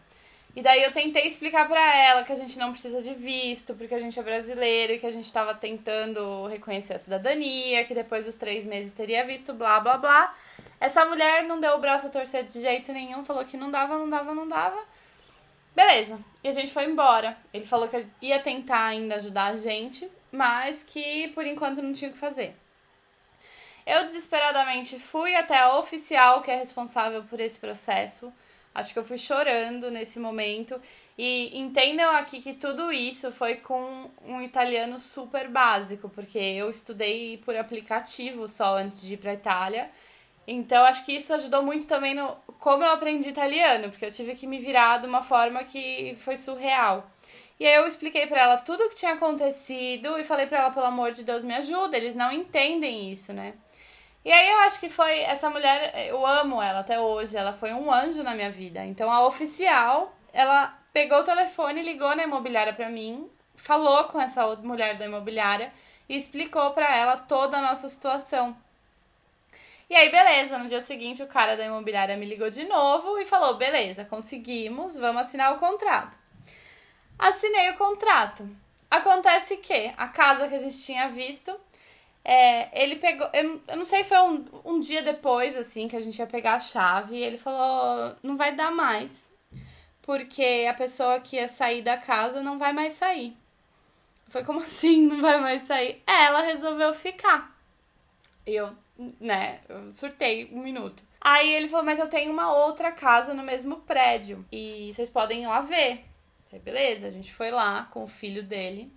E 0.57 0.63
daí 0.63 0.83
eu 0.83 0.93
tentei 0.93 1.25
explicar 1.25 1.69
para 1.69 1.97
ela 1.97 2.25
que 2.25 2.33
a 2.33 2.35
gente 2.35 2.59
não 2.59 2.73
precisa 2.73 3.01
de 3.01 3.15
visto, 3.15 3.75
porque 3.75 3.95
a 3.95 3.99
gente 3.99 4.19
é 4.19 4.23
brasileiro 4.23 4.95
e 4.95 4.99
que 4.99 5.07
a 5.07 5.11
gente 5.11 5.25
estava 5.25 5.55
tentando 5.55 6.47
reconhecer 6.49 6.95
a 6.95 6.99
cidadania, 6.99 7.85
que 7.85 7.95
depois 7.95 8.25
dos 8.25 8.35
três 8.35 8.67
meses 8.67 8.93
teria 8.93 9.25
visto, 9.25 9.55
blá 9.55 9.79
blá 9.79 9.99
blá. 9.99 10.35
Essa 10.81 11.05
mulher 11.05 11.45
não 11.45 11.59
deu 11.59 11.75
o 11.75 11.79
braço 11.79 12.07
a 12.07 12.11
torcer 12.11 12.45
de 12.45 12.61
jeito 12.61 12.93
nenhum, 12.93 13.25
falou 13.25 13.45
que 13.45 13.57
não 13.57 13.71
dava, 13.71 13.99
não 13.99 14.09
dava, 14.09 14.35
não 14.35 14.47
dava. 14.47 14.79
Beleza. 15.75 16.19
E 16.43 16.49
a 16.49 16.53
gente 16.53 16.73
foi 16.73 16.85
embora. 16.85 17.37
Ele 17.53 17.67
falou 17.67 17.89
que 17.89 18.07
ia 18.21 18.41
tentar 18.41 18.87
ainda 18.87 19.17
ajudar 19.17 19.47
a 19.53 19.57
gente, 19.57 20.11
mas 20.31 20.83
que 20.83 21.29
por 21.29 21.47
enquanto 21.47 21.83
não 21.83 21.93
tinha 21.93 22.11
o 22.11 22.13
que 22.13 22.19
fazer. 22.19 22.57
Eu 23.87 24.05
desesperadamente 24.05 24.99
fui 24.99 25.35
até 25.35 25.59
a 25.59 25.79
oficial 25.79 26.43
que 26.43 26.51
é 26.51 26.57
responsável 26.57 27.25
por 27.25 27.41
esse 27.41 27.59
processo. 27.59 28.33
Acho 28.75 28.93
que 28.93 28.99
eu 28.99 29.05
fui 29.05 29.19
chorando 29.19 29.91
nesse 29.91 30.21
momento. 30.21 30.81
E 31.17 31.59
entendam 31.59 32.15
aqui 32.15 32.41
que 32.41 32.55
tudo 32.55 32.93
isso 32.93 33.33
foi 33.33 33.57
com 33.57 34.11
um 34.25 34.41
italiano 34.41 35.01
super 35.01 35.49
básico, 35.49 36.09
porque 36.09 36.39
eu 36.39 36.71
estudei 36.71 37.39
por 37.39 37.57
aplicativo 37.57 38.47
só 38.47 38.77
antes 38.77 39.01
de 39.01 39.15
ir 39.15 39.17
para 39.17 39.33
Itália. 39.33 39.91
Então, 40.51 40.83
acho 40.87 41.05
que 41.05 41.13
isso 41.13 41.35
ajudou 41.35 41.63
muito 41.63 41.87
também 41.87 42.15
no 42.15 42.35
como 42.59 42.83
eu 42.83 42.91
aprendi 42.91 43.29
italiano, 43.29 43.91
porque 43.91 44.07
eu 44.07 44.11
tive 44.11 44.35
que 44.35 44.47
me 44.47 44.59
virar 44.59 44.97
de 44.97 45.07
uma 45.07 45.21
forma 45.21 45.63
que 45.63 46.15
foi 46.17 46.39
surreal. 46.39 47.07
E 47.61 47.67
aí 47.67 47.75
eu 47.75 47.87
expliquei 47.87 48.27
para 48.27 48.41
ela 48.41 48.57
tudo 48.57 48.83
o 48.85 48.89
que 48.89 48.97
tinha 48.97 49.13
acontecido 49.13 50.19
e 50.19 50.25
falei 50.25 50.47
para 50.47 50.61
ela, 50.61 50.71
pelo 50.71 50.87
amor 50.87 51.13
de 51.13 51.23
Deus, 51.23 51.45
me 51.45 51.55
ajuda, 51.55 51.99
eles 51.99 52.17
não 52.17 52.33
entendem 52.33 53.13
isso, 53.13 53.31
né? 53.31 53.53
E 54.25 54.33
aí 54.33 54.49
eu 54.51 54.59
acho 54.61 54.81
que 54.81 54.89
foi 54.89 55.19
essa 55.21 55.51
mulher, 55.51 55.93
eu 56.09 56.25
amo 56.27 56.63
ela 56.63 56.81
até 56.81 56.99
hoje, 56.99 57.37
ela 57.37 57.53
foi 57.53 57.75
um 57.75 57.93
anjo 57.93 58.23
na 58.23 58.35
minha 58.35 58.51
vida. 58.51 58.87
Então 58.87 59.13
a 59.13 59.27
oficial, 59.27 60.17
ela 60.33 60.79
pegou 60.95 61.19
o 61.19 61.25
telefone, 61.25 61.83
ligou 61.83 62.17
na 62.17 62.23
imobiliária 62.23 62.73
para 62.73 62.89
mim, 62.89 63.29
falou 63.55 64.05
com 64.05 64.19
essa 64.19 64.47
mulher 64.57 64.97
da 64.97 65.05
imobiliária 65.05 65.71
e 66.09 66.17
explicou 66.17 66.71
para 66.71 66.97
ela 66.97 67.19
toda 67.19 67.59
a 67.59 67.63
nossa 67.63 67.87
situação. 67.89 68.57
E 69.91 69.97
aí, 69.97 70.11
beleza, 70.11 70.59
no 70.59 70.69
dia 70.69 70.83
seguinte 70.83 71.23
o 71.23 71.27
cara 71.27 71.57
da 71.57 71.65
imobiliária 71.65 72.17
me 72.17 72.27
ligou 72.27 72.51
de 72.51 72.65
novo 72.65 73.19
e 73.19 73.25
falou: 73.25 73.57
beleza, 73.57 74.05
conseguimos, 74.05 74.97
vamos 74.97 75.23
assinar 75.23 75.55
o 75.55 75.59
contrato. 75.59 76.19
Assinei 77.19 77.71
o 77.71 77.77
contrato. 77.77 78.49
Acontece 78.91 79.57
que 79.57 79.93
a 79.97 80.09
casa 80.09 80.47
que 80.47 80.55
a 80.55 80.59
gente 80.59 80.83
tinha 80.83 81.09
visto, 81.09 81.59
é, 82.23 82.83
ele 82.83 82.97
pegou. 82.97 83.29
Eu, 83.33 83.63
eu, 83.67 83.77
não 83.77 83.85
sei 83.85 84.03
se 84.03 84.11
foi 84.11 84.19
um, 84.19 84.45
um 84.65 84.81
dia 84.81 85.03
depois, 85.03 85.57
assim, 85.57 85.89
que 85.89 85.97
a 85.97 86.01
gente 86.01 86.19
ia 86.19 86.27
pegar 86.27 86.55
a 86.55 86.61
chave, 86.61 87.17
e 87.17 87.23
ele 87.23 87.39
falou: 87.39 88.15
não 88.23 88.37
vai 88.37 88.55
dar 88.55 88.71
mais. 88.71 89.31
Porque 90.03 90.67
a 90.69 90.75
pessoa 90.75 91.21
que 91.21 91.37
ia 91.37 91.49
sair 91.49 91.83
da 91.83 91.97
casa 91.97 92.43
não 92.43 92.59
vai 92.59 92.73
mais 92.73 92.95
sair. 92.95 93.37
Foi 94.29 94.45
como 94.45 94.61
assim, 94.61 95.07
não 95.07 95.21
vai 95.21 95.41
mais 95.41 95.63
sair? 95.63 96.03
Ela 96.07 96.43
resolveu 96.43 96.93
ficar. 96.93 97.57
E 98.47 98.55
eu, 98.55 98.75
né, 99.21 99.61
eu 99.69 99.93
surtei 99.93 100.51
um 100.53 100.61
minuto. 100.61 101.03
Aí 101.21 101.55
ele 101.55 101.69
falou, 101.69 101.85
mas 101.85 101.99
eu 101.99 102.09
tenho 102.09 102.33
uma 102.33 102.53
outra 102.53 102.91
casa 102.91 103.35
no 103.35 103.43
mesmo 103.43 103.77
prédio 103.77 104.45
e 104.51 104.91
vocês 104.93 105.09
podem 105.09 105.43
ir 105.43 105.47
lá 105.47 105.61
ver. 105.61 106.05
Beleza, 106.65 107.07
a 107.07 107.11
gente 107.11 107.33
foi 107.33 107.51
lá 107.51 107.89
com 107.93 108.05
o 108.05 108.09
filho 108.09 108.43
dele. 108.43 108.93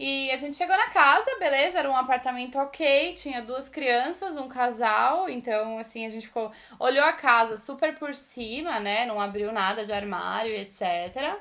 E 0.00 0.30
a 0.30 0.36
gente 0.36 0.56
chegou 0.56 0.76
na 0.76 0.90
casa, 0.90 1.28
beleza, 1.40 1.80
era 1.80 1.90
um 1.90 1.96
apartamento 1.96 2.56
ok, 2.56 3.14
tinha 3.14 3.42
duas 3.42 3.68
crianças, 3.68 4.36
um 4.36 4.46
casal, 4.46 5.28
então 5.28 5.76
assim, 5.76 6.06
a 6.06 6.08
gente 6.08 6.28
ficou, 6.28 6.52
olhou 6.78 7.04
a 7.04 7.12
casa 7.12 7.56
super 7.56 7.98
por 7.98 8.14
cima, 8.14 8.78
né, 8.78 9.04
não 9.06 9.20
abriu 9.20 9.50
nada 9.50 9.84
de 9.84 9.92
armário, 9.92 10.54
etc. 10.54 11.40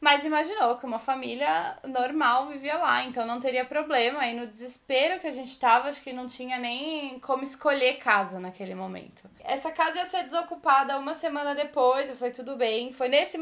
Mas 0.00 0.24
imaginou 0.24 0.76
que 0.76 0.86
uma 0.86 1.00
família 1.00 1.76
normal 1.84 2.46
vivia 2.46 2.76
lá, 2.76 3.02
então 3.02 3.26
não 3.26 3.40
teria 3.40 3.64
problema. 3.64 4.24
E 4.26 4.34
no 4.34 4.46
desespero 4.46 5.18
que 5.18 5.26
a 5.26 5.32
gente 5.32 5.58
tava, 5.58 5.88
acho 5.88 6.00
que 6.00 6.12
não 6.12 6.28
tinha 6.28 6.56
nem 6.56 7.18
como 7.18 7.42
escolher 7.42 7.98
casa 7.98 8.38
naquele 8.38 8.76
momento. 8.76 9.28
Essa 9.40 9.72
casa 9.72 9.98
ia 9.98 10.04
ser 10.04 10.22
desocupada 10.22 10.96
uma 10.98 11.14
semana 11.14 11.52
depois, 11.52 12.16
foi 12.16 12.30
tudo 12.30 12.56
bem. 12.56 12.92
Foi 12.92 13.08
nesse, 13.08 13.38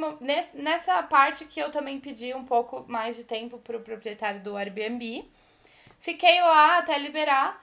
nessa 0.54 1.02
parte 1.02 1.44
que 1.44 1.60
eu 1.60 1.70
também 1.70 2.00
pedi 2.00 2.32
um 2.32 2.44
pouco 2.44 2.86
mais 2.88 3.16
de 3.16 3.24
tempo 3.24 3.58
pro 3.58 3.80
proprietário 3.80 4.40
do 4.40 4.56
Airbnb. 4.56 5.30
Fiquei 6.00 6.40
lá 6.40 6.78
até 6.78 6.98
liberar. 6.98 7.62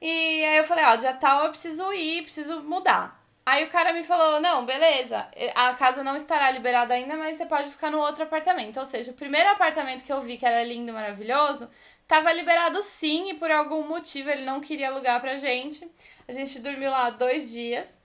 E 0.00 0.44
aí 0.44 0.58
eu 0.58 0.64
falei, 0.64 0.84
ó, 0.84 0.94
dia 0.94 1.12
tal 1.12 1.44
eu 1.44 1.50
preciso 1.50 1.92
ir, 1.92 2.22
preciso 2.22 2.62
mudar. 2.62 3.21
Aí 3.44 3.64
o 3.64 3.70
cara 3.70 3.92
me 3.92 4.04
falou: 4.04 4.40
não, 4.40 4.64
beleza, 4.64 5.28
a 5.54 5.74
casa 5.74 6.04
não 6.04 6.16
estará 6.16 6.50
liberada 6.50 6.94
ainda, 6.94 7.16
mas 7.16 7.36
você 7.36 7.46
pode 7.46 7.70
ficar 7.70 7.90
no 7.90 7.98
outro 7.98 8.22
apartamento. 8.24 8.78
Ou 8.78 8.86
seja, 8.86 9.10
o 9.10 9.14
primeiro 9.14 9.50
apartamento 9.50 10.04
que 10.04 10.12
eu 10.12 10.22
vi, 10.22 10.36
que 10.36 10.46
era 10.46 10.62
lindo 10.62 10.92
maravilhoso, 10.92 11.68
estava 12.02 12.32
liberado 12.32 12.82
sim, 12.82 13.30
e 13.30 13.34
por 13.34 13.50
algum 13.50 13.86
motivo 13.86 14.30
ele 14.30 14.44
não 14.44 14.60
queria 14.60 14.88
alugar 14.88 15.20
pra 15.20 15.38
gente. 15.38 15.90
A 16.28 16.32
gente 16.32 16.60
dormiu 16.60 16.90
lá 16.90 17.10
dois 17.10 17.50
dias 17.50 18.00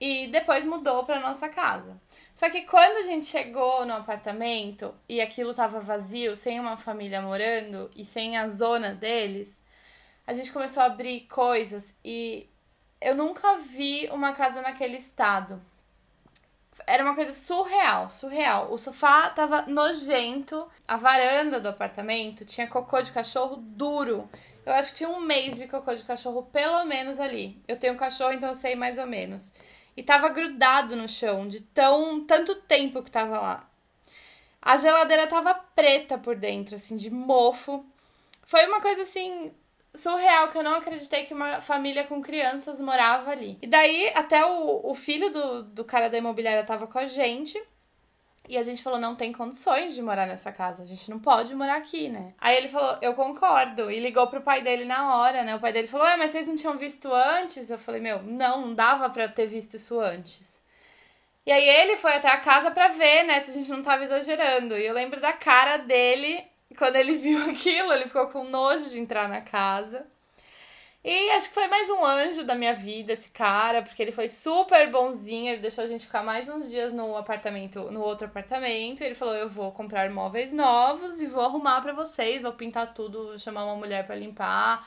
e 0.00 0.28
depois 0.28 0.64
mudou 0.64 1.04
pra 1.04 1.20
nossa 1.20 1.48
casa. 1.48 2.00
Só 2.34 2.48
que 2.48 2.62
quando 2.62 2.98
a 2.98 3.02
gente 3.02 3.26
chegou 3.26 3.84
no 3.84 3.94
apartamento 3.94 4.94
e 5.08 5.20
aquilo 5.20 5.52
tava 5.52 5.80
vazio, 5.80 6.34
sem 6.34 6.58
uma 6.58 6.76
família 6.76 7.20
morando 7.20 7.90
e 7.94 8.04
sem 8.04 8.38
a 8.38 8.48
zona 8.48 8.94
deles, 8.94 9.60
a 10.26 10.32
gente 10.32 10.52
começou 10.52 10.82
a 10.82 10.86
abrir 10.86 11.26
coisas 11.26 11.94
e 12.04 12.49
eu 13.00 13.14
nunca 13.14 13.56
vi 13.56 14.08
uma 14.12 14.32
casa 14.32 14.60
naquele 14.60 14.98
estado. 14.98 15.60
Era 16.86 17.02
uma 17.02 17.14
coisa 17.14 17.32
surreal, 17.32 18.10
surreal. 18.10 18.72
O 18.72 18.78
sofá 18.78 19.30
tava 19.30 19.62
nojento, 19.62 20.66
a 20.86 20.96
varanda 20.96 21.60
do 21.60 21.68
apartamento 21.68 22.44
tinha 22.44 22.66
cocô 22.66 23.00
de 23.00 23.12
cachorro 23.12 23.56
duro. 23.56 24.28
Eu 24.64 24.72
acho 24.72 24.90
que 24.90 24.98
tinha 24.98 25.08
um 25.08 25.20
mês 25.20 25.56
de 25.56 25.66
cocô 25.66 25.94
de 25.94 26.04
cachorro, 26.04 26.42
pelo 26.52 26.84
menos 26.84 27.18
ali. 27.18 27.60
Eu 27.66 27.78
tenho 27.78 27.94
um 27.94 27.98
cachorro, 27.98 28.32
então 28.32 28.50
eu 28.50 28.54
sei 28.54 28.74
mais 28.74 28.98
ou 28.98 29.06
menos. 29.06 29.52
E 29.96 30.02
tava 30.02 30.28
grudado 30.28 30.94
no 30.96 31.08
chão, 31.08 31.48
de 31.48 31.60
tão 31.60 32.24
tanto 32.24 32.54
tempo 32.56 33.02
que 33.02 33.10
tava 33.10 33.40
lá. 33.40 33.68
A 34.62 34.76
geladeira 34.76 35.26
tava 35.26 35.54
preta 35.54 36.18
por 36.18 36.36
dentro, 36.36 36.76
assim, 36.76 36.96
de 36.96 37.10
mofo. 37.10 37.84
Foi 38.44 38.66
uma 38.66 38.80
coisa 38.80 39.02
assim 39.02 39.52
surreal 39.94 40.48
que 40.48 40.58
eu 40.58 40.62
não 40.62 40.74
acreditei 40.74 41.24
que 41.24 41.34
uma 41.34 41.60
família 41.60 42.04
com 42.04 42.22
crianças 42.22 42.80
morava 42.80 43.30
ali. 43.30 43.58
E 43.60 43.66
daí, 43.66 44.12
até 44.14 44.44
o, 44.44 44.80
o 44.84 44.94
filho 44.94 45.30
do, 45.30 45.62
do 45.64 45.84
cara 45.84 46.08
da 46.08 46.18
imobiliária 46.18 46.64
tava 46.64 46.86
com 46.86 46.98
a 46.98 47.06
gente. 47.06 47.60
E 48.48 48.58
a 48.58 48.62
gente 48.62 48.82
falou, 48.82 48.98
não 48.98 49.14
tem 49.14 49.32
condições 49.32 49.94
de 49.94 50.02
morar 50.02 50.26
nessa 50.26 50.50
casa, 50.50 50.82
a 50.82 50.86
gente 50.86 51.08
não 51.08 51.20
pode 51.20 51.54
morar 51.54 51.76
aqui, 51.76 52.08
né? 52.08 52.34
Aí 52.40 52.56
ele 52.56 52.68
falou, 52.68 52.98
eu 53.00 53.14
concordo, 53.14 53.88
e 53.88 54.00
ligou 54.00 54.26
pro 54.26 54.40
pai 54.40 54.60
dele 54.60 54.84
na 54.84 55.14
hora, 55.14 55.44
né? 55.44 55.54
O 55.54 55.60
pai 55.60 55.72
dele 55.72 55.86
falou, 55.86 56.04
é, 56.04 56.16
mas 56.16 56.32
vocês 56.32 56.48
não 56.48 56.56
tinham 56.56 56.76
visto 56.76 57.12
antes? 57.12 57.70
Eu 57.70 57.78
falei, 57.78 58.00
meu, 58.00 58.20
não, 58.24 58.62
não 58.62 58.74
dava 58.74 59.08
pra 59.08 59.28
ter 59.28 59.46
visto 59.46 59.74
isso 59.74 60.00
antes. 60.00 60.60
E 61.46 61.52
aí 61.52 61.68
ele 61.68 61.96
foi 61.96 62.14
até 62.14 62.28
a 62.28 62.38
casa 62.38 62.72
pra 62.72 62.88
ver, 62.88 63.22
né, 63.24 63.40
se 63.40 63.50
a 63.50 63.54
gente 63.54 63.70
não 63.70 63.82
tava 63.82 64.02
exagerando. 64.02 64.76
E 64.76 64.84
eu 64.84 64.94
lembro 64.94 65.20
da 65.20 65.32
cara 65.32 65.76
dele 65.76 66.44
quando 66.74 66.96
ele 66.96 67.16
viu 67.16 67.38
aquilo, 67.50 67.92
ele 67.92 68.06
ficou 68.06 68.26
com 68.28 68.44
nojo 68.44 68.88
de 68.88 68.98
entrar 68.98 69.28
na 69.28 69.40
casa. 69.40 70.06
E 71.02 71.30
acho 71.30 71.48
que 71.48 71.54
foi 71.54 71.66
mais 71.66 71.88
um 71.88 72.04
anjo 72.04 72.44
da 72.44 72.54
minha 72.54 72.74
vida, 72.74 73.14
esse 73.14 73.30
cara, 73.30 73.80
porque 73.82 74.02
ele 74.02 74.12
foi 74.12 74.28
super 74.28 74.90
bonzinho, 74.90 75.50
ele 75.52 75.62
deixou 75.62 75.82
a 75.82 75.86
gente 75.86 76.04
ficar 76.04 76.22
mais 76.22 76.46
uns 76.46 76.70
dias 76.70 76.92
no 76.92 77.16
apartamento, 77.16 77.90
no 77.90 78.02
outro 78.02 78.26
apartamento. 78.26 79.00
ele 79.02 79.14
falou: 79.14 79.34
"Eu 79.34 79.48
vou 79.48 79.72
comprar 79.72 80.10
móveis 80.10 80.52
novos 80.52 81.22
e 81.22 81.26
vou 81.26 81.42
arrumar 81.42 81.80
para 81.80 81.94
vocês, 81.94 82.42
vou 82.42 82.52
pintar 82.52 82.92
tudo, 82.92 83.38
chamar 83.38 83.64
uma 83.64 83.76
mulher 83.76 84.06
para 84.06 84.14
limpar". 84.14 84.86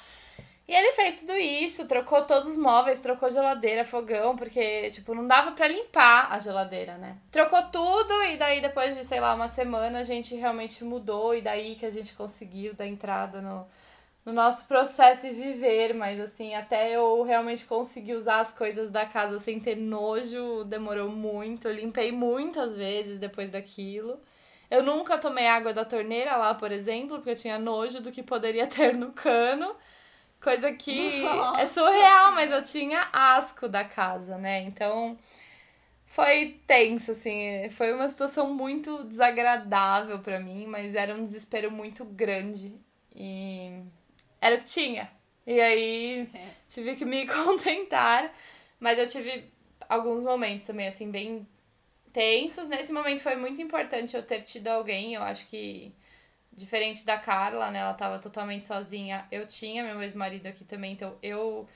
E 0.67 0.73
ele 0.73 0.93
fez 0.93 1.19
tudo 1.19 1.34
isso, 1.36 1.88
trocou 1.88 2.23
todos 2.23 2.47
os 2.47 2.58
móveis, 2.58 2.99
trocou 3.02 3.30
geladeira, 3.30 3.84
fogão, 3.84 4.36
porque, 4.36 4.89
tipo, 4.91 5.13
não 5.13 5.28
dava 5.28 5.52
para 5.52 5.67
limpar 5.67 6.32
a 6.32 6.39
geladeira, 6.39 6.97
né? 6.97 7.17
Trocou 7.32 7.62
tudo 7.63 8.23
e 8.23 8.38
daí 8.38 8.62
depois 8.62 8.95
de, 8.95 9.04
sei 9.04 9.19
lá, 9.19 9.34
uma 9.36 9.49
semana 9.49 9.99
a 9.99 10.04
gente 10.04 10.36
realmente 10.36 10.84
mudou 10.84 11.36
e 11.36 11.41
daí 11.41 11.76
que 11.76 11.86
a 11.86 11.91
gente 11.91 12.13
conseguiu 12.13 12.73
dar 12.73 12.88
entrada 12.88 13.41
no 13.41 13.67
no 14.26 14.32
nosso 14.32 14.65
processo 14.67 15.28
e 15.28 15.32
viver, 15.32 15.93
mas 15.93 16.19
assim, 16.19 16.56
até 16.56 16.91
eu 16.91 17.23
realmente 17.23 17.65
conseguir 17.65 18.15
usar 18.15 18.39
as 18.39 18.54
coisas 18.54 18.89
da 18.89 19.06
casa 19.06 19.38
sem 19.38 19.60
ter 19.60 19.76
nojo, 19.76 20.63
demorou 20.63 21.10
muito. 21.10 21.67
Eu 21.67 21.73
limpei 21.73 22.12
muitas 22.12 22.73
vezes 22.76 23.19
depois 23.19 23.52
daquilo. 23.52 24.19
Eu 24.71 24.82
nunca 24.82 25.17
tomei 25.17 25.45
água 25.47 25.73
da 25.73 25.84
torneira 25.84 26.38
lá, 26.38 26.54
por 26.56 26.71
exemplo, 26.71 27.17
porque 27.17 27.32
eu 27.32 27.36
tinha 27.36 27.60
nojo 27.60 27.99
do 28.02 28.12
que 28.12 28.23
poderia 28.23 28.65
ter 28.67 28.93
no 28.93 29.12
cano. 29.12 29.76
Coisa 30.43 30.73
que 30.73 31.21
Nossa. 31.23 31.62
é 31.62 31.65
surreal, 31.65 32.34
mas 32.34 32.51
eu 32.51 32.62
tinha 32.62 33.08
asco 33.13 33.69
da 33.69 33.86
casa, 33.86 34.38
né? 34.38 34.62
Então 34.63 35.17
foi 36.06 36.60
tenso, 36.67 37.13
assim. 37.13 37.69
Foi 37.69 37.93
uma 37.93 38.10
situação 38.10 38.53
muito 38.53 39.03
desagradável 39.06 40.19
para 40.19 40.39
mim, 40.39 40.67
mas 40.67 40.93
era 40.93 41.15
um 41.15 41.23
desespero 41.23 41.71
muito 41.71 42.03
grande. 42.03 42.73
E 43.15 43.71
era 44.41 44.56
o 44.56 44.60
que 44.60 44.65
tinha. 44.65 45.10
E 45.47 45.60
aí 45.60 46.29
é. 46.34 46.47
tive 46.67 46.95
que 46.95 47.06
me 47.06 47.25
contentar. 47.27 48.32
Mas 48.79 48.99
eu 48.99 49.08
tive 49.08 49.45
alguns 49.88 50.23
momentos 50.23 50.63
também, 50.65 50.88
assim, 50.88 51.10
bem 51.10 51.47
tensos. 52.12 52.67
Nesse 52.67 52.91
momento 52.93 53.21
foi 53.21 53.36
muito 53.36 53.62
importante 53.62 54.15
eu 54.15 54.21
ter 54.21 54.41
tido 54.41 54.67
alguém. 54.67 55.13
Eu 55.13 55.23
acho 55.23 55.47
que, 55.47 55.93
diferente 56.55 57.05
da 57.05 57.17
Carla, 57.17 57.71
né? 57.71 57.79
Ela 57.79 57.93
tava 57.93 58.19
totalmente 58.19 58.65
sozinha. 58.65 59.27
Eu 59.31 59.47
tinha 59.47 59.83
meu 59.83 60.01
ex-marido 60.01 60.47
aqui 60.47 60.63
também, 60.63 60.93
então 60.93 61.17
eu 61.21 61.67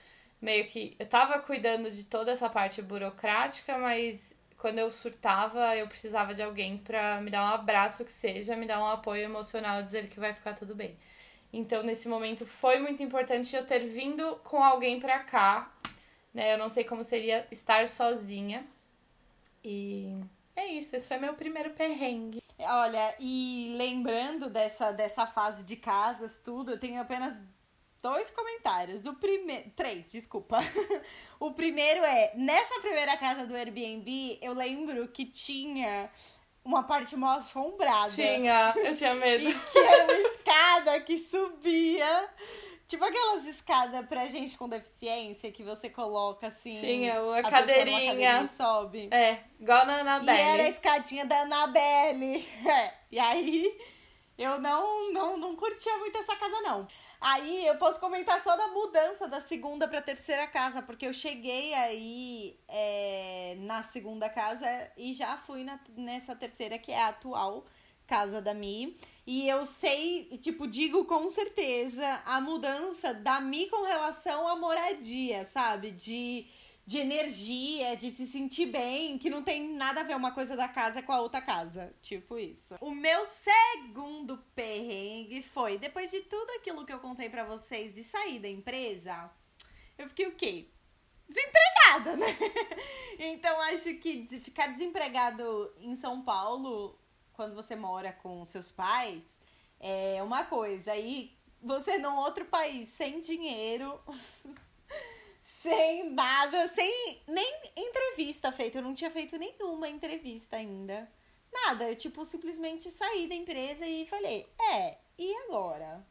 meio 0.42 0.66
que. 0.68 0.96
Eu 1.00 1.06
tava 1.08 1.40
cuidando 1.40 1.90
de 1.92 2.04
toda 2.04 2.32
essa 2.32 2.50
parte 2.50 2.82
burocrática, 2.82 3.78
mas 3.78 4.36
quando 4.58 4.80
eu 4.80 4.92
surtava, 4.92 5.76
eu 5.76 5.88
precisava 5.88 6.34
de 6.34 6.42
alguém 6.42 6.78
para 6.78 7.22
me 7.22 7.30
dar 7.30 7.44
um 7.44 7.56
abraço 7.56 8.04
que 8.04 8.12
seja, 8.12 8.56
me 8.56 8.66
dar 8.66 8.82
um 8.82 8.88
apoio 8.88 9.24
emocional, 9.24 9.82
dizer 9.84 10.08
que 10.10 10.20
vai 10.20 10.34
ficar 10.34 10.54
tudo 10.54 10.76
bem. 10.76 10.98
Então, 11.54 11.84
nesse 11.84 12.08
momento, 12.08 12.46
foi 12.46 12.80
muito 12.80 13.02
importante 13.02 13.56
eu 13.56 13.66
ter 13.66 13.80
vindo 13.88 14.36
com 14.44 14.64
alguém 14.64 15.00
pra 15.00 15.20
cá. 15.20 15.72
Né? 16.34 16.54
Eu 16.54 16.58
não 16.58 16.70
sei 16.70 16.84
como 16.84 17.04
seria 17.04 17.48
estar 17.52 17.88
sozinha. 17.88 18.66
E 19.64 20.18
é 20.56 20.68
isso, 20.68 20.96
esse 20.96 21.08
foi 21.08 21.18
meu 21.18 21.34
primeiro 21.34 21.72
perrengue. 21.72 22.42
Olha, 22.60 23.16
e 23.20 23.76
lembrando 23.78 24.50
dessa, 24.50 24.92
dessa 24.92 25.28
fase 25.28 25.64
de 25.64 25.76
casas, 25.76 26.42
tudo, 26.44 26.72
eu 26.72 26.80
tenho 26.80 27.00
apenas 27.00 27.42
dois 28.02 28.32
comentários. 28.32 29.06
O 29.06 29.14
primeiro. 29.14 29.70
Três, 29.76 30.12
desculpa. 30.12 30.60
o 31.40 31.52
primeiro 31.52 32.04
é: 32.04 32.32
nessa 32.36 32.80
primeira 32.80 33.16
casa 33.18 33.46
do 33.46 33.56
Airbnb, 33.56 34.40
eu 34.42 34.54
lembro 34.54 35.08
que 35.10 35.26
tinha 35.26 36.10
uma 36.64 36.84
parte 36.84 37.16
mal 37.16 37.38
assombrada. 37.38 38.10
Tinha, 38.10 38.74
eu 38.78 38.94
tinha 38.94 39.14
medo. 39.16 39.50
e 39.50 39.54
que 39.54 39.78
era 39.78 40.04
uma 40.04 40.20
escada 40.30 41.00
que 41.02 41.18
subia. 41.18 42.30
Tipo 42.88 43.04
aquelas 43.04 43.46
escadas 43.46 44.06
pra 44.08 44.28
gente 44.28 44.58
com 44.58 44.70
deficiência 44.70 45.52
que 45.52 45.62
você 45.62 45.90
coloca 45.90 46.48
assim. 46.48 46.72
Tinha, 46.72 47.20
a, 47.20 47.40
a 47.40 47.44
cadeirinha. 47.44 48.44
e 48.44 48.48
sobe. 48.56 49.10
É, 49.12 49.44
igual 49.60 49.86
na 49.86 50.00
Anabelle. 50.00 50.38
E 50.38 50.42
era 50.42 50.64
a 50.64 50.70
escadinha 50.70 51.26
da 51.26 51.42
Anabelle. 51.42 52.48
É. 52.66 52.94
E 53.12 53.20
aí 53.20 53.78
eu 54.38 54.60
não, 54.60 55.12
não, 55.12 55.36
não 55.38 55.56
curtia 55.56 55.98
muito 55.98 56.18
essa 56.18 56.36
casa, 56.36 56.62
não. 56.62 56.88
Aí 57.20 57.66
eu 57.66 57.76
posso 57.78 58.00
comentar 58.00 58.42
só 58.42 58.56
da 58.56 58.68
mudança 58.68 59.28
da 59.28 59.42
segunda 59.42 59.88
para 59.88 60.02
terceira 60.02 60.46
casa, 60.48 60.82
porque 60.82 61.08
eu 61.08 61.14
cheguei 61.14 61.74
aí 61.74 62.60
é, 62.68 63.56
na 63.60 63.84
segunda 63.84 64.30
casa 64.30 64.66
e 64.96 65.14
já 65.14 65.38
fui 65.38 65.64
na, 65.64 65.80
nessa 65.96 66.36
terceira, 66.36 66.78
que 66.78 66.92
é 66.92 67.02
a 67.02 67.08
atual 67.08 67.66
casa 68.08 68.42
da 68.42 68.54
Mi. 68.54 68.98
E 69.26 69.48
eu 69.48 69.66
sei, 69.66 70.40
tipo, 70.42 70.66
digo 70.68 71.06
com 71.06 71.30
certeza 71.30 72.22
a 72.26 72.40
mudança 72.42 73.14
da 73.14 73.40
Mi 73.42 73.68
com 73.68 73.84
relação 73.84 74.48
à 74.48 74.56
moradia, 74.56 75.46
sabe? 75.46 75.92
De 75.92 76.48
de 76.88 77.00
energia, 77.00 77.98
de 77.98 78.10
se 78.10 78.26
sentir 78.26 78.68
bem, 78.68 79.18
que 79.18 79.30
não 79.30 79.44
tem 79.44 79.74
nada 79.74 80.00
a 80.00 80.04
ver 80.06 80.16
uma 80.16 80.32
coisa 80.32 80.56
da 80.56 80.70
casa 80.70 81.04
com 81.04 81.12
a 81.12 81.20
outra 81.20 81.42
casa. 81.42 81.94
Tipo 82.02 82.40
isso. 82.40 82.76
O 82.80 82.92
meu 82.92 83.26
segundo 83.26 84.38
perrengue 84.56 85.44
foi, 85.44 85.78
depois 85.78 86.10
de 86.10 86.22
tudo 86.22 86.50
aquilo 86.52 86.86
que 86.86 86.94
eu 86.94 87.00
contei 87.00 87.30
para 87.30 87.44
vocês 87.44 87.98
e 87.98 88.04
sair 88.06 88.40
da 88.40 88.48
empresa, 88.48 89.30
eu 89.98 90.08
fiquei 90.08 90.28
o 90.28 90.36
quê? 90.36 90.70
Desempregada, 91.28 92.16
né? 92.16 92.38
então 93.20 93.60
acho 93.64 93.94
que 93.96 94.26
ficar 94.40 94.68
desempregado 94.68 95.70
em 95.82 95.94
São 95.94 96.22
Paulo, 96.22 96.98
quando 97.38 97.54
você 97.54 97.76
mora 97.76 98.12
com 98.12 98.44
seus 98.46 98.72
pais, 98.72 99.38
é 99.80 100.22
uma 100.24 100.44
coisa. 100.44 100.92
Aí 100.92 101.38
você 101.62 102.00
num 102.00 102.18
outro 102.18 102.44
país 102.46 102.90
sem 102.90 103.22
dinheiro. 103.22 104.02
sem 105.62 106.10
nada, 106.12 106.68
sem 106.68 107.22
nem 107.28 107.62
entrevista 107.76 108.52
feita. 108.52 108.80
Eu 108.80 108.82
não 108.82 108.94
tinha 108.94 109.12
feito 109.12 109.38
nenhuma 109.38 109.88
entrevista 109.88 110.58
ainda. 110.58 111.10
Nada, 111.54 111.90
eu 111.90 111.96
tipo 111.96 112.26
simplesmente 112.26 112.90
saí 112.90 113.28
da 113.28 113.36
empresa 113.36 113.86
e 113.86 114.06
falei: 114.08 114.52
"É, 114.74 114.98
e 115.18 115.34
agora?" 115.46 116.06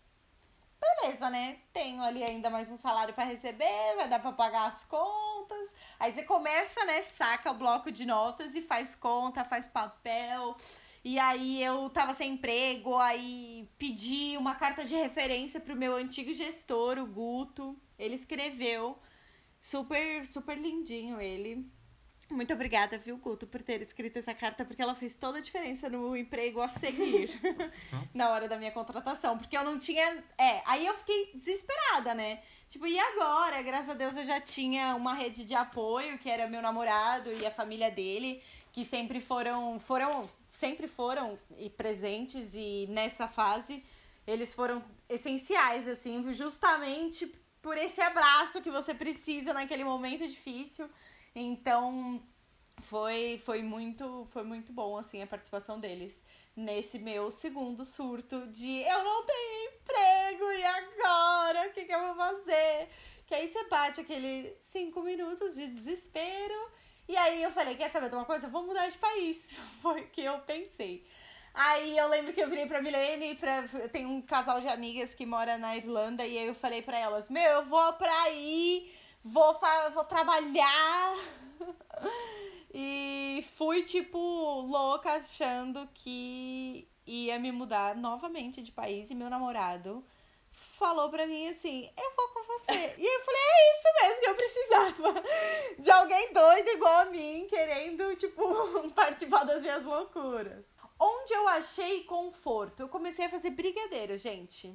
Beleza, 0.78 1.28
né? 1.30 1.58
Tenho 1.72 2.02
ali 2.02 2.22
ainda 2.22 2.50
mais 2.50 2.70
um 2.70 2.76
salário 2.76 3.14
para 3.14 3.24
receber, 3.24 3.96
vai 3.96 4.08
dar 4.08 4.20
para 4.20 4.32
pagar 4.32 4.66
as 4.66 4.84
contas. 4.84 5.74
Aí 5.98 6.12
você 6.12 6.22
começa, 6.22 6.84
né, 6.84 7.02
saca 7.02 7.50
o 7.50 7.54
bloco 7.54 7.90
de 7.90 8.04
notas 8.04 8.54
e 8.54 8.62
faz 8.62 8.94
conta, 8.94 9.44
faz 9.44 9.66
papel. 9.66 10.56
E 11.06 11.20
aí 11.20 11.62
eu 11.62 11.88
tava 11.90 12.12
sem 12.14 12.32
emprego, 12.32 12.98
aí 12.98 13.68
pedi 13.78 14.36
uma 14.36 14.56
carta 14.56 14.84
de 14.84 14.92
referência 14.96 15.60
pro 15.60 15.76
meu 15.76 15.94
antigo 15.94 16.34
gestor, 16.34 16.98
o 16.98 17.06
Guto. 17.06 17.76
Ele 17.96 18.16
escreveu 18.16 18.98
Super, 19.60 20.26
super 20.26 20.58
lindinho 20.58 21.20
ele. 21.20 21.64
Muito 22.28 22.52
obrigada, 22.52 22.98
viu, 22.98 23.16
Guto, 23.18 23.46
por 23.46 23.62
ter 23.62 23.80
escrito 23.82 24.18
essa 24.18 24.34
carta, 24.34 24.64
porque 24.64 24.82
ela 24.82 24.96
fez 24.96 25.16
toda 25.16 25.38
a 25.38 25.40
diferença 25.40 25.88
no 25.88 26.16
emprego 26.16 26.60
a 26.60 26.68
seguir 26.68 27.30
na 28.12 28.30
hora 28.30 28.48
da 28.48 28.56
minha 28.56 28.72
contratação. 28.72 29.38
Porque 29.38 29.56
eu 29.56 29.62
não 29.62 29.78
tinha. 29.78 30.24
É, 30.36 30.60
aí 30.66 30.84
eu 30.86 30.94
fiquei 30.98 31.30
desesperada, 31.34 32.14
né? 32.14 32.42
Tipo, 32.68 32.86
e 32.86 32.98
agora? 32.98 33.62
Graças 33.62 33.90
a 33.90 33.94
Deus 33.94 34.16
eu 34.16 34.24
já 34.24 34.40
tinha 34.40 34.96
uma 34.96 35.14
rede 35.14 35.44
de 35.44 35.54
apoio, 35.54 36.18
que 36.18 36.28
era 36.28 36.48
meu 36.48 36.60
namorado 36.60 37.32
e 37.32 37.46
a 37.46 37.50
família 37.50 37.92
dele, 37.92 38.42
que 38.72 38.84
sempre 38.84 39.20
foram. 39.20 39.78
foram 39.78 40.28
sempre 40.56 40.88
foram 40.88 41.38
presentes 41.76 42.54
e 42.54 42.86
nessa 42.88 43.28
fase 43.28 43.84
eles 44.26 44.54
foram 44.54 44.82
essenciais, 45.08 45.86
assim, 45.86 46.32
justamente 46.34 47.26
por 47.60 47.76
esse 47.76 48.00
abraço 48.00 48.62
que 48.62 48.70
você 48.70 48.94
precisa 48.94 49.52
naquele 49.52 49.84
momento 49.84 50.26
difícil. 50.26 50.88
Então, 51.34 52.22
foi, 52.78 53.40
foi, 53.44 53.62
muito, 53.62 54.26
foi 54.32 54.42
muito 54.44 54.72
bom, 54.72 54.96
assim, 54.96 55.22
a 55.22 55.26
participação 55.26 55.78
deles 55.78 56.22
nesse 56.56 56.98
meu 56.98 57.30
segundo 57.30 57.84
surto 57.84 58.46
de 58.48 58.80
eu 58.80 59.04
não 59.04 59.26
tenho 59.26 59.70
emprego 59.70 60.52
e 60.52 60.64
agora? 60.64 61.68
O 61.68 61.72
que, 61.72 61.84
que 61.84 61.94
eu 61.94 62.00
vou 62.00 62.14
fazer? 62.16 62.88
Que 63.26 63.34
aí 63.34 63.46
você 63.46 63.68
bate 63.68 64.00
aquele 64.00 64.56
cinco 64.60 65.02
minutos 65.02 65.54
de 65.54 65.68
desespero. 65.68 66.70
E 67.08 67.16
aí 67.16 67.42
eu 67.42 67.52
falei, 67.52 67.76
quer 67.76 67.90
saber 67.90 68.08
de 68.08 68.16
uma 68.16 68.24
coisa? 68.24 68.48
Vou 68.48 68.66
mudar 68.66 68.88
de 68.88 68.98
país. 68.98 69.50
Foi 69.80 70.02
o 70.02 70.08
que 70.08 70.22
eu 70.22 70.38
pensei. 70.40 71.06
Aí 71.54 71.96
eu 71.96 72.06
lembro 72.08 72.32
que 72.32 72.40
eu 72.40 72.50
virei 72.50 72.66
pra 72.66 72.82
Milene, 72.82 73.34
pra, 73.36 73.62
tem 73.90 74.04
um 74.04 74.20
casal 74.20 74.60
de 74.60 74.68
amigas 74.68 75.14
que 75.14 75.24
mora 75.24 75.56
na 75.56 75.74
Irlanda, 75.74 76.26
e 76.26 76.36
aí 76.36 76.46
eu 76.46 76.54
falei 76.54 76.82
pra 76.82 76.98
elas, 76.98 77.30
meu, 77.30 77.42
eu 77.42 77.64
vou 77.64 77.94
pra 77.94 78.12
aí, 78.24 78.92
vou, 79.24 79.58
vou 79.94 80.04
trabalhar. 80.04 81.14
e 82.74 83.42
fui, 83.56 83.84
tipo, 83.84 84.18
louca, 84.18 85.12
achando 85.12 85.88
que 85.94 86.86
ia 87.06 87.38
me 87.38 87.50
mudar 87.50 87.96
novamente 87.96 88.60
de 88.60 88.70
país, 88.70 89.10
e 89.10 89.14
meu 89.14 89.30
namorado 89.30 90.04
falou 90.78 91.08
pra 91.08 91.26
mim 91.26 91.48
assim: 91.48 91.88
Eu 91.96 92.16
vou 92.16 92.25
você. 92.58 92.94
e 92.98 93.04
eu 93.04 93.24
falei: 93.24 93.40
É 93.42 93.74
isso 93.74 93.88
mesmo 94.02 94.20
que 94.20 94.28
eu 94.28 94.34
precisava. 94.34 95.22
De 95.78 95.90
alguém 95.90 96.32
doido 96.32 96.68
igual 96.68 96.98
a 96.98 97.04
mim, 97.06 97.46
querendo, 97.48 98.14
tipo, 98.16 98.42
participar 98.94 99.44
das 99.44 99.62
minhas 99.62 99.84
loucuras. 99.84 100.66
Onde 100.98 101.32
eu 101.34 101.46
achei 101.48 102.04
conforto? 102.04 102.80
Eu 102.80 102.88
comecei 102.88 103.26
a 103.26 103.30
fazer 103.30 103.50
brigadeiro, 103.50 104.16
gente. 104.16 104.74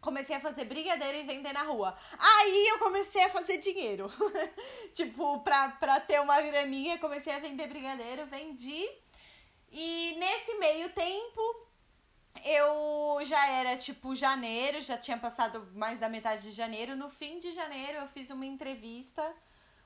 Comecei 0.00 0.36
a 0.36 0.40
fazer 0.40 0.64
brigadeiro 0.64 1.16
e 1.18 1.22
vender 1.22 1.52
na 1.52 1.62
rua. 1.62 1.96
Aí 2.18 2.68
eu 2.68 2.78
comecei 2.78 3.24
a 3.24 3.30
fazer 3.30 3.56
dinheiro. 3.56 4.10
tipo, 4.94 5.40
pra, 5.40 5.70
pra 5.70 5.98
ter 5.98 6.20
uma 6.20 6.40
graninha, 6.40 6.98
comecei 6.98 7.32
a 7.32 7.38
vender 7.38 7.66
brigadeiro, 7.66 8.26
vendi. 8.26 8.86
E 9.70 10.14
nesse 10.18 10.54
meio 10.58 10.90
tempo, 10.90 11.65
eu 12.44 13.24
já 13.24 13.46
era 13.46 13.76
tipo 13.76 14.14
janeiro, 14.14 14.82
já 14.82 14.96
tinha 14.96 15.18
passado 15.18 15.66
mais 15.74 15.98
da 15.98 16.08
metade 16.08 16.42
de 16.42 16.50
janeiro. 16.52 16.96
No 16.96 17.10
fim 17.10 17.38
de 17.40 17.52
janeiro, 17.52 17.98
eu 17.98 18.08
fiz 18.08 18.30
uma 18.30 18.46
entrevista. 18.46 19.22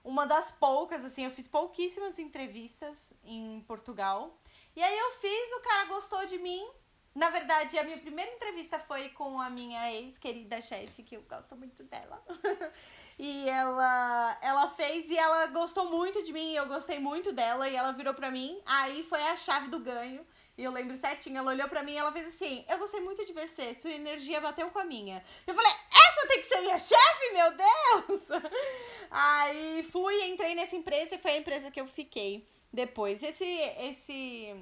Uma 0.02 0.26
das 0.26 0.50
poucas, 0.50 1.04
assim, 1.04 1.24
eu 1.24 1.30
fiz 1.30 1.46
pouquíssimas 1.46 2.18
entrevistas 2.18 3.12
em 3.22 3.60
Portugal. 3.66 4.38
E 4.74 4.82
aí 4.82 4.98
eu 4.98 5.10
fiz, 5.12 5.52
o 5.52 5.60
cara 5.60 5.84
gostou 5.86 6.24
de 6.26 6.38
mim. 6.38 6.66
Na 7.14 7.28
verdade, 7.28 7.76
a 7.76 7.82
minha 7.82 7.98
primeira 7.98 8.32
entrevista 8.32 8.78
foi 8.78 9.08
com 9.08 9.40
a 9.40 9.50
minha 9.50 9.92
ex-querida 9.92 10.62
chefe, 10.62 11.02
que 11.02 11.16
eu 11.16 11.22
gosto 11.22 11.56
muito 11.56 11.82
dela. 11.82 12.22
e 13.18 13.48
ela, 13.48 14.38
ela 14.40 14.70
fez 14.70 15.10
e 15.10 15.18
ela 15.18 15.46
gostou 15.48 15.90
muito 15.90 16.22
de 16.22 16.32
mim, 16.32 16.54
eu 16.54 16.66
gostei 16.66 17.00
muito 17.00 17.32
dela, 17.32 17.68
e 17.68 17.74
ela 17.74 17.92
virou 17.92 18.14
pra 18.14 18.30
mim. 18.30 18.60
Aí 18.64 19.02
foi 19.02 19.20
a 19.22 19.36
chave 19.36 19.68
do 19.68 19.80
ganho. 19.80 20.24
E 20.60 20.64
eu 20.64 20.70
lembro 20.70 20.94
certinho, 20.94 21.38
ela 21.38 21.52
olhou 21.52 21.66
pra 21.70 21.82
mim 21.82 21.92
e 21.92 21.96
ela 21.96 22.12
fez 22.12 22.28
assim: 22.28 22.66
Eu 22.68 22.76
gostei 22.76 23.00
muito 23.00 23.24
de 23.24 23.32
você, 23.32 23.72
sua 23.72 23.92
energia 23.92 24.42
bateu 24.42 24.70
com 24.70 24.78
a 24.78 24.84
minha. 24.84 25.24
Eu 25.46 25.54
falei: 25.54 25.72
Essa 25.90 26.26
tem 26.28 26.38
que 26.38 26.46
ser 26.46 26.60
minha 26.60 26.78
chefe, 26.78 27.32
meu 27.32 27.50
Deus! 27.56 28.22
Aí 29.10 29.82
fui, 29.84 30.22
entrei 30.26 30.54
nessa 30.54 30.76
empresa 30.76 31.14
e 31.14 31.18
foi 31.18 31.30
a 31.30 31.36
empresa 31.38 31.70
que 31.70 31.80
eu 31.80 31.86
fiquei 31.86 32.46
depois. 32.70 33.22
Esse, 33.22 33.46
esse, 33.78 34.54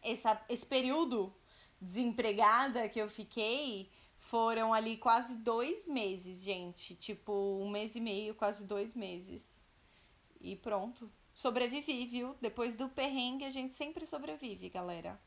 essa, 0.00 0.40
esse 0.48 0.64
período 0.64 1.34
desempregada 1.80 2.88
que 2.88 3.00
eu 3.00 3.08
fiquei 3.08 3.90
foram 4.20 4.72
ali 4.72 4.96
quase 4.96 5.38
dois 5.38 5.88
meses, 5.88 6.44
gente. 6.44 6.94
Tipo, 6.94 7.32
um 7.60 7.68
mês 7.68 7.96
e 7.96 8.00
meio, 8.00 8.32
quase 8.32 8.62
dois 8.64 8.94
meses. 8.94 9.55
E 10.46 10.54
pronto. 10.54 11.10
Sobrevivi, 11.32 12.06
viu? 12.06 12.36
Depois 12.40 12.76
do 12.76 12.88
perrengue, 12.88 13.44
a 13.44 13.50
gente 13.50 13.74
sempre 13.74 14.06
sobrevive, 14.06 14.68
galera. 14.68 15.18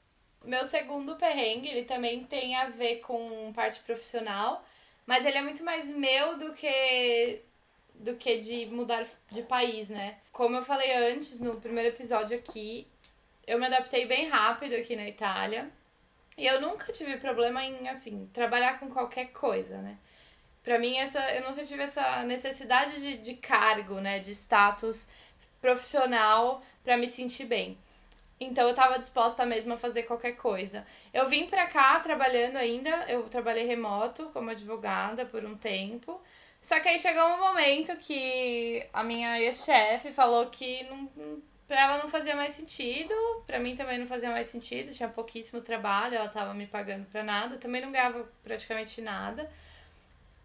Meu 0.45 0.63
segundo 0.63 1.17
perrengue, 1.17 1.67
ele 1.67 1.83
também 1.83 2.23
tem 2.23 2.55
a 2.55 2.69
ver 2.69 3.01
com 3.01 3.51
parte 3.53 3.81
profissional, 3.81 4.63
mas 5.05 5.25
ele 5.25 5.37
é 5.37 5.41
muito 5.41 5.61
mais 5.61 5.89
meu 5.89 6.37
do 6.37 6.53
que 6.53 7.41
do 7.93 8.15
que 8.15 8.37
de 8.37 8.67
mudar 8.67 9.05
de 9.29 9.41
país, 9.41 9.89
né? 9.89 10.19
Como 10.31 10.55
eu 10.55 10.63
falei 10.63 10.89
antes 11.11 11.41
no 11.41 11.59
primeiro 11.59 11.89
episódio 11.89 12.37
aqui, 12.37 12.87
eu 13.45 13.59
me 13.59 13.65
adaptei 13.65 14.05
bem 14.05 14.29
rápido 14.29 14.75
aqui 14.75 14.95
na 14.95 15.05
Itália. 15.05 15.69
E 16.37 16.45
eu 16.47 16.61
nunca 16.61 16.93
tive 16.93 17.17
problema 17.17 17.61
em, 17.65 17.89
assim, 17.89 18.25
trabalhar 18.31 18.79
com 18.79 18.89
qualquer 18.89 19.33
coisa, 19.33 19.79
né? 19.79 19.97
Pra 20.69 20.77
mim, 20.77 20.99
essa, 20.99 21.19
eu 21.33 21.49
nunca 21.49 21.65
tive 21.65 21.81
essa 21.81 22.21
necessidade 22.25 23.01
de, 23.01 23.17
de 23.17 23.33
cargo, 23.33 23.95
né? 23.95 24.19
De 24.19 24.35
status 24.35 25.07
profissional 25.59 26.61
para 26.83 26.95
me 26.95 27.07
sentir 27.07 27.45
bem. 27.45 27.75
Então 28.39 28.67
eu 28.67 28.75
tava 28.75 28.99
disposta 28.99 29.47
mesmo 29.47 29.73
a 29.73 29.77
fazer 29.79 30.03
qualquer 30.03 30.33
coisa. 30.33 30.85
Eu 31.11 31.27
vim 31.27 31.47
pra 31.47 31.65
cá 31.65 31.99
trabalhando 32.01 32.57
ainda, 32.57 32.91
eu 33.07 33.23
trabalhei 33.23 33.65
remoto 33.65 34.29
como 34.31 34.51
advogada 34.51 35.25
por 35.25 35.43
um 35.43 35.57
tempo. 35.57 36.21
Só 36.61 36.79
que 36.79 36.87
aí 36.87 36.99
chegou 36.99 37.23
um 37.23 37.39
momento 37.39 37.97
que 37.97 38.87
a 38.93 39.03
minha 39.03 39.41
ex-chefe 39.41 40.11
falou 40.11 40.45
que 40.51 40.83
não, 40.83 41.41
pra 41.67 41.81
ela 41.81 41.97
não 41.97 42.07
fazia 42.07 42.35
mais 42.35 42.51
sentido, 42.51 43.15
pra 43.47 43.57
mim 43.57 43.75
também 43.75 43.97
não 43.97 44.05
fazia 44.05 44.29
mais 44.29 44.49
sentido, 44.49 44.91
tinha 44.91 45.09
pouquíssimo 45.09 45.61
trabalho, 45.61 46.13
ela 46.13 46.29
tava 46.29 46.53
me 46.53 46.67
pagando 46.67 47.07
pra 47.07 47.23
nada, 47.23 47.57
também 47.57 47.81
não 47.81 47.91
ganhava 47.91 48.31
praticamente 48.43 49.01
nada. 49.01 49.49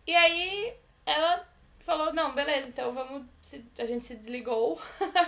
E 0.06 0.14
aí 0.14 0.74
ela 1.06 1.46
falou: 1.80 2.12
não, 2.12 2.34
beleza, 2.34 2.68
então 2.68 2.92
vamos. 2.92 3.26
A 3.78 3.84
gente 3.86 4.04
se 4.04 4.16
desligou, 4.16 4.80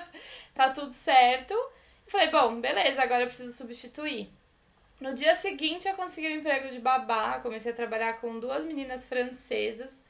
tá 0.55 0.71
tudo 0.71 0.93
certo. 0.93 1.53
Eu 1.53 1.73
falei: 2.07 2.29
bom, 2.29 2.61
beleza, 2.61 3.03
agora 3.03 3.23
eu 3.23 3.27
preciso 3.29 3.53
substituir. 3.57 4.31
No 5.01 5.15
dia 5.15 5.35
seguinte 5.35 5.87
eu 5.87 5.95
consegui 5.95 6.29
um 6.29 6.41
emprego 6.41 6.71
de 6.71 6.79
babá, 6.79 7.39
comecei 7.41 7.73
a 7.73 7.75
trabalhar 7.75 8.15
com 8.21 8.41
duas 8.41 8.65
meninas 8.65 9.05
francesas. 9.05 10.03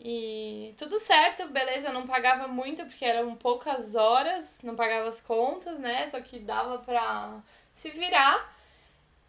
E 0.00 0.74
tudo 0.78 0.98
certo, 0.98 1.48
beleza, 1.48 1.92
não 1.92 2.06
pagava 2.06 2.46
muito 2.46 2.84
porque 2.86 3.04
eram 3.04 3.34
poucas 3.34 3.96
horas, 3.96 4.62
não 4.62 4.76
pagava 4.76 5.08
as 5.08 5.20
contas, 5.20 5.78
né? 5.80 6.06
Só 6.06 6.20
que 6.20 6.38
dava 6.38 6.78
pra 6.78 7.40
se 7.74 7.90
virar. 7.90 8.56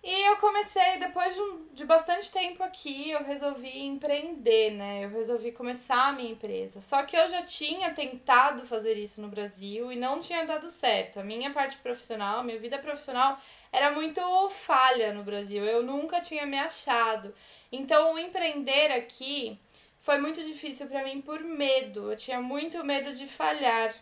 E 0.01 0.27
eu 0.27 0.37
comecei, 0.37 0.97
depois 0.97 1.35
de, 1.35 1.41
um, 1.41 1.67
de 1.73 1.85
bastante 1.85 2.31
tempo 2.31 2.63
aqui, 2.63 3.11
eu 3.11 3.21
resolvi 3.21 3.79
empreender, 3.79 4.71
né? 4.71 5.03
Eu 5.03 5.09
resolvi 5.09 5.51
começar 5.51 6.07
a 6.07 6.13
minha 6.13 6.31
empresa. 6.31 6.79
Só 6.79 7.03
que 7.03 7.17
eu 7.17 7.27
já 7.29 7.43
tinha 7.43 7.93
tentado 7.93 8.65
fazer 8.65 8.97
isso 8.97 9.21
no 9.21 9.27
Brasil 9.27 9.91
e 9.91 9.97
não 9.97 10.21
tinha 10.21 10.45
dado 10.45 10.69
certo. 10.69 11.19
A 11.19 11.23
minha 11.23 11.51
parte 11.51 11.77
profissional, 11.77 12.45
minha 12.45 12.57
vida 12.57 12.77
profissional 12.77 13.37
era 13.73 13.91
muito 13.91 14.21
falha 14.51 15.13
no 15.13 15.21
Brasil. 15.21 15.65
Eu 15.65 15.83
nunca 15.83 16.21
tinha 16.21 16.45
me 16.45 16.57
achado. 16.57 17.33
Então, 17.69 18.13
o 18.13 18.17
empreender 18.17 18.93
aqui 18.93 19.59
foi 19.99 20.17
muito 20.17 20.41
difícil 20.41 20.87
para 20.87 21.03
mim 21.03 21.19
por 21.21 21.41
medo. 21.41 22.09
Eu 22.09 22.15
tinha 22.15 22.39
muito 22.41 22.81
medo 22.85 23.13
de 23.13 23.27
falhar. 23.27 23.93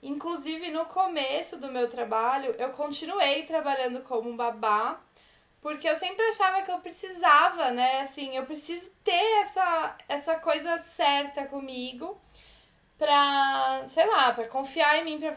Inclusive, 0.00 0.70
no 0.70 0.84
começo 0.84 1.58
do 1.58 1.72
meu 1.72 1.88
trabalho, 1.88 2.54
eu 2.56 2.70
continuei 2.70 3.42
trabalhando 3.44 4.00
como 4.02 4.36
babá, 4.36 5.00
porque 5.64 5.88
eu 5.88 5.96
sempre 5.96 6.22
achava 6.26 6.60
que 6.60 6.70
eu 6.70 6.78
precisava, 6.78 7.70
né? 7.70 8.02
Assim, 8.02 8.36
eu 8.36 8.44
preciso 8.44 8.90
ter 9.02 9.40
essa, 9.40 9.96
essa 10.06 10.34
coisa 10.36 10.76
certa 10.76 11.46
comigo 11.46 12.20
pra, 12.98 13.82
sei 13.88 14.04
lá, 14.04 14.34
pra 14.34 14.46
confiar 14.46 14.98
em 14.98 15.04
mim, 15.06 15.18
pra... 15.18 15.34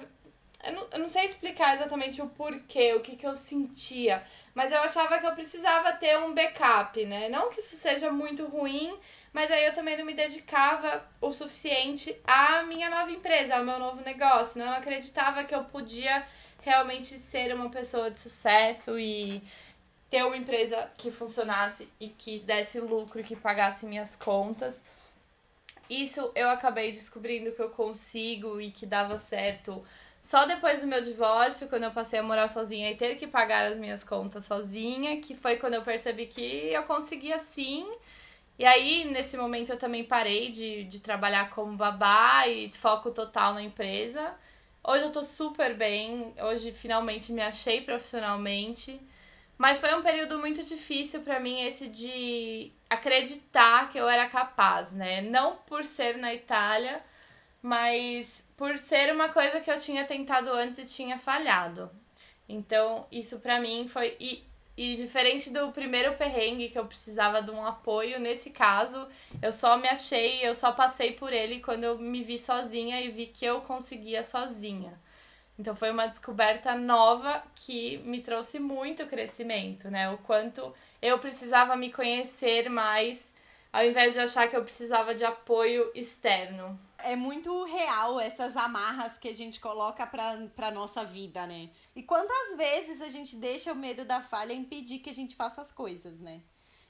Eu 0.66 0.74
não, 0.74 0.88
eu 0.92 1.00
não 1.00 1.08
sei 1.08 1.24
explicar 1.24 1.76
exatamente 1.76 2.22
o 2.22 2.28
porquê, 2.28 2.94
o 2.94 3.00
que, 3.00 3.16
que 3.16 3.26
eu 3.26 3.38
sentia, 3.38 4.22
mas 4.54 4.74
eu 4.74 4.82
achava 4.82 5.18
que 5.18 5.26
eu 5.26 5.32
precisava 5.32 5.94
ter 5.94 6.18
um 6.18 6.34
backup, 6.34 7.06
né? 7.06 7.30
Não 7.30 7.50
que 7.50 7.62
isso 7.62 7.78
seja 7.78 8.12
muito 8.12 8.48
ruim, 8.48 9.00
mas 9.32 9.50
aí 9.50 9.64
eu 9.64 9.74
também 9.74 9.98
não 9.98 10.04
me 10.04 10.14
dedicava 10.14 11.08
o 11.22 11.32
suficiente 11.32 12.14
à 12.26 12.64
minha 12.64 12.90
nova 12.90 13.10
empresa, 13.12 13.56
ao 13.56 13.64
meu 13.64 13.80
novo 13.80 14.04
negócio. 14.04 14.60
Né? 14.60 14.66
Eu 14.66 14.72
não 14.72 14.78
acreditava 14.78 15.46
que 15.46 15.56
eu 15.56 15.64
podia 15.64 16.28
realmente 16.62 17.18
ser 17.18 17.56
uma 17.56 17.70
pessoa 17.70 18.12
de 18.12 18.20
sucesso 18.20 19.00
e 19.00 19.42
ter 20.10 20.24
uma 20.24 20.38
empresa 20.38 20.90
que 20.98 21.12
funcionasse 21.12 21.90
e 22.00 22.10
que 22.10 22.40
desse 22.40 22.80
lucro 22.80 23.20
e 23.20 23.24
que 23.24 23.36
pagasse 23.36 23.86
minhas 23.86 24.16
contas. 24.16 24.84
Isso 25.90 26.32
eu 26.36 26.50
acabei 26.50 26.92
descobrindo 26.92 27.52
que 27.52 27.62
eu 27.62 27.70
consigo 27.70 28.60
e 28.60 28.72
que 28.72 28.86
dava 28.86 29.18
certo 29.18 29.84
só 30.22 30.46
depois 30.46 30.82
do 30.82 30.88
meu 30.88 31.00
divórcio, 31.00 31.70
quando 31.70 31.84
eu 31.84 31.92
passei 31.92 32.20
a 32.20 32.24
morar 32.24 32.48
sozinha 32.50 32.92
e 32.92 32.96
ter 32.98 33.16
que 33.16 33.28
pagar 33.28 33.66
as 33.72 33.78
minhas 33.78 34.04
contas 34.04 34.46
sozinha, 34.46 35.22
que 35.22 35.36
foi 35.36 35.58
quando 35.58 35.76
eu 35.76 35.84
percebi 35.84 36.26
que 36.26 36.42
eu 36.42 36.84
conseguia 36.84 37.40
sim 37.40 37.88
e 38.60 38.66
aí, 38.66 39.06
nesse 39.06 39.38
momento, 39.38 39.72
eu 39.72 39.78
também 39.78 40.04
parei 40.04 40.50
de, 40.50 40.84
de 40.86 41.00
trabalhar 41.00 41.50
como 41.52 41.78
babá 41.78 42.48
e 42.48 42.72
foco 42.72 43.12
total 43.12 43.54
na 43.54 43.62
empresa. 43.62 44.34
Hoje 44.84 45.04
eu 45.04 45.12
tô 45.12 45.24
super 45.24 45.76
bem, 45.76 46.34
hoje 46.42 46.72
finalmente 46.72 47.32
me 47.32 47.42
achei 47.42 47.82
profissionalmente. 47.82 49.00
Mas 49.58 49.80
foi 49.80 49.94
um 49.96 50.04
período 50.04 50.38
muito 50.38 50.64
difícil 50.64 51.22
para 51.22 51.40
mim 51.40 51.64
esse 51.64 51.88
de 51.88 52.72
acreditar 52.90 53.90
que 53.90 53.98
eu 53.98 54.08
era 54.08 54.30
capaz, 54.30 54.92
né? 54.92 55.22
Não 55.22 55.56
por 55.56 55.84
ser 55.84 56.18
na 56.18 56.34
Itália, 56.34 57.02
mas 57.62 58.48
por 58.56 58.78
ser 58.78 59.14
uma 59.14 59.30
coisa 59.30 59.60
que 59.60 59.72
eu 59.72 59.78
tinha 59.78 60.06
tentado 60.06 60.52
antes 60.52 60.78
e 60.78 60.86
tinha 60.86 61.18
falhado. 61.18 61.90
Então, 62.48 63.08
isso 63.12 63.40
para 63.40 63.60
mim 63.60 63.88
foi. 63.88 64.16
E, 64.20 64.44
e 64.78 64.94
diferente 64.94 65.50
do 65.50 65.72
primeiro 65.72 66.16
perrengue 66.16 66.70
que 66.70 66.78
eu 66.78 66.86
precisava 66.86 67.42
de 67.42 67.50
um 67.50 67.66
apoio, 67.66 68.20
nesse 68.20 68.52
caso, 68.52 69.08
eu 69.42 69.52
só 69.52 69.76
me 69.76 69.88
achei, 69.88 70.48
eu 70.48 70.54
só 70.54 70.72
passei 70.72 71.14
por 71.14 71.34
ele 71.34 71.60
quando 71.60 71.84
eu 71.84 71.98
me 71.98 72.22
vi 72.22 72.38
sozinha 72.38 73.02
e 73.02 73.10
vi 73.10 73.26
que 73.26 73.44
eu 73.44 73.62
conseguia 73.62 74.24
sozinha. 74.24 74.94
Então 75.60 75.76
foi 75.76 75.90
uma 75.90 76.06
descoberta 76.06 76.76
nova 76.76 77.44
que 77.56 77.98
me 78.00 78.22
trouxe 78.22 78.60
muito 78.60 79.08
crescimento, 79.08 79.90
né? 79.90 80.10
O 80.12 80.18
quanto 80.20 80.74
eu 81.02 81.18
precisava 81.18 81.76
me 81.76 81.92
conhecer 81.92 82.70
mais, 82.70 83.34
ao 83.74 83.84
invés 83.84 84.14
de 84.14 84.20
achar 84.20 84.48
que 84.48 84.56
eu 84.56 84.64
precisava 84.64 85.16
de 85.16 85.26
apoio 85.26 85.92
externo. 85.96 86.80
É 87.00 87.16
muito 87.16 87.64
real 87.64 88.20
essas 88.20 88.56
amarras 88.56 89.18
que 89.18 89.28
a 89.28 89.34
gente 89.34 89.60
coloca 89.60 90.06
pra, 90.06 90.72
nossa 90.72 91.04
vida, 91.04 91.48
né? 91.48 91.70
E 91.96 92.04
quantas 92.04 92.56
vezes 92.56 93.02
a 93.02 93.10
gente 93.10 93.36
deixa 93.36 93.72
o 93.74 93.76
medo 93.76 94.06
da 94.06 94.22
falha 94.22 94.54
impedir 94.54 95.00
que 95.00 95.10
a 95.10 95.14
gente 95.14 95.36
faça 95.36 95.62
as 95.62 95.72
coisas, 95.72 96.20
né? 96.20 96.42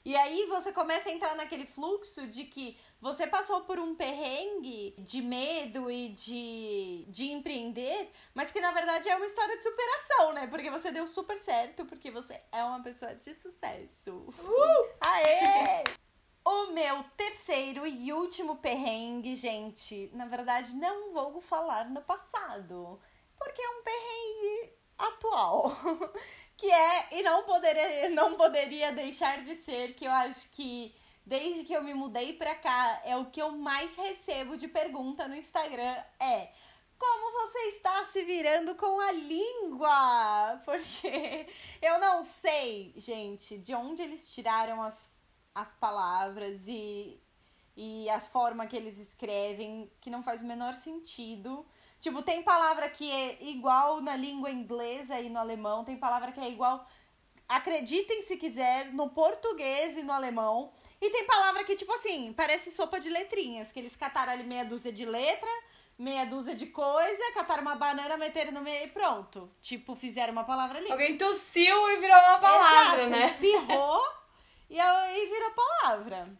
E 0.04 0.16
aí 0.16 0.46
você 0.46 0.72
começa 0.72 1.08
a 1.08 1.12
entrar 1.12 1.34
naquele 1.36 1.66
fluxo 1.66 2.26
de 2.26 2.44
que 2.44 2.78
você 3.00 3.26
passou 3.26 3.60
por 3.60 3.78
um 3.78 3.94
perrengue 3.94 4.94
de 4.98 5.22
medo 5.22 5.90
e 5.90 6.08
de, 6.08 7.04
de 7.08 7.30
empreender, 7.30 8.10
mas 8.34 8.50
que 8.50 8.60
na 8.60 8.72
verdade 8.72 9.08
é 9.08 9.16
uma 9.16 9.26
história 9.26 9.56
de 9.56 9.62
superação, 9.62 10.32
né? 10.32 10.46
Porque 10.48 10.70
você 10.70 10.90
deu 10.90 11.06
super 11.06 11.38
certo, 11.38 11.84
porque 11.84 12.10
você 12.10 12.40
é 12.50 12.64
uma 12.64 12.82
pessoa 12.82 13.14
de 13.14 13.32
sucesso. 13.34 14.12
Uh! 14.12 14.90
Aê! 15.00 15.84
O 16.44 16.72
meu 16.72 17.04
terceiro 17.16 17.86
e 17.86 18.12
último 18.12 18.56
perrengue, 18.56 19.36
gente, 19.36 20.10
na 20.14 20.26
verdade 20.26 20.74
não 20.74 21.12
vou 21.12 21.40
falar 21.40 21.88
no 21.90 22.00
passado, 22.02 22.98
porque 23.38 23.60
é 23.62 23.68
um 23.68 23.82
perrengue 23.82 24.72
atual, 24.98 25.76
que 26.56 26.70
é 26.70 27.18
e 27.18 27.22
não 27.22 27.44
poderia 27.44 28.08
não 28.10 28.34
poderia 28.34 28.90
deixar 28.90 29.42
de 29.44 29.54
ser 29.54 29.94
que 29.94 30.06
eu 30.06 30.10
acho 30.10 30.48
que 30.50 30.94
desde 31.28 31.64
que 31.64 31.74
eu 31.74 31.84
me 31.84 31.92
mudei 31.92 32.32
pra 32.32 32.54
cá, 32.54 33.02
é 33.04 33.14
o 33.14 33.26
que 33.26 33.40
eu 33.40 33.52
mais 33.52 33.94
recebo 33.94 34.56
de 34.56 34.66
pergunta 34.66 35.28
no 35.28 35.36
Instagram 35.36 35.94
é 36.18 36.48
como 36.98 37.32
você 37.32 37.58
está 37.68 38.02
se 38.06 38.24
virando 38.24 38.74
com 38.74 38.98
a 38.98 39.12
língua? 39.12 40.60
Porque 40.64 41.46
eu 41.82 42.00
não 42.00 42.24
sei, 42.24 42.94
gente, 42.96 43.58
de 43.58 43.74
onde 43.74 44.00
eles 44.00 44.32
tiraram 44.32 44.82
as, 44.82 45.22
as 45.54 45.74
palavras 45.74 46.66
e, 46.66 47.20
e 47.76 48.08
a 48.08 48.20
forma 48.20 48.66
que 48.66 48.74
eles 48.74 48.96
escrevem, 48.96 49.92
que 50.00 50.08
não 50.08 50.22
faz 50.22 50.40
o 50.40 50.46
menor 50.46 50.74
sentido. 50.74 51.64
Tipo, 52.00 52.22
tem 52.22 52.42
palavra 52.42 52.88
que 52.88 53.08
é 53.10 53.44
igual 53.44 54.00
na 54.00 54.16
língua 54.16 54.50
inglesa 54.50 55.20
e 55.20 55.28
no 55.28 55.38
alemão, 55.38 55.84
tem 55.84 55.98
palavra 55.98 56.32
que 56.32 56.40
é 56.40 56.48
igual 56.48 56.86
acreditem 57.48 58.22
se 58.22 58.36
quiser, 58.36 58.92
no 58.92 59.08
português 59.08 59.96
e 59.96 60.02
no 60.02 60.12
alemão. 60.12 60.72
E 61.00 61.10
tem 61.10 61.24
palavra 61.24 61.64
que, 61.64 61.74
tipo 61.74 61.92
assim, 61.94 62.32
parece 62.36 62.70
sopa 62.70 63.00
de 63.00 63.08
letrinhas, 63.08 63.72
que 63.72 63.78
eles 63.78 63.96
cataram 63.96 64.32
ali 64.32 64.44
meia 64.44 64.64
dúzia 64.64 64.92
de 64.92 65.06
letra, 65.06 65.48
meia 65.98 66.26
dúzia 66.26 66.54
de 66.54 66.66
coisa, 66.66 67.32
cataram 67.34 67.62
uma 67.62 67.74
banana, 67.74 68.16
meteram 68.16 68.52
no 68.52 68.60
meio 68.60 68.84
e 68.84 68.88
pronto. 68.88 69.50
Tipo, 69.62 69.94
fizeram 69.94 70.32
uma 70.32 70.44
palavra 70.44 70.78
ali. 70.78 70.90
Alguém 70.92 71.16
tossiu 71.16 71.90
e 71.90 71.96
virou 71.96 72.18
uma 72.18 72.38
palavra, 72.38 73.04
Exato, 73.04 73.10
né? 73.10 73.26
espirrou 73.26 74.04
e 74.68 74.78
aí 74.78 75.26
virou 75.26 75.50
palavra. 75.52 76.38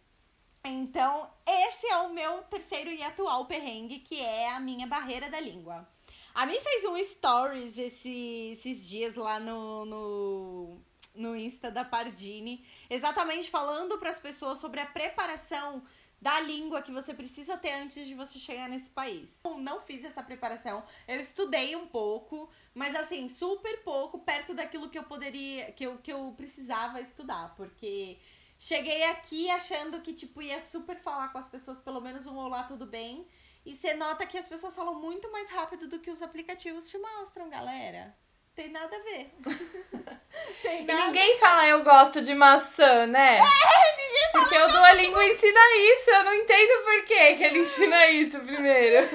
Então, 0.65 1.31
esse 1.47 1.87
é 1.87 1.97
o 1.97 2.13
meu 2.13 2.43
terceiro 2.43 2.91
e 2.91 3.03
atual 3.03 3.47
perrengue, 3.47 4.01
que 4.01 4.21
é 4.21 4.51
a 4.51 4.61
minha 4.61 4.87
barreira 4.87 5.31
da 5.31 5.41
língua. 5.41 5.89
A 6.35 6.45
mim 6.45 6.61
fez 6.61 6.85
um 6.85 7.03
stories 7.03 7.79
esse, 7.79 8.51
esses 8.53 8.87
dias 8.87 9.15
lá 9.15 9.41
no, 9.41 9.85
no 9.87 10.81
no 11.19 11.37
Insta 11.37 11.71
da 11.71 11.85
Pardini, 11.85 12.65
exatamente 12.89 13.51
falando 13.51 13.99
para 13.99 14.11
as 14.11 14.19
pessoas 14.19 14.59
sobre 14.59 14.81
a 14.81 14.87
preparação 14.87 15.83
da 16.21 16.41
língua 16.41 16.83
que 16.83 16.91
você 16.91 17.15
precisa 17.15 17.57
ter 17.57 17.73
antes 17.73 18.07
de 18.07 18.15
você 18.15 18.39
chegar 18.39 18.69
nesse 18.69 18.91
país. 18.91 19.41
Eu 19.45 19.59
não 19.59 19.81
fiz 19.81 20.05
essa 20.05 20.23
preparação, 20.23 20.83
eu 21.07 21.21
estudei 21.21 21.77
um 21.77 21.87
pouco, 21.87 22.49
mas 22.75 22.95
assim, 22.97 23.29
super 23.29 23.83
pouco, 23.83 24.19
perto 24.19 24.55
daquilo 24.55 24.89
que 24.91 24.99
eu 24.99 25.05
poderia, 25.05 25.71
que 25.73 25.85
eu, 25.85 25.99
que 25.99 26.13
eu 26.13 26.33
precisava 26.37 27.01
estudar, 27.01 27.55
porque 27.57 28.19
cheguei 28.59 29.05
aqui 29.05 29.49
achando 29.51 30.01
que, 30.01 30.13
tipo, 30.13 30.43
ia 30.43 30.61
super 30.61 30.97
falar 30.97 31.29
com 31.29 31.39
as 31.39 31.47
pessoas, 31.47 31.79
pelo 31.79 32.01
menos 32.01 32.27
um 32.27 32.37
olá, 32.37 32.65
tudo 32.65 32.85
bem, 32.85 33.27
e 33.65 33.75
você 33.75 33.95
nota 33.95 34.27
que 34.27 34.39
as 34.39 34.47
pessoas 34.47 34.75
falam 34.75 34.95
muito 34.95 35.31
mais 35.31 35.51
rápido 35.51 35.87
do 35.87 36.01
que 36.01 36.11
os 36.11 36.23
aplicativos 36.23 36.89
te 36.89 36.99
mostram, 36.99 37.49
galera 37.49 38.17
tem 38.59 38.71
nada 38.71 38.97
a 38.97 38.99
ver. 38.99 39.33
tem 40.63 40.85
nada... 40.85 41.01
E 41.01 41.07
ninguém 41.07 41.39
fala 41.39 41.69
eu 41.69 41.85
gosto 41.85 42.21
de 42.21 42.35
maçã, 42.35 43.07
né? 43.07 43.37
É, 43.37 43.97
ninguém 43.97 44.33
fala. 44.33 44.45
Porque 44.45 44.59
o 44.59 44.67
Duolingo 44.67 45.23
ensina 45.23 45.61
isso, 45.95 46.11
eu 46.11 46.25
não 46.25 46.35
entendo 46.35 46.85
por 46.85 47.05
que 47.05 47.35
que 47.35 47.45
ele 47.45 47.61
ensina 47.61 48.07
isso 48.09 48.41
primeiro. 48.41 49.09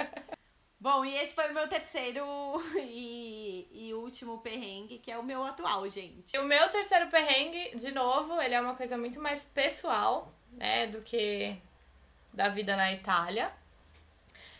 Bom, 0.80 1.04
e 1.04 1.14
esse 1.18 1.34
foi 1.34 1.50
o 1.50 1.54
meu 1.54 1.68
terceiro 1.68 2.24
e, 2.80 3.68
e 3.70 3.94
último 3.94 4.38
perrengue, 4.38 4.98
que 4.98 5.12
é 5.12 5.18
o 5.18 5.22
meu 5.22 5.44
atual, 5.44 5.86
gente. 5.90 6.36
O 6.38 6.44
meu 6.44 6.70
terceiro 6.70 7.08
perrengue, 7.08 7.76
de 7.76 7.92
novo, 7.92 8.40
ele 8.40 8.54
é 8.54 8.60
uma 8.60 8.74
coisa 8.74 8.96
muito 8.96 9.20
mais 9.20 9.44
pessoal, 9.44 10.32
né, 10.50 10.86
do 10.86 11.02
que 11.02 11.54
da 12.32 12.48
vida 12.48 12.74
na 12.74 12.90
Itália, 12.90 13.52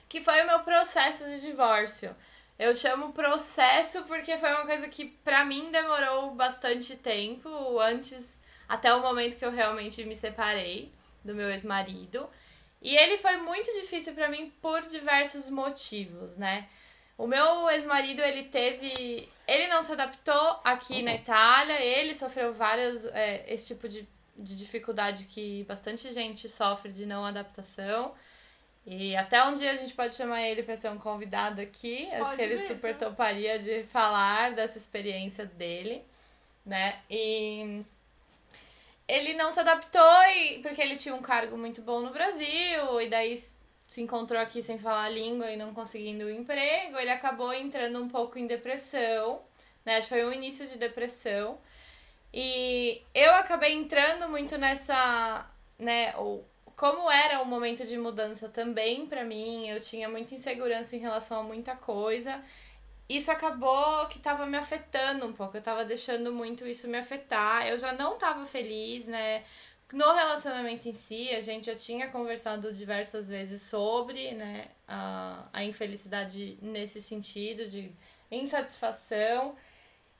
que 0.06 0.20
foi 0.20 0.42
o 0.42 0.46
meu 0.46 0.60
processo 0.60 1.24
de 1.24 1.40
divórcio. 1.40 2.14
Eu 2.58 2.74
chamo 2.76 3.12
processo 3.12 4.02
porque 4.02 4.36
foi 4.36 4.50
uma 4.50 4.66
coisa 4.66 4.88
que 4.88 5.06
para 5.06 5.44
mim 5.44 5.70
demorou 5.70 6.34
bastante 6.34 6.96
tempo, 6.96 7.78
antes 7.80 8.40
até 8.68 8.94
o 8.94 9.00
momento 9.00 9.36
que 9.36 9.44
eu 9.44 9.50
realmente 9.50 10.04
me 10.04 10.14
separei 10.14 10.92
do 11.24 11.34
meu 11.34 11.50
ex-marido. 11.50 12.28
E 12.80 12.96
ele 12.96 13.16
foi 13.16 13.36
muito 13.36 13.70
difícil 13.80 14.12
para 14.14 14.28
mim 14.28 14.52
por 14.60 14.82
diversos 14.82 15.48
motivos, 15.48 16.36
né? 16.36 16.68
O 17.16 17.26
meu 17.26 17.70
ex-marido, 17.70 18.20
ele 18.20 18.44
teve. 18.44 19.28
Ele 19.46 19.68
não 19.68 19.82
se 19.82 19.92
adaptou 19.92 20.60
aqui 20.64 21.02
na 21.02 21.14
Itália, 21.14 21.80
ele 21.80 22.14
sofreu 22.14 22.52
vários. 22.52 23.04
É, 23.06 23.44
esse 23.46 23.68
tipo 23.68 23.88
de, 23.88 24.08
de 24.36 24.56
dificuldade 24.56 25.24
que 25.26 25.64
bastante 25.64 26.10
gente 26.10 26.48
sofre 26.48 26.90
de 26.90 27.06
não 27.06 27.24
adaptação. 27.24 28.14
E 28.84 29.14
até 29.16 29.42
um 29.44 29.54
dia 29.54 29.70
a 29.70 29.74
gente 29.76 29.94
pode 29.94 30.14
chamar 30.14 30.42
ele 30.42 30.62
para 30.62 30.76
ser 30.76 30.90
um 30.90 30.98
convidado 30.98 31.60
aqui. 31.60 32.06
Pode 32.10 32.22
Acho 32.22 32.36
que 32.36 32.42
ele 32.42 32.54
mesmo. 32.56 32.68
super 32.68 32.96
toparia 32.96 33.58
de 33.58 33.84
falar 33.84 34.52
dessa 34.52 34.76
experiência 34.76 35.46
dele, 35.46 36.04
né? 36.66 37.00
E 37.08 37.84
ele 39.06 39.34
não 39.34 39.52
se 39.52 39.60
adaptou 39.60 40.22
e, 40.34 40.58
porque 40.58 40.80
ele 40.80 40.96
tinha 40.96 41.14
um 41.14 41.22
cargo 41.22 41.56
muito 41.56 41.80
bom 41.80 42.00
no 42.00 42.10
Brasil 42.10 43.00
e 43.00 43.08
daí 43.08 43.36
se 43.36 44.00
encontrou 44.00 44.40
aqui 44.40 44.62
sem 44.62 44.78
falar 44.78 45.04
a 45.04 45.08
língua 45.10 45.50
e 45.50 45.56
não 45.56 45.74
conseguindo 45.74 46.24
o 46.24 46.28
um 46.28 46.30
emprego, 46.30 46.98
ele 46.98 47.10
acabou 47.10 47.52
entrando 47.52 48.02
um 48.02 48.08
pouco 48.08 48.38
em 48.38 48.46
depressão, 48.46 49.42
né? 49.84 49.98
Acho 49.98 50.08
que 50.08 50.14
foi 50.14 50.24
um 50.24 50.32
início 50.32 50.66
de 50.66 50.78
depressão. 50.78 51.58
E 52.32 53.02
eu 53.14 53.34
acabei 53.34 53.74
entrando 53.74 54.28
muito 54.30 54.56
nessa, 54.56 55.46
né, 55.78 56.16
ou 56.16 56.48
como 56.82 57.08
era 57.08 57.40
um 57.40 57.44
momento 57.44 57.86
de 57.86 57.96
mudança 57.96 58.48
também 58.48 59.06
para 59.06 59.24
mim, 59.24 59.68
eu 59.68 59.78
tinha 59.78 60.08
muita 60.08 60.34
insegurança 60.34 60.96
em 60.96 60.98
relação 60.98 61.38
a 61.38 61.42
muita 61.44 61.76
coisa. 61.76 62.42
Isso 63.08 63.30
acabou 63.30 64.08
que 64.08 64.18
tava 64.18 64.46
me 64.46 64.56
afetando 64.58 65.24
um 65.24 65.32
pouco, 65.32 65.56
eu 65.56 65.62
tava 65.62 65.84
deixando 65.84 66.32
muito 66.32 66.66
isso 66.66 66.88
me 66.88 66.98
afetar. 66.98 67.68
Eu 67.68 67.78
já 67.78 67.92
não 67.92 68.18
tava 68.18 68.44
feliz, 68.44 69.06
né? 69.06 69.44
No 69.92 70.12
relacionamento 70.12 70.88
em 70.88 70.92
si, 70.92 71.30
a 71.30 71.38
gente 71.38 71.66
já 71.66 71.76
tinha 71.76 72.08
conversado 72.08 72.72
diversas 72.72 73.28
vezes 73.28 73.62
sobre, 73.62 74.32
né, 74.32 74.66
a, 74.88 75.46
a 75.52 75.64
infelicidade 75.64 76.58
nesse 76.60 77.00
sentido 77.00 77.64
de 77.64 77.92
insatisfação. 78.28 79.54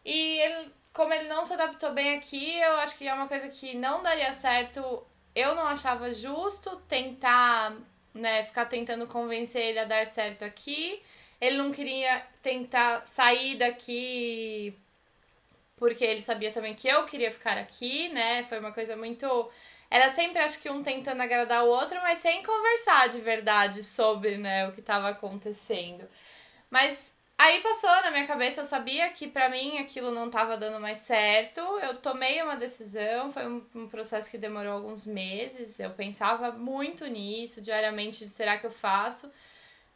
E 0.05 0.38
ele, 0.38 0.72
como 0.92 1.12
ele 1.12 1.27
não 1.27 1.44
se 1.44 1.55
adaptou 1.55 1.92
bem 1.92 2.16
aqui, 2.16 2.57
eu 2.61 2.75
acho 2.75 2.96
que 2.96 3.09
é 3.09 3.12
uma 3.12 3.27
coisa 3.27 3.48
que 3.48 3.75
não 3.75 4.01
daria 4.01 4.33
certo 4.33 5.05
eu 5.35 5.55
não 5.55 5.66
achava 5.66 6.12
justo 6.12 6.77
tentar, 6.88 7.75
né, 8.14 8.45
ficar 8.45 8.66
tentando 8.66 9.07
convencer 9.07 9.62
ele 9.62 9.79
a 9.79 9.85
dar 9.85 10.07
certo 10.07 10.45
aqui. 10.45 11.03
Ele 11.40 11.57
não 11.57 11.73
queria 11.73 12.25
tentar 12.42 13.05
sair 13.05 13.57
daqui 13.57 14.77
porque 15.83 16.05
ele 16.05 16.22
sabia 16.22 16.53
também 16.53 16.76
que 16.76 16.87
eu 16.87 17.05
queria 17.07 17.28
ficar 17.28 17.59
aqui, 17.59 18.09
né? 18.11 18.45
Foi 18.45 18.61
uma 18.61 18.70
coisa 18.70 18.97
muito. 18.97 19.51
Era 19.91 20.11
sempre, 20.12 20.41
acho 20.41 20.62
que 20.62 20.70
um 20.70 20.80
tentando 20.80 21.20
agradar 21.20 21.64
o 21.64 21.68
outro, 21.68 22.01
mas 22.03 22.20
sem 22.20 22.41
conversar 22.41 23.09
de 23.09 23.20
verdade 23.20 23.83
sobre, 23.83 24.39
né, 24.39 24.68
o 24.68 24.72
que 24.72 24.78
estava 24.78 25.09
acontecendo. 25.09 26.09
Mas 26.70 27.12
Aí 27.43 27.61
passou 27.61 27.90
na 27.90 28.12
minha 28.12 28.24
cabeça, 28.24 28.61
eu 28.61 28.64
sabia 28.64 29.11
que 29.11 29.26
para 29.26 29.49
mim 29.49 29.78
aquilo 29.78 30.12
não 30.12 30.30
tava 30.30 30.57
dando 30.57 30.78
mais 30.78 30.99
certo. 30.99 31.59
Eu 31.80 31.97
tomei 31.97 32.40
uma 32.40 32.55
decisão, 32.55 33.32
foi 33.32 33.45
um, 33.49 33.66
um, 33.74 33.88
processo 33.88 34.30
que 34.30 34.38
demorou 34.38 34.74
alguns 34.74 35.05
meses. 35.05 35.80
Eu 35.80 35.90
pensava 35.90 36.53
muito 36.53 37.05
nisso, 37.09 37.61
diariamente, 37.61 38.28
será 38.28 38.59
que 38.59 38.66
eu 38.66 38.70
faço? 38.70 39.28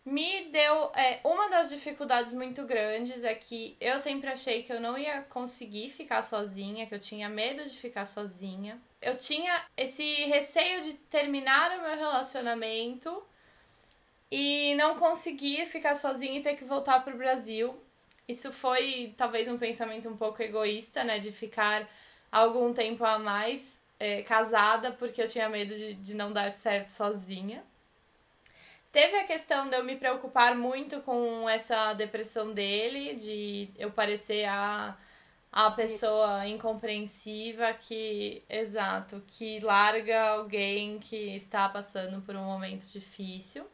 me 0.04 0.48
deu. 0.50 0.90
É, 0.96 1.20
uma 1.22 1.48
das 1.48 1.70
dificuldades 1.70 2.32
muito 2.32 2.64
grandes 2.64 3.22
é 3.22 3.34
que 3.34 3.76
eu 3.80 4.00
sempre 4.00 4.28
achei 4.28 4.64
que 4.64 4.72
eu 4.72 4.80
não 4.80 4.98
ia 4.98 5.22
conseguir 5.22 5.90
ficar 5.90 6.22
sozinha, 6.22 6.86
que 6.86 6.94
eu 6.96 6.98
tinha 6.98 7.28
medo 7.28 7.64
de 7.64 7.76
ficar 7.76 8.06
sozinha. 8.06 8.80
Eu 9.00 9.16
tinha 9.16 9.64
esse 9.76 10.24
receio 10.24 10.82
de 10.82 10.94
terminar 10.94 11.78
o 11.78 11.82
meu 11.82 11.96
relacionamento 11.96 13.22
e 14.30 14.74
não 14.74 14.96
conseguir 14.96 15.66
ficar 15.66 15.94
sozinha 15.94 16.38
e 16.38 16.42
ter 16.42 16.56
que 16.56 16.64
voltar 16.64 17.00
pro 17.04 17.16
Brasil. 17.16 17.80
Isso 18.28 18.52
foi 18.52 19.14
talvez 19.16 19.48
um 19.48 19.58
pensamento 19.58 20.08
um 20.08 20.16
pouco 20.16 20.42
egoísta, 20.42 21.04
né? 21.04 21.18
De 21.18 21.30
ficar 21.30 21.88
algum 22.30 22.72
tempo 22.72 23.04
a 23.04 23.18
mais 23.18 23.80
é, 23.98 24.22
casada 24.22 24.92
porque 24.92 25.22
eu 25.22 25.28
tinha 25.28 25.48
medo 25.48 25.74
de, 25.74 25.94
de 25.94 26.14
não 26.14 26.32
dar 26.32 26.50
certo 26.50 26.90
sozinha. 26.90 27.62
Teve 28.92 29.16
a 29.16 29.24
questão 29.24 29.68
de 29.68 29.76
eu 29.76 29.84
me 29.84 29.96
preocupar 29.96 30.56
muito 30.56 31.00
com 31.02 31.48
essa 31.48 31.92
depressão 31.92 32.52
dele, 32.54 33.14
de 33.14 33.68
eu 33.76 33.90
parecer 33.90 34.46
a, 34.46 34.96
a 35.52 35.70
pessoa 35.70 36.48
incompreensiva 36.48 37.74
que, 37.74 38.42
exato, 38.48 39.22
que 39.26 39.60
larga 39.60 40.30
alguém 40.30 40.98
que 40.98 41.36
está 41.36 41.68
passando 41.68 42.22
por 42.22 42.34
um 42.36 42.44
momento 42.44 42.86
difícil. 42.86 43.66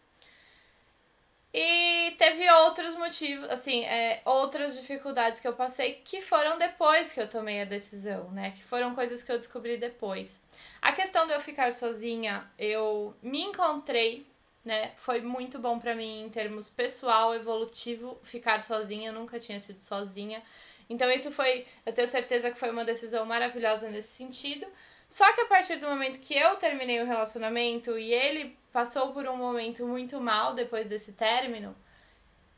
E 1.54 2.14
teve 2.16 2.50
outros 2.50 2.94
motivos, 2.96 3.48
assim, 3.50 3.84
é, 3.84 4.22
outras 4.24 4.74
dificuldades 4.74 5.38
que 5.38 5.46
eu 5.46 5.52
passei 5.52 6.00
que 6.04 6.22
foram 6.22 6.56
depois 6.56 7.12
que 7.12 7.20
eu 7.20 7.28
tomei 7.28 7.60
a 7.60 7.66
decisão, 7.66 8.30
né? 8.30 8.52
Que 8.52 8.64
foram 8.64 8.94
coisas 8.94 9.22
que 9.22 9.30
eu 9.30 9.38
descobri 9.38 9.76
depois. 9.76 10.42
A 10.80 10.92
questão 10.92 11.26
de 11.26 11.34
eu 11.34 11.40
ficar 11.40 11.72
sozinha, 11.72 12.50
eu 12.58 13.14
me 13.22 13.42
encontrei 13.42 14.26
né? 14.64 14.92
Foi 14.96 15.20
muito 15.20 15.58
bom 15.58 15.78
para 15.78 15.94
mim 15.94 16.24
em 16.24 16.28
termos 16.28 16.68
pessoal, 16.68 17.34
evolutivo, 17.34 18.18
ficar 18.22 18.60
sozinha, 18.62 19.10
eu 19.10 19.14
nunca 19.14 19.38
tinha 19.38 19.58
sido 19.58 19.80
sozinha. 19.80 20.42
Então 20.88 21.10
isso 21.10 21.30
foi, 21.32 21.66
eu 21.84 21.92
tenho 21.92 22.06
certeza 22.06 22.50
que 22.50 22.58
foi 22.58 22.70
uma 22.70 22.84
decisão 22.84 23.24
maravilhosa 23.24 23.88
nesse 23.88 24.08
sentido. 24.08 24.66
Só 25.12 25.30
que 25.34 25.42
a 25.42 25.46
partir 25.46 25.76
do 25.76 25.86
momento 25.86 26.20
que 26.20 26.34
eu 26.34 26.56
terminei 26.56 27.02
o 27.02 27.06
relacionamento 27.06 27.98
e 27.98 28.14
ele 28.14 28.56
passou 28.72 29.12
por 29.12 29.28
um 29.28 29.36
momento 29.36 29.86
muito 29.86 30.18
mal 30.18 30.54
depois 30.54 30.88
desse 30.88 31.12
término, 31.12 31.76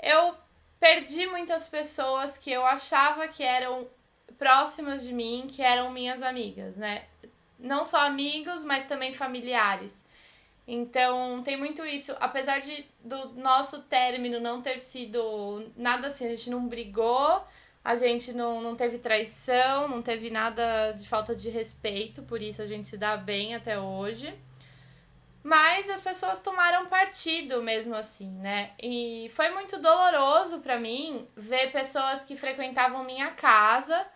eu 0.00 0.36
perdi 0.78 1.26
muitas 1.26 1.68
pessoas 1.68 2.38
que 2.38 2.52
eu 2.52 2.64
achava 2.64 3.26
que 3.26 3.42
eram 3.42 3.88
próximas 4.38 5.02
de 5.02 5.12
mim, 5.12 5.48
que 5.50 5.62
eram 5.62 5.90
minhas 5.90 6.22
amigas, 6.22 6.76
né? 6.76 7.07
Não 7.59 7.84
só 7.84 8.07
amigos, 8.07 8.62
mas 8.62 8.86
também 8.86 9.12
familiares. 9.12 10.05
Então, 10.64 11.42
tem 11.42 11.57
muito 11.57 11.84
isso. 11.84 12.14
Apesar 12.20 12.61
de 12.61 12.86
do 13.02 13.30
nosso 13.30 13.82
término 13.82 14.38
não 14.38 14.62
ter 14.62 14.78
sido 14.78 15.72
nada 15.76 16.07
assim, 16.07 16.26
a 16.26 16.30
gente 16.30 16.50
não 16.50 16.68
brigou, 16.68 17.44
a 17.85 17.97
gente 17.97 18.32
não, 18.32 18.62
não 18.62 18.74
teve 18.74 18.99
traição, 18.99 19.87
não 19.87 20.01
teve 20.01 20.30
nada 20.30 20.93
de 20.93 21.07
falta 21.07 21.37
de 21.37 21.51
respeito, 21.51 22.22
por 22.22 22.41
isso 22.41 22.62
a 22.62 22.66
gente 22.66 22.89
se 22.89 22.97
dá 22.97 23.14
bem 23.14 23.55
até 23.55 23.78
hoje. 23.78 24.35
Mas 25.43 25.91
as 25.91 26.01
pessoas 26.01 26.41
tomaram 26.41 26.87
partido 26.87 27.62
mesmo 27.62 27.95
assim, 27.95 28.30
né? 28.39 28.70
E 28.82 29.30
foi 29.35 29.51
muito 29.51 29.78
doloroso 29.78 30.61
para 30.61 30.80
mim 30.80 31.28
ver 31.37 31.70
pessoas 31.70 32.24
que 32.24 32.35
frequentavam 32.35 33.05
minha 33.05 33.30
casa, 33.32 34.07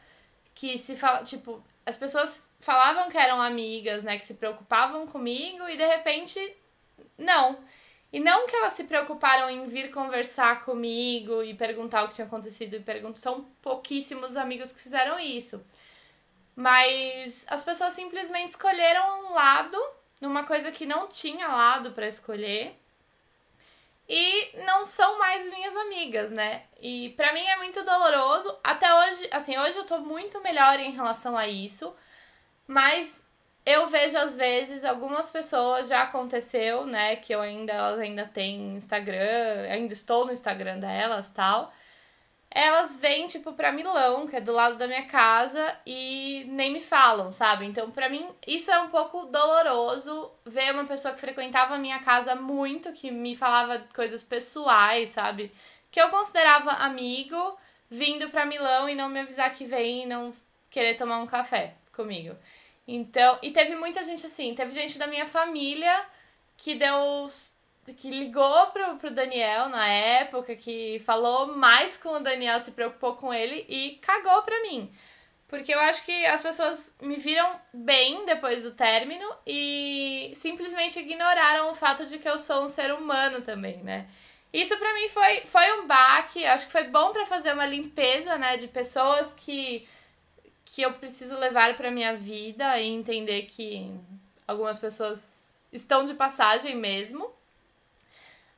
que 0.55 0.79
se 0.79 0.97
fala, 0.97 1.23
tipo, 1.23 1.63
as 1.85 1.99
pessoas 1.99 2.51
falavam 2.61 3.11
que 3.11 3.19
eram 3.19 3.43
amigas, 3.43 4.03
né, 4.03 4.17
que 4.17 4.25
se 4.25 4.35
preocupavam 4.35 5.07
comigo 5.07 5.69
e 5.69 5.77
de 5.77 5.85
repente 5.85 6.41
não. 7.19 7.59
E 8.13 8.19
não 8.19 8.47
que 8.47 8.57
elas 8.57 8.73
se 8.73 8.85
preocuparam 8.85 9.51
em 9.51 9.67
vir 9.67 9.91
conversar 9.91 10.65
comigo 10.65 11.43
e 11.43 11.55
perguntar 11.55 12.05
o 12.05 12.09
que 12.09 12.15
tinha 12.15 12.27
acontecido 12.27 12.75
e 12.75 12.81
perguntar, 12.81 13.21
são 13.21 13.45
pouquíssimos 13.61 14.37
amigos 14.37 14.73
que 14.73 14.81
fizeram 14.81 15.19
isso. 15.19 15.63
Mas 16.57 17.45
as 17.49 17.63
pessoas 17.63 17.93
simplesmente 17.93 18.51
escolheram 18.51 19.27
um 19.27 19.35
lado 19.35 19.79
numa 20.21 20.45
coisa 20.45 20.73
que 20.73 20.87
não 20.87 21.07
tinha 21.07 21.49
lado 21.49 21.93
para 21.93 22.09
escolher 22.09 22.75
e 24.09 24.57
não 24.65 24.87
são 24.87 25.19
mais 25.19 25.45
minhas 25.51 25.77
amigas, 25.77 26.31
né? 26.31 26.65
E 26.81 27.11
para 27.11 27.33
mim 27.35 27.45
é 27.45 27.57
muito 27.59 27.85
doloroso. 27.85 28.59
Até 28.65 28.93
hoje, 28.93 29.29
assim, 29.31 29.59
hoje 29.59 29.77
eu 29.77 29.85
tô 29.85 29.99
muito 29.99 30.41
melhor 30.41 30.81
em 30.81 30.93
relação 30.93 31.37
a 31.37 31.47
isso, 31.47 31.95
mas 32.67 33.28
eu 33.71 33.87
vejo 33.87 34.17
às 34.19 34.37
vezes 34.37 34.85
algumas 34.85 35.31
pessoas 35.31 35.89
já 35.89 36.03
aconteceu, 36.03 36.87
né, 36.87 37.17
que 37.17 37.35
eu 37.35 37.41
ainda 37.41 37.73
elas 37.73 37.99
ainda 37.99 38.25
têm 38.27 38.77
Instagram, 38.77 39.67
ainda 39.71 39.93
estou 39.93 40.25
no 40.27 40.33
Instagram 40.33 40.79
delas, 40.79 41.31
tal 41.31 41.73
elas 42.51 42.99
vêm, 42.99 43.27
tipo, 43.27 43.53
pra 43.53 43.73
Milão, 43.73 44.27
que 44.27 44.37
é 44.37 44.41
do 44.41 44.53
lado 44.53 44.77
da 44.77 44.87
minha 44.87 45.05
casa, 45.07 45.77
e 45.87 46.45
nem 46.49 46.73
me 46.73 46.81
falam, 46.81 47.31
sabe? 47.31 47.67
Então, 47.67 47.91
pra 47.91 48.09
mim, 48.09 48.27
isso 48.47 48.71
é 48.71 48.81
um 48.81 48.89
pouco 48.89 49.27
doloroso 49.27 50.31
ver 50.47 50.73
uma 50.73 50.85
pessoa 50.85 51.13
que 51.15 51.21
frequentava 51.21 51.75
a 51.75 51.79
minha 51.79 51.99
casa 52.01 52.35
muito, 52.35 52.93
que 52.93 53.11
me 53.11 53.37
falava 53.37 53.85
coisas 53.95 54.25
pessoais, 54.25 55.11
sabe? 55.11 55.53
Que 55.91 56.01
eu 56.01 56.09
considerava 56.09 56.71
amigo, 56.71 57.57
vindo 57.91 58.31
pra 58.31 58.47
Milão 58.47 58.89
e 58.89 58.95
não 58.95 59.09
me 59.09 59.21
avisar 59.21 59.53
que 59.53 59.65
vem 59.65 60.05
e 60.05 60.07
não 60.07 60.33
querer 60.71 60.95
tomar 60.97 61.19
um 61.19 61.27
café 61.27 61.75
comigo. 61.93 62.35
Então, 62.91 63.39
e 63.43 63.51
teve 63.51 63.77
muita 63.77 64.03
gente 64.03 64.25
assim, 64.25 64.55
teve 64.55 64.73
gente 64.73 64.99
da 64.99 65.07
minha 65.07 65.27
família 65.27 66.07
que 66.57 66.75
deu 66.75 67.29
que 67.97 68.11
ligou 68.11 68.67
pro, 68.69 68.97
pro 68.97 69.11
Daniel 69.11 69.69
na 69.69 69.87
época, 69.89 70.55
que 70.57 70.99
falou 71.01 71.57
mais 71.57 71.97
com 71.97 72.11
o 72.11 72.21
Daniel, 72.21 72.59
se 72.61 72.73
preocupou 72.73 73.15
com 73.17 73.33
ele 73.33 73.65
e 73.69 73.99
cagou 74.03 74.43
pra 74.43 74.61
mim. 74.63 74.91
Porque 75.47 75.75
eu 75.75 75.81
acho 75.81 76.05
que 76.05 76.27
as 76.27 76.43
pessoas 76.43 76.95
me 77.01 77.17
viram 77.17 77.59
bem 77.73 78.27
depois 78.27 78.63
do 78.63 78.73
término 78.73 79.27
e 79.47 80.33
simplesmente 80.35 80.99
ignoraram 80.99 81.71
o 81.71 81.75
fato 81.75 82.05
de 82.05 82.19
que 82.19 82.29
eu 82.29 82.39
sou 82.39 82.65
um 82.65 82.69
ser 82.69 82.93
humano 82.93 83.41
também, 83.41 83.79
né? 83.83 84.07
Isso 84.53 84.77
pra 84.79 84.95
mim 84.95 85.09
foi, 85.09 85.41
foi 85.47 85.81
um 85.81 85.87
baque, 85.87 86.45
acho 86.45 86.67
que 86.67 86.73
foi 86.73 86.85
bom 86.85 87.13
para 87.13 87.27
fazer 87.27 87.53
uma 87.53 87.67
limpeza, 87.67 88.37
né, 88.37 88.57
de 88.57 88.67
pessoas 88.69 89.35
que, 89.35 89.87
que 90.71 90.83
eu 90.83 90.93
preciso 90.93 91.37
levar 91.39 91.75
pra 91.77 91.91
minha 91.91 92.17
vida 92.17 92.79
e 92.79 92.87
entender 92.87 93.43
que 93.43 93.91
algumas 94.47 94.79
pessoas 94.79 95.65
estão 95.73 96.05
de 96.05 96.15
passagem 96.15 96.77
mesmo. 96.77 97.31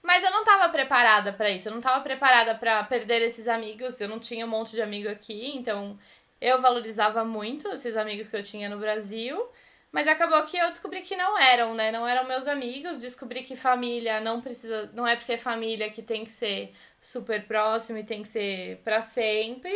Mas 0.02 0.24
eu 0.24 0.30
não 0.30 0.44
tava 0.44 0.68
preparada 0.70 1.32
para 1.32 1.50
isso, 1.50 1.68
eu 1.68 1.72
não 1.72 1.80
tava 1.80 2.00
preparada 2.02 2.54
para 2.54 2.82
perder 2.84 3.22
esses 3.22 3.46
amigos, 3.46 4.00
eu 4.00 4.08
não 4.08 4.18
tinha 4.18 4.46
um 4.46 4.48
monte 4.48 4.72
de 4.72 4.82
amigo 4.82 5.08
aqui, 5.08 5.52
então 5.54 5.98
eu 6.40 6.60
valorizava 6.60 7.24
muito 7.24 7.68
esses 7.68 7.96
amigos 7.96 8.28
que 8.28 8.36
eu 8.36 8.42
tinha 8.42 8.68
no 8.68 8.78
Brasil. 8.78 9.46
Mas 9.92 10.06
acabou 10.06 10.42
que 10.44 10.56
eu 10.56 10.68
descobri 10.68 11.02
que 11.02 11.16
não 11.16 11.36
eram, 11.36 11.74
né? 11.74 11.90
Não 11.90 12.06
eram 12.06 12.26
meus 12.26 12.46
amigos. 12.46 13.00
Descobri 13.00 13.42
que 13.42 13.56
família 13.56 14.20
não 14.20 14.40
precisa. 14.40 14.88
Não 14.94 15.04
é 15.06 15.16
porque 15.16 15.32
é 15.32 15.36
família 15.36 15.90
que 15.90 16.00
tem 16.00 16.22
que 16.22 16.30
ser 16.30 16.72
super 17.00 17.44
próximo 17.44 17.98
e 17.98 18.04
tem 18.04 18.22
que 18.22 18.28
ser 18.28 18.76
para 18.84 19.02
sempre. 19.02 19.72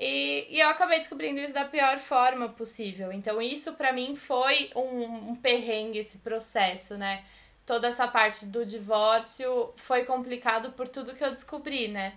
E, 0.00 0.46
e 0.48 0.58
eu 0.58 0.68
acabei 0.70 0.98
descobrindo 0.98 1.40
isso 1.40 1.52
da 1.52 1.64
pior 1.64 1.98
forma 1.98 2.48
possível. 2.48 3.12
Então, 3.12 3.40
isso 3.40 3.74
para 3.74 3.92
mim 3.92 4.16
foi 4.16 4.70
um, 4.74 5.30
um 5.30 5.36
perrengue, 5.36 5.98
esse 5.98 6.18
processo, 6.18 6.96
né? 6.96 7.22
toda 7.70 7.86
essa 7.86 8.08
parte 8.08 8.46
do 8.46 8.66
divórcio 8.66 9.72
foi 9.76 10.04
complicado 10.04 10.72
por 10.72 10.88
tudo 10.88 11.14
que 11.14 11.22
eu 11.22 11.30
descobri, 11.30 11.86
né? 11.86 12.14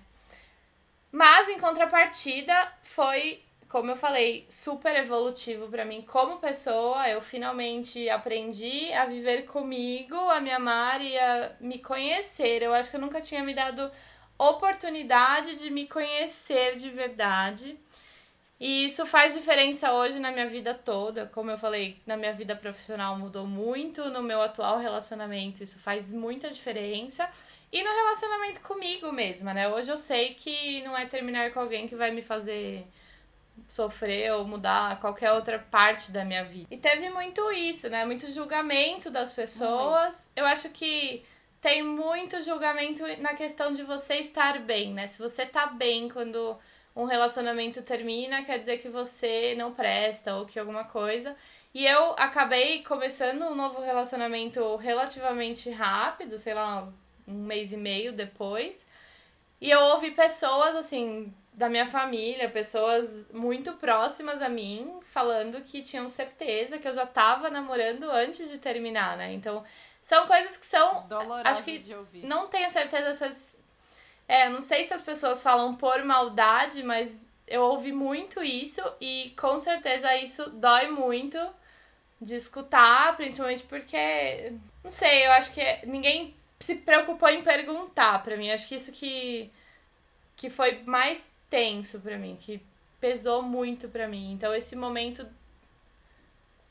Mas 1.12 1.48
em 1.48 1.60
contrapartida, 1.60 2.74
foi, 2.82 3.44
como 3.70 3.92
eu 3.92 3.96
falei, 3.96 4.48
super 4.50 4.96
evolutivo 4.96 5.68
para 5.68 5.86
mim 5.86 6.02
como 6.02 6.40
pessoa. 6.40 7.08
Eu 7.08 7.22
finalmente 7.22 8.10
aprendi 8.10 8.92
a 8.94 9.06
viver 9.06 9.44
comigo, 9.44 10.16
a 10.16 10.42
me 10.42 10.50
amar 10.50 11.00
e 11.02 11.16
a 11.20 11.52
me 11.60 11.78
conhecer. 11.78 12.64
Eu 12.64 12.74
acho 12.74 12.90
que 12.90 12.96
eu 12.96 13.02
nunca 13.02 13.22
tinha 13.22 13.44
me 13.44 13.54
dado 13.54 13.92
oportunidade 14.38 15.56
de 15.56 15.70
me 15.70 15.88
conhecer 15.88 16.76
de 16.76 16.90
verdade. 16.90 17.78
E 18.60 18.86
isso 18.86 19.06
faz 19.06 19.34
diferença 19.34 19.94
hoje 19.94 20.20
na 20.20 20.32
minha 20.32 20.48
vida 20.48 20.74
toda. 20.74 21.26
Como 21.28 21.52
eu 21.52 21.58
falei, 21.58 22.02
na 22.06 22.16
minha 22.16 22.34
vida 22.34 22.56
profissional 22.56 23.18
mudou 23.18 23.46
muito, 23.46 24.10
no 24.10 24.22
meu 24.22 24.42
atual 24.42 24.78
relacionamento 24.80 25.64
isso 25.64 25.80
faz 25.80 26.14
muita 26.14 26.50
diferença. 26.50 27.30
E 27.72 27.84
no 27.84 27.90
relacionamento 27.90 28.62
comigo 28.62 29.12
mesma, 29.12 29.54
né? 29.54 29.68
Hoje 29.68 29.92
eu 29.92 29.98
sei 29.98 30.36
que 30.36 30.82
não 30.84 30.96
é 30.96 31.08
terminar 31.08 31.52
com 31.52 31.60
alguém 31.60 31.88
que 31.88 31.96
vai 31.96 32.12
me 32.12 32.22
fazer 32.22 32.88
sofrer 33.68 34.32
ou 34.34 34.46
mudar 34.46 35.00
qualquer 35.00 35.32
outra 35.32 35.60
parte 35.60 36.12
da 36.12 36.24
minha 36.24 36.44
vida. 36.44 36.68
E 36.70 36.78
teve 36.78 37.10
muito 37.10 37.52
isso, 37.52 37.90
né? 37.90 38.06
Muito 38.06 38.32
julgamento 38.32 39.10
das 39.10 39.32
pessoas. 39.32 40.26
Uhum. 40.26 40.44
Eu 40.44 40.46
acho 40.46 40.70
que 40.70 41.26
tem 41.64 41.82
muito 41.82 42.42
julgamento 42.42 43.04
na 43.22 43.34
questão 43.36 43.72
de 43.72 43.84
você 43.84 44.16
estar 44.16 44.60
bem, 44.60 44.94
né? 44.94 45.08
Se 45.08 45.18
você 45.18 45.46
tá 45.46 45.66
bem 45.66 46.10
quando 46.10 46.58
um 46.94 47.06
relacionamento 47.06 47.82
termina, 47.82 48.44
quer 48.44 48.60
dizer 48.60 48.80
que 48.80 48.90
você 48.90 49.56
não 49.58 49.74
presta 49.74 50.36
ou 50.36 50.46
que 50.46 50.60
alguma 50.60 50.84
coisa. 50.84 51.38
E 51.74 51.86
eu 51.88 52.12
acabei 52.20 52.84
começando 52.84 53.44
um 53.44 53.56
novo 53.56 53.82
relacionamento 53.82 54.76
relativamente 54.76 55.70
rápido, 55.70 56.38
sei 56.38 56.54
lá, 56.54 56.92
um 57.26 57.34
mês 57.34 57.72
e 57.72 57.78
meio 57.78 58.12
depois. 58.12 58.86
E 59.62 59.72
eu 59.72 59.80
ouvi 59.80 60.12
pessoas, 60.12 60.76
assim, 60.76 61.34
da 61.54 61.70
minha 61.70 61.88
família, 61.88 62.50
pessoas 62.50 63.26
muito 63.32 63.72
próximas 63.74 64.42
a 64.42 64.50
mim, 64.50 65.00
falando 65.02 65.62
que 65.62 65.82
tinham 65.82 66.10
certeza 66.10 66.78
que 66.78 66.88
eu 66.90 66.92
já 66.92 67.06
tava 67.06 67.50
namorando 67.50 68.12
antes 68.12 68.52
de 68.52 68.58
terminar, 68.58 69.16
né? 69.16 69.32
Então, 69.32 69.64
são 70.04 70.28
coisas 70.28 70.56
que 70.58 70.66
são. 70.66 71.08
Dolorosas 71.08 71.46
acho 71.48 71.64
que 71.64 71.80
de 71.80 71.96
ouvir. 71.96 72.24
não 72.26 72.48
tenho 72.48 72.70
certeza 72.70 73.14
se. 73.16 73.24
as- 73.26 73.58
É, 74.28 74.48
não 74.50 74.62
sei 74.62 74.84
se 74.84 74.94
as 74.94 75.02
pessoas 75.02 75.42
falam 75.42 75.74
por 75.76 76.04
maldade, 76.06 76.84
mas 76.84 77.28
eu 77.48 77.62
ouvi 77.64 77.92
muito 77.92 78.42
isso 78.44 78.82
e 79.02 79.34
com 79.38 79.58
certeza 79.60 80.16
isso 80.18 80.50
dói 80.52 80.88
muito 80.92 81.38
de 82.22 82.36
escutar, 82.36 83.16
principalmente 83.18 83.64
porque. 83.64 84.54
Não 84.84 84.92
sei, 84.92 85.26
eu 85.26 85.32
acho 85.34 85.54
que 85.54 85.86
ninguém 85.86 86.34
se 86.60 86.76
preocupou 86.76 87.28
em 87.30 87.42
perguntar 87.44 88.22
pra 88.24 88.38
mim. 88.38 88.50
Acho 88.52 88.68
que 88.68 88.76
isso 88.76 88.92
que, 88.94 89.52
que 90.38 90.50
foi 90.50 90.82
mais 90.86 91.30
tenso 91.50 92.00
pra 92.00 92.18
mim, 92.18 92.38
que 92.40 92.62
pesou 93.00 93.42
muito 93.42 93.90
pra 93.90 94.08
mim. 94.08 94.32
Então 94.34 94.54
esse 94.54 94.76
momento. 94.76 95.26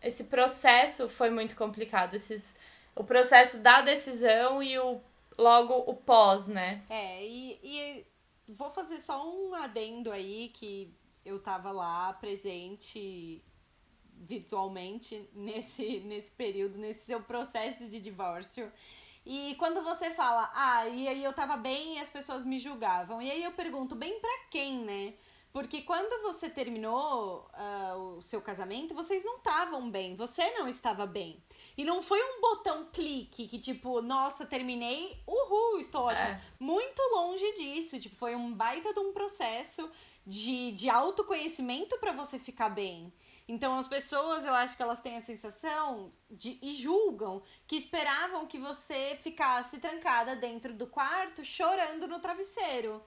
Esse 0.02 0.24
processo 0.24 1.08
foi 1.08 1.30
muito 1.30 1.54
complicado. 1.54 2.14
Esses, 2.14 2.56
o 2.94 3.04
processo 3.04 3.58
da 3.58 3.80
decisão 3.80 4.62
e 4.62 4.78
o 4.78 5.00
logo 5.38 5.74
o 5.86 5.94
pós, 5.94 6.48
né? 6.48 6.82
É, 6.90 7.24
e, 7.24 7.58
e 7.62 8.06
vou 8.52 8.70
fazer 8.70 9.00
só 9.00 9.26
um 9.26 9.54
adendo 9.54 10.12
aí 10.12 10.50
que 10.54 10.94
eu 11.24 11.38
tava 11.40 11.70
lá 11.70 12.12
presente 12.14 13.42
virtualmente 14.14 15.28
nesse, 15.34 16.00
nesse 16.00 16.30
período, 16.30 16.78
nesse 16.78 17.06
seu 17.06 17.20
processo 17.22 17.88
de 17.88 18.00
divórcio. 18.00 18.70
E 19.24 19.54
quando 19.56 19.82
você 19.82 20.10
fala, 20.10 20.50
ah, 20.52 20.88
e 20.88 21.06
aí 21.06 21.22
eu 21.22 21.32
tava 21.32 21.56
bem 21.56 21.96
e 21.96 22.00
as 22.00 22.08
pessoas 22.08 22.44
me 22.44 22.58
julgavam. 22.58 23.22
E 23.22 23.30
aí 23.30 23.42
eu 23.42 23.52
pergunto, 23.52 23.94
bem 23.94 24.18
pra 24.18 24.46
quem, 24.50 24.80
né? 24.84 25.14
Porque 25.52 25.82
quando 25.82 26.22
você 26.22 26.48
terminou 26.48 27.46
ah, 27.52 27.94
o 27.96 28.22
seu 28.22 28.40
casamento, 28.40 28.94
vocês 28.94 29.22
não 29.22 29.36
estavam 29.36 29.90
bem, 29.90 30.16
você 30.16 30.50
não 30.52 30.66
estava 30.66 31.06
bem. 31.06 31.42
E 31.76 31.84
não 31.84 32.02
foi 32.02 32.22
um 32.22 32.40
botão 32.40 32.88
clique 32.90 33.46
que, 33.46 33.58
tipo, 33.58 34.00
nossa, 34.00 34.46
terminei, 34.46 35.20
uhul, 35.26 35.78
estou 35.78 36.04
ótima. 36.04 36.30
É. 36.30 36.40
Muito 36.58 37.00
longe 37.12 37.44
disso. 37.52 38.00
Tipo, 38.00 38.16
foi 38.16 38.34
um 38.34 38.54
baita 38.54 38.94
de 38.94 39.00
um 39.00 39.12
processo 39.12 39.90
de, 40.26 40.72
de 40.72 40.88
autoconhecimento 40.88 41.98
pra 41.98 42.12
você 42.12 42.38
ficar 42.38 42.70
bem. 42.70 43.12
Então, 43.46 43.76
as 43.76 43.88
pessoas, 43.88 44.44
eu 44.44 44.54
acho 44.54 44.76
que 44.76 44.82
elas 44.82 45.00
têm 45.00 45.16
a 45.16 45.20
sensação 45.20 46.10
de, 46.30 46.58
e 46.62 46.72
julgam 46.72 47.42
que 47.66 47.76
esperavam 47.76 48.46
que 48.46 48.58
você 48.58 49.18
ficasse 49.20 49.78
trancada 49.78 50.34
dentro 50.34 50.72
do 50.72 50.86
quarto 50.86 51.44
chorando 51.44 52.06
no 52.06 52.20
travesseiro. 52.20 53.02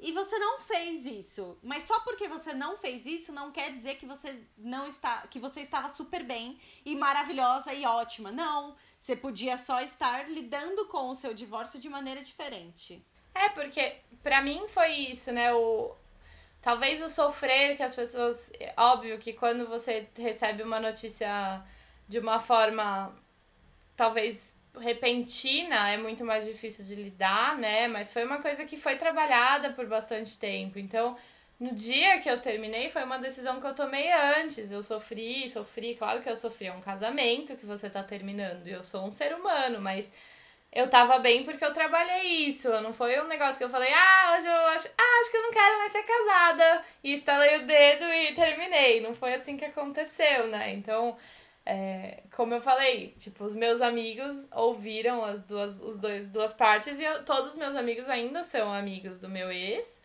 E 0.00 0.12
você 0.12 0.38
não 0.38 0.60
fez 0.60 1.04
isso. 1.04 1.58
Mas 1.62 1.82
só 1.82 2.00
porque 2.00 2.28
você 2.28 2.54
não 2.54 2.76
fez 2.76 3.04
isso 3.04 3.32
não 3.32 3.50
quer 3.50 3.72
dizer 3.72 3.96
que 3.96 4.06
você 4.06 4.40
não 4.56 4.86
está, 4.86 5.26
que 5.26 5.40
você 5.40 5.60
estava 5.60 5.88
super 5.88 6.22
bem 6.22 6.58
e 6.84 6.94
maravilhosa 6.94 7.74
e 7.74 7.84
ótima. 7.84 8.30
Não, 8.30 8.76
você 9.00 9.16
podia 9.16 9.58
só 9.58 9.80
estar 9.80 10.30
lidando 10.30 10.86
com 10.86 11.10
o 11.10 11.14
seu 11.14 11.34
divórcio 11.34 11.80
de 11.80 11.88
maneira 11.88 12.22
diferente. 12.22 13.04
É, 13.34 13.48
porque 13.48 13.96
pra 14.22 14.42
mim 14.42 14.66
foi 14.68 14.92
isso, 14.92 15.32
né? 15.32 15.52
O 15.52 15.94
talvez 16.60 17.00
o 17.02 17.08
sofrer 17.08 17.76
que 17.76 17.82
as 17.82 17.94
pessoas, 17.94 18.52
óbvio 18.76 19.18
que 19.18 19.32
quando 19.32 19.66
você 19.66 20.08
recebe 20.16 20.62
uma 20.62 20.80
notícia 20.80 21.64
de 22.08 22.18
uma 22.18 22.40
forma 22.40 23.14
talvez 23.96 24.57
repentina, 24.78 25.90
é 25.90 25.96
muito 25.96 26.24
mais 26.24 26.44
difícil 26.44 26.84
de 26.84 26.94
lidar, 26.94 27.56
né? 27.58 27.88
Mas 27.88 28.12
foi 28.12 28.24
uma 28.24 28.40
coisa 28.40 28.64
que 28.64 28.76
foi 28.76 28.96
trabalhada 28.96 29.70
por 29.70 29.86
bastante 29.86 30.38
tempo. 30.38 30.78
Então, 30.78 31.16
no 31.60 31.74
dia 31.74 32.18
que 32.20 32.30
eu 32.30 32.40
terminei, 32.40 32.88
foi 32.88 33.02
uma 33.02 33.18
decisão 33.18 33.60
que 33.60 33.66
eu 33.66 33.74
tomei 33.74 34.12
antes. 34.12 34.70
Eu 34.70 34.80
sofri, 34.82 35.48
sofri, 35.50 35.94
claro 35.94 36.22
que 36.22 36.30
eu 36.30 36.36
sofri, 36.36 36.66
é 36.68 36.72
um 36.72 36.80
casamento 36.80 37.56
que 37.56 37.66
você 37.66 37.90
tá 37.90 38.02
terminando. 38.02 38.66
E 38.66 38.70
eu 38.70 38.84
sou 38.84 39.04
um 39.04 39.10
ser 39.10 39.34
humano, 39.34 39.80
mas 39.80 40.12
eu 40.72 40.88
tava 40.88 41.18
bem 41.18 41.44
porque 41.44 41.64
eu 41.64 41.72
trabalhei 41.72 42.46
isso. 42.46 42.70
Não 42.80 42.92
foi 42.92 43.20
um 43.20 43.26
negócio 43.26 43.58
que 43.58 43.64
eu 43.64 43.70
falei, 43.70 43.92
ah, 43.92 44.36
hoje 44.36 44.46
eu 44.46 44.66
acho, 44.68 44.88
ah, 44.96 45.20
acho 45.20 45.30
que 45.30 45.36
eu 45.36 45.42
não 45.42 45.50
quero 45.50 45.78
mais 45.78 45.92
ser 45.92 46.02
casada. 46.02 46.82
E 47.02 47.14
estalei 47.14 47.56
o 47.56 47.66
dedo 47.66 48.04
e 48.04 48.34
terminei. 48.34 49.00
Não 49.00 49.14
foi 49.14 49.34
assim 49.34 49.56
que 49.56 49.64
aconteceu, 49.64 50.46
né? 50.48 50.72
Então, 50.74 51.16
é, 51.70 52.22
como 52.34 52.54
eu 52.54 52.60
falei, 52.62 53.14
tipo, 53.18 53.44
os 53.44 53.54
meus 53.54 53.80
amigos 53.82 54.48
ouviram 54.52 55.22
as 55.24 55.42
duas, 55.42 55.78
os 55.80 55.98
dois, 55.98 56.28
duas 56.28 56.52
partes 56.54 56.98
e 56.98 57.04
eu- 57.04 57.22
todos 57.24 57.48
os 57.52 57.56
meus 57.58 57.74
amigos 57.76 58.08
ainda 58.08 58.42
são 58.42 58.72
amigos 58.72 59.20
do 59.20 59.28
meu 59.28 59.50
ex. 59.52 60.00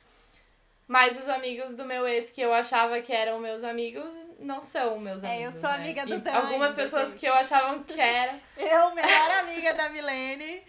Mas 0.86 1.18
os 1.18 1.30
amigos 1.30 1.76
do 1.76 1.86
meu 1.86 2.06
ex 2.06 2.30
que 2.32 2.42
eu 2.42 2.52
achava 2.54 3.00
que 3.02 3.14
eram 3.14 3.40
meus 3.40 3.64
amigos 3.64 4.14
não 4.38 4.62
são 4.62 5.00
meus 5.00 5.24
É, 5.24 5.28
eu 5.28 5.32
amigos. 5.46 5.56
sou 5.56 5.70
né? 5.70 5.76
amiga 5.78 6.06
do 6.06 6.20
Dan 6.20 6.34
Algumas 6.34 6.76
pessoas 6.76 7.10
gente. 7.12 7.20
que 7.20 7.26
eu 7.26 7.34
achava 7.34 7.80
que 7.86 8.00
era. 8.00 8.38
Eu, 8.58 8.94
melhor 8.94 9.32
amiga 9.40 9.74
da 9.74 9.88
Milene, 9.90 10.62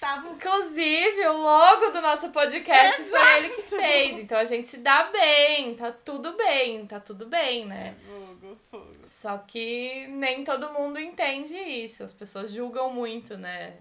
tava 0.00 0.30
Inclusive, 0.30 1.26
o 1.26 1.36
logo 1.42 1.90
do 1.90 2.00
nosso 2.00 2.30
podcast 2.30 3.02
foi 3.04 3.36
ele 3.36 3.48
que 3.50 3.62
fez. 3.62 4.18
Então 4.18 4.38
a 4.38 4.44
gente 4.44 4.66
se 4.66 4.78
dá 4.78 5.04
bem, 5.12 5.74
tá 5.74 5.92
tudo 5.92 6.32
bem, 6.32 6.86
tá 6.86 6.98
tudo 6.98 7.26
bem, 7.26 7.66
né? 7.66 7.94
fogo, 8.06 8.58
fogo. 8.70 8.87
Só 9.08 9.38
que 9.38 10.06
nem 10.08 10.44
todo 10.44 10.70
mundo 10.70 11.00
entende 11.00 11.56
isso. 11.56 12.04
As 12.04 12.12
pessoas 12.12 12.52
julgam 12.52 12.92
muito, 12.92 13.38
né? 13.38 13.74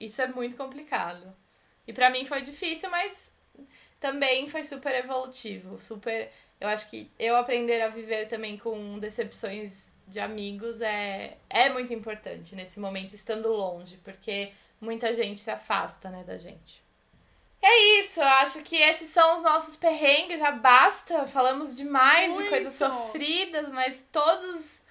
Isso 0.00 0.22
é 0.22 0.26
muito 0.26 0.56
complicado. 0.56 1.36
E 1.86 1.92
pra 1.92 2.08
mim 2.08 2.24
foi 2.24 2.40
difícil, 2.40 2.90
mas 2.90 3.36
também 4.00 4.48
foi 4.48 4.64
super 4.64 4.94
evolutivo. 4.94 5.78
Super. 5.78 6.32
Eu 6.58 6.68
acho 6.68 6.88
que 6.88 7.10
eu 7.18 7.36
aprender 7.36 7.82
a 7.82 7.88
viver 7.88 8.28
também 8.28 8.56
com 8.56 8.98
decepções 8.98 9.92
de 10.08 10.18
amigos 10.18 10.80
é, 10.80 11.36
é 11.50 11.68
muito 11.68 11.92
importante 11.92 12.56
nesse 12.56 12.80
momento, 12.80 13.14
estando 13.14 13.48
longe, 13.50 13.98
porque 13.98 14.52
muita 14.80 15.14
gente 15.14 15.38
se 15.38 15.50
afasta, 15.50 16.08
né, 16.08 16.24
da 16.24 16.38
gente. 16.38 16.82
É 17.62 18.00
isso, 18.00 18.20
eu 18.20 18.26
acho 18.26 18.62
que 18.64 18.76
esses 18.76 19.08
são 19.10 19.36
os 19.36 19.42
nossos 19.42 19.76
perrengues, 19.76 20.40
já 20.40 20.50
basta. 20.50 21.26
Falamos 21.28 21.76
demais 21.76 22.32
de 22.32 22.40
Muito. 22.40 22.50
coisas 22.50 22.74
sofridas, 22.74 23.70
mas 23.70 24.04
todos 24.10 24.42
os, 24.44 24.82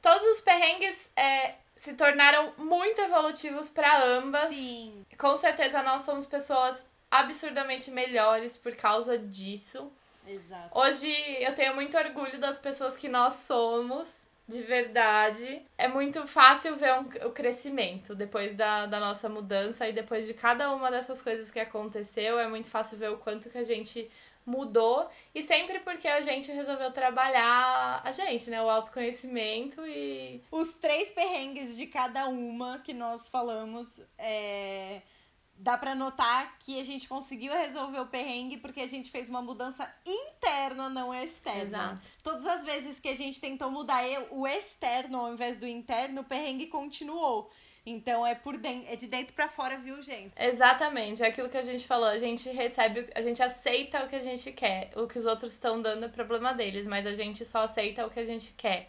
todos 0.00 0.22
os 0.22 0.40
perrengues 0.40 1.10
é, 1.16 1.56
se 1.74 1.94
tornaram 1.94 2.52
muito 2.56 3.00
evolutivos 3.00 3.68
para 3.68 4.04
ambas. 4.04 4.50
Sim. 4.50 5.04
Com 5.18 5.36
certeza 5.36 5.82
nós 5.82 6.02
somos 6.02 6.24
pessoas 6.24 6.88
absurdamente 7.10 7.90
melhores 7.90 8.56
por 8.56 8.74
causa 8.76 9.18
disso. 9.18 9.92
Exato. 10.26 10.78
Hoje 10.78 11.10
eu 11.40 11.52
tenho 11.54 11.74
muito 11.74 11.96
orgulho 11.96 12.38
das 12.38 12.56
pessoas 12.56 12.96
que 12.96 13.08
nós 13.08 13.34
somos, 13.34 14.24
de 14.48 14.60
verdade. 14.62 15.62
É 15.78 15.88
muito 15.88 16.26
fácil 16.26 16.76
ver 16.76 16.92
um- 16.94 17.26
o 17.28 17.30
crescimento 17.32 18.14
depois 18.14 18.54
da, 18.54 18.86
da 18.86 18.98
nossa 19.00 19.28
mudança 19.28 19.88
e 19.88 19.92
depois 19.92 20.26
de 20.26 20.34
cada 20.34 20.72
uma 20.72 20.90
dessas 20.90 21.22
coisas 21.22 21.50
que 21.50 21.60
aconteceu. 21.60 22.38
É 22.38 22.46
muito 22.48 22.68
fácil 22.68 22.98
ver 22.98 23.10
o 23.10 23.18
quanto 23.18 23.48
que 23.48 23.58
a 23.58 23.64
gente 23.64 24.10
mudou 24.44 25.08
e 25.32 25.40
sempre 25.42 25.78
porque 25.80 26.08
a 26.08 26.20
gente 26.20 26.50
resolveu 26.50 26.90
trabalhar 26.92 28.00
a 28.04 28.10
gente, 28.12 28.50
né? 28.50 28.60
O 28.60 28.68
autoconhecimento 28.68 29.86
e. 29.86 30.42
Os 30.50 30.72
três 30.74 31.10
perrengues 31.12 31.76
de 31.76 31.86
cada 31.86 32.28
uma 32.28 32.80
que 32.80 32.92
nós 32.92 33.28
falamos, 33.28 34.02
é, 34.18 35.00
dá 35.62 35.78
pra 35.78 35.94
notar 35.94 36.58
que 36.58 36.80
a 36.80 36.84
gente 36.84 37.06
conseguiu 37.06 37.52
resolver 37.52 38.00
o 38.00 38.06
perrengue 38.06 38.56
porque 38.56 38.80
a 38.80 38.86
gente 38.88 39.10
fez 39.12 39.28
uma 39.28 39.40
mudança 39.40 39.88
interna, 40.04 40.88
não 40.88 41.14
externa. 41.14 41.62
Exato. 41.62 42.02
Todas 42.20 42.46
as 42.46 42.64
vezes 42.64 42.98
que 42.98 43.08
a 43.08 43.14
gente 43.14 43.40
tentou 43.40 43.70
mudar 43.70 44.02
o 44.32 44.46
externo 44.46 45.18
ao 45.20 45.32
invés 45.32 45.58
do 45.58 45.66
interno, 45.66 46.22
o 46.22 46.24
perrengue 46.24 46.66
continuou. 46.66 47.48
Então 47.86 48.26
é 48.26 48.34
por 48.34 48.58
dentro, 48.58 48.92
é 48.92 48.96
de 48.96 49.06
dentro 49.06 49.34
pra 49.34 49.48
fora, 49.48 49.78
viu, 49.78 50.02
gente? 50.02 50.32
Exatamente, 50.36 51.22
é 51.22 51.28
aquilo 51.28 51.48
que 51.48 51.56
a 51.56 51.62
gente 51.62 51.86
falou. 51.86 52.08
A 52.08 52.18
gente 52.18 52.48
recebe, 52.48 53.08
a 53.14 53.22
gente 53.22 53.40
aceita 53.40 54.04
o 54.04 54.08
que 54.08 54.16
a 54.16 54.20
gente 54.20 54.50
quer. 54.50 54.90
O 54.96 55.06
que 55.06 55.18
os 55.18 55.26
outros 55.26 55.52
estão 55.52 55.80
dando 55.80 56.04
é 56.04 56.08
problema 56.08 56.52
deles, 56.52 56.88
mas 56.88 57.06
a 57.06 57.14
gente 57.14 57.44
só 57.44 57.62
aceita 57.62 58.04
o 58.04 58.10
que 58.10 58.18
a 58.18 58.24
gente 58.24 58.52
quer. 58.56 58.88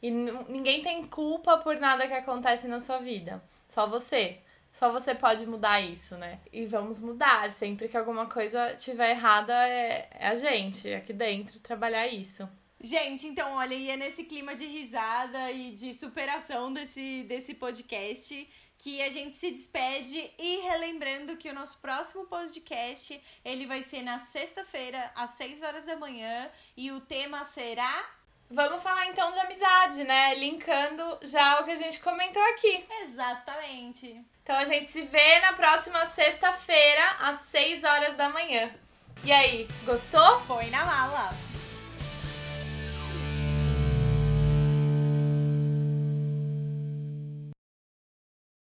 E 0.00 0.10
ninguém 0.10 0.82
tem 0.82 1.04
culpa 1.04 1.58
por 1.58 1.78
nada 1.78 2.06
que 2.06 2.14
acontece 2.14 2.68
na 2.68 2.80
sua 2.80 2.98
vida. 2.98 3.42
Só 3.68 3.88
você. 3.88 4.40
Só 4.72 4.90
você 4.90 5.14
pode 5.14 5.46
mudar 5.46 5.80
isso, 5.80 6.16
né? 6.16 6.40
E 6.52 6.64
vamos 6.66 7.00
mudar. 7.00 7.50
Sempre 7.50 7.88
que 7.88 7.96
alguma 7.96 8.26
coisa 8.26 8.74
tiver 8.74 9.10
errada, 9.10 9.52
é, 9.68 10.08
é 10.18 10.28
a 10.28 10.36
gente 10.36 10.92
aqui 10.92 11.12
dentro 11.12 11.60
trabalhar 11.60 12.06
isso. 12.06 12.48
Gente, 12.80 13.28
então, 13.28 13.54
olha, 13.54 13.74
e 13.74 13.90
é 13.90 13.96
nesse 13.96 14.24
clima 14.24 14.56
de 14.56 14.66
risada 14.66 15.52
e 15.52 15.70
de 15.70 15.94
superação 15.94 16.72
desse, 16.72 17.22
desse 17.24 17.54
podcast 17.54 18.48
que 18.76 19.00
a 19.00 19.08
gente 19.08 19.36
se 19.36 19.52
despede 19.52 20.28
e 20.36 20.56
relembrando 20.62 21.36
que 21.36 21.48
o 21.48 21.54
nosso 21.54 21.78
próximo 21.78 22.26
podcast, 22.26 23.22
ele 23.44 23.66
vai 23.66 23.84
ser 23.84 24.02
na 24.02 24.18
sexta-feira, 24.18 25.12
às 25.14 25.30
6 25.30 25.62
horas 25.62 25.86
da 25.86 25.94
manhã, 25.94 26.50
e 26.76 26.90
o 26.90 27.00
tema 27.00 27.44
será 27.44 28.04
vamos 28.50 28.82
falar 28.82 29.06
então 29.06 29.30
de 29.32 29.38
amizade, 29.38 30.04
né? 30.04 30.34
Linkando 30.34 31.18
já 31.22 31.60
o 31.60 31.64
que 31.64 31.70
a 31.70 31.76
gente 31.76 32.00
comentou 32.00 32.42
aqui. 32.42 32.84
Exatamente. 33.02 34.24
Então 34.42 34.56
a 34.56 34.64
gente 34.64 34.86
se 34.86 35.02
vê 35.02 35.40
na 35.40 35.52
próxima 35.52 36.04
sexta-feira, 36.06 37.16
às 37.20 37.42
6 37.42 37.84
horas 37.84 38.16
da 38.16 38.28
manhã. 38.28 38.70
E 39.24 39.30
aí, 39.30 39.68
gostou? 39.84 40.40
Põe 40.48 40.68
na 40.68 40.84
mala. 40.84 41.32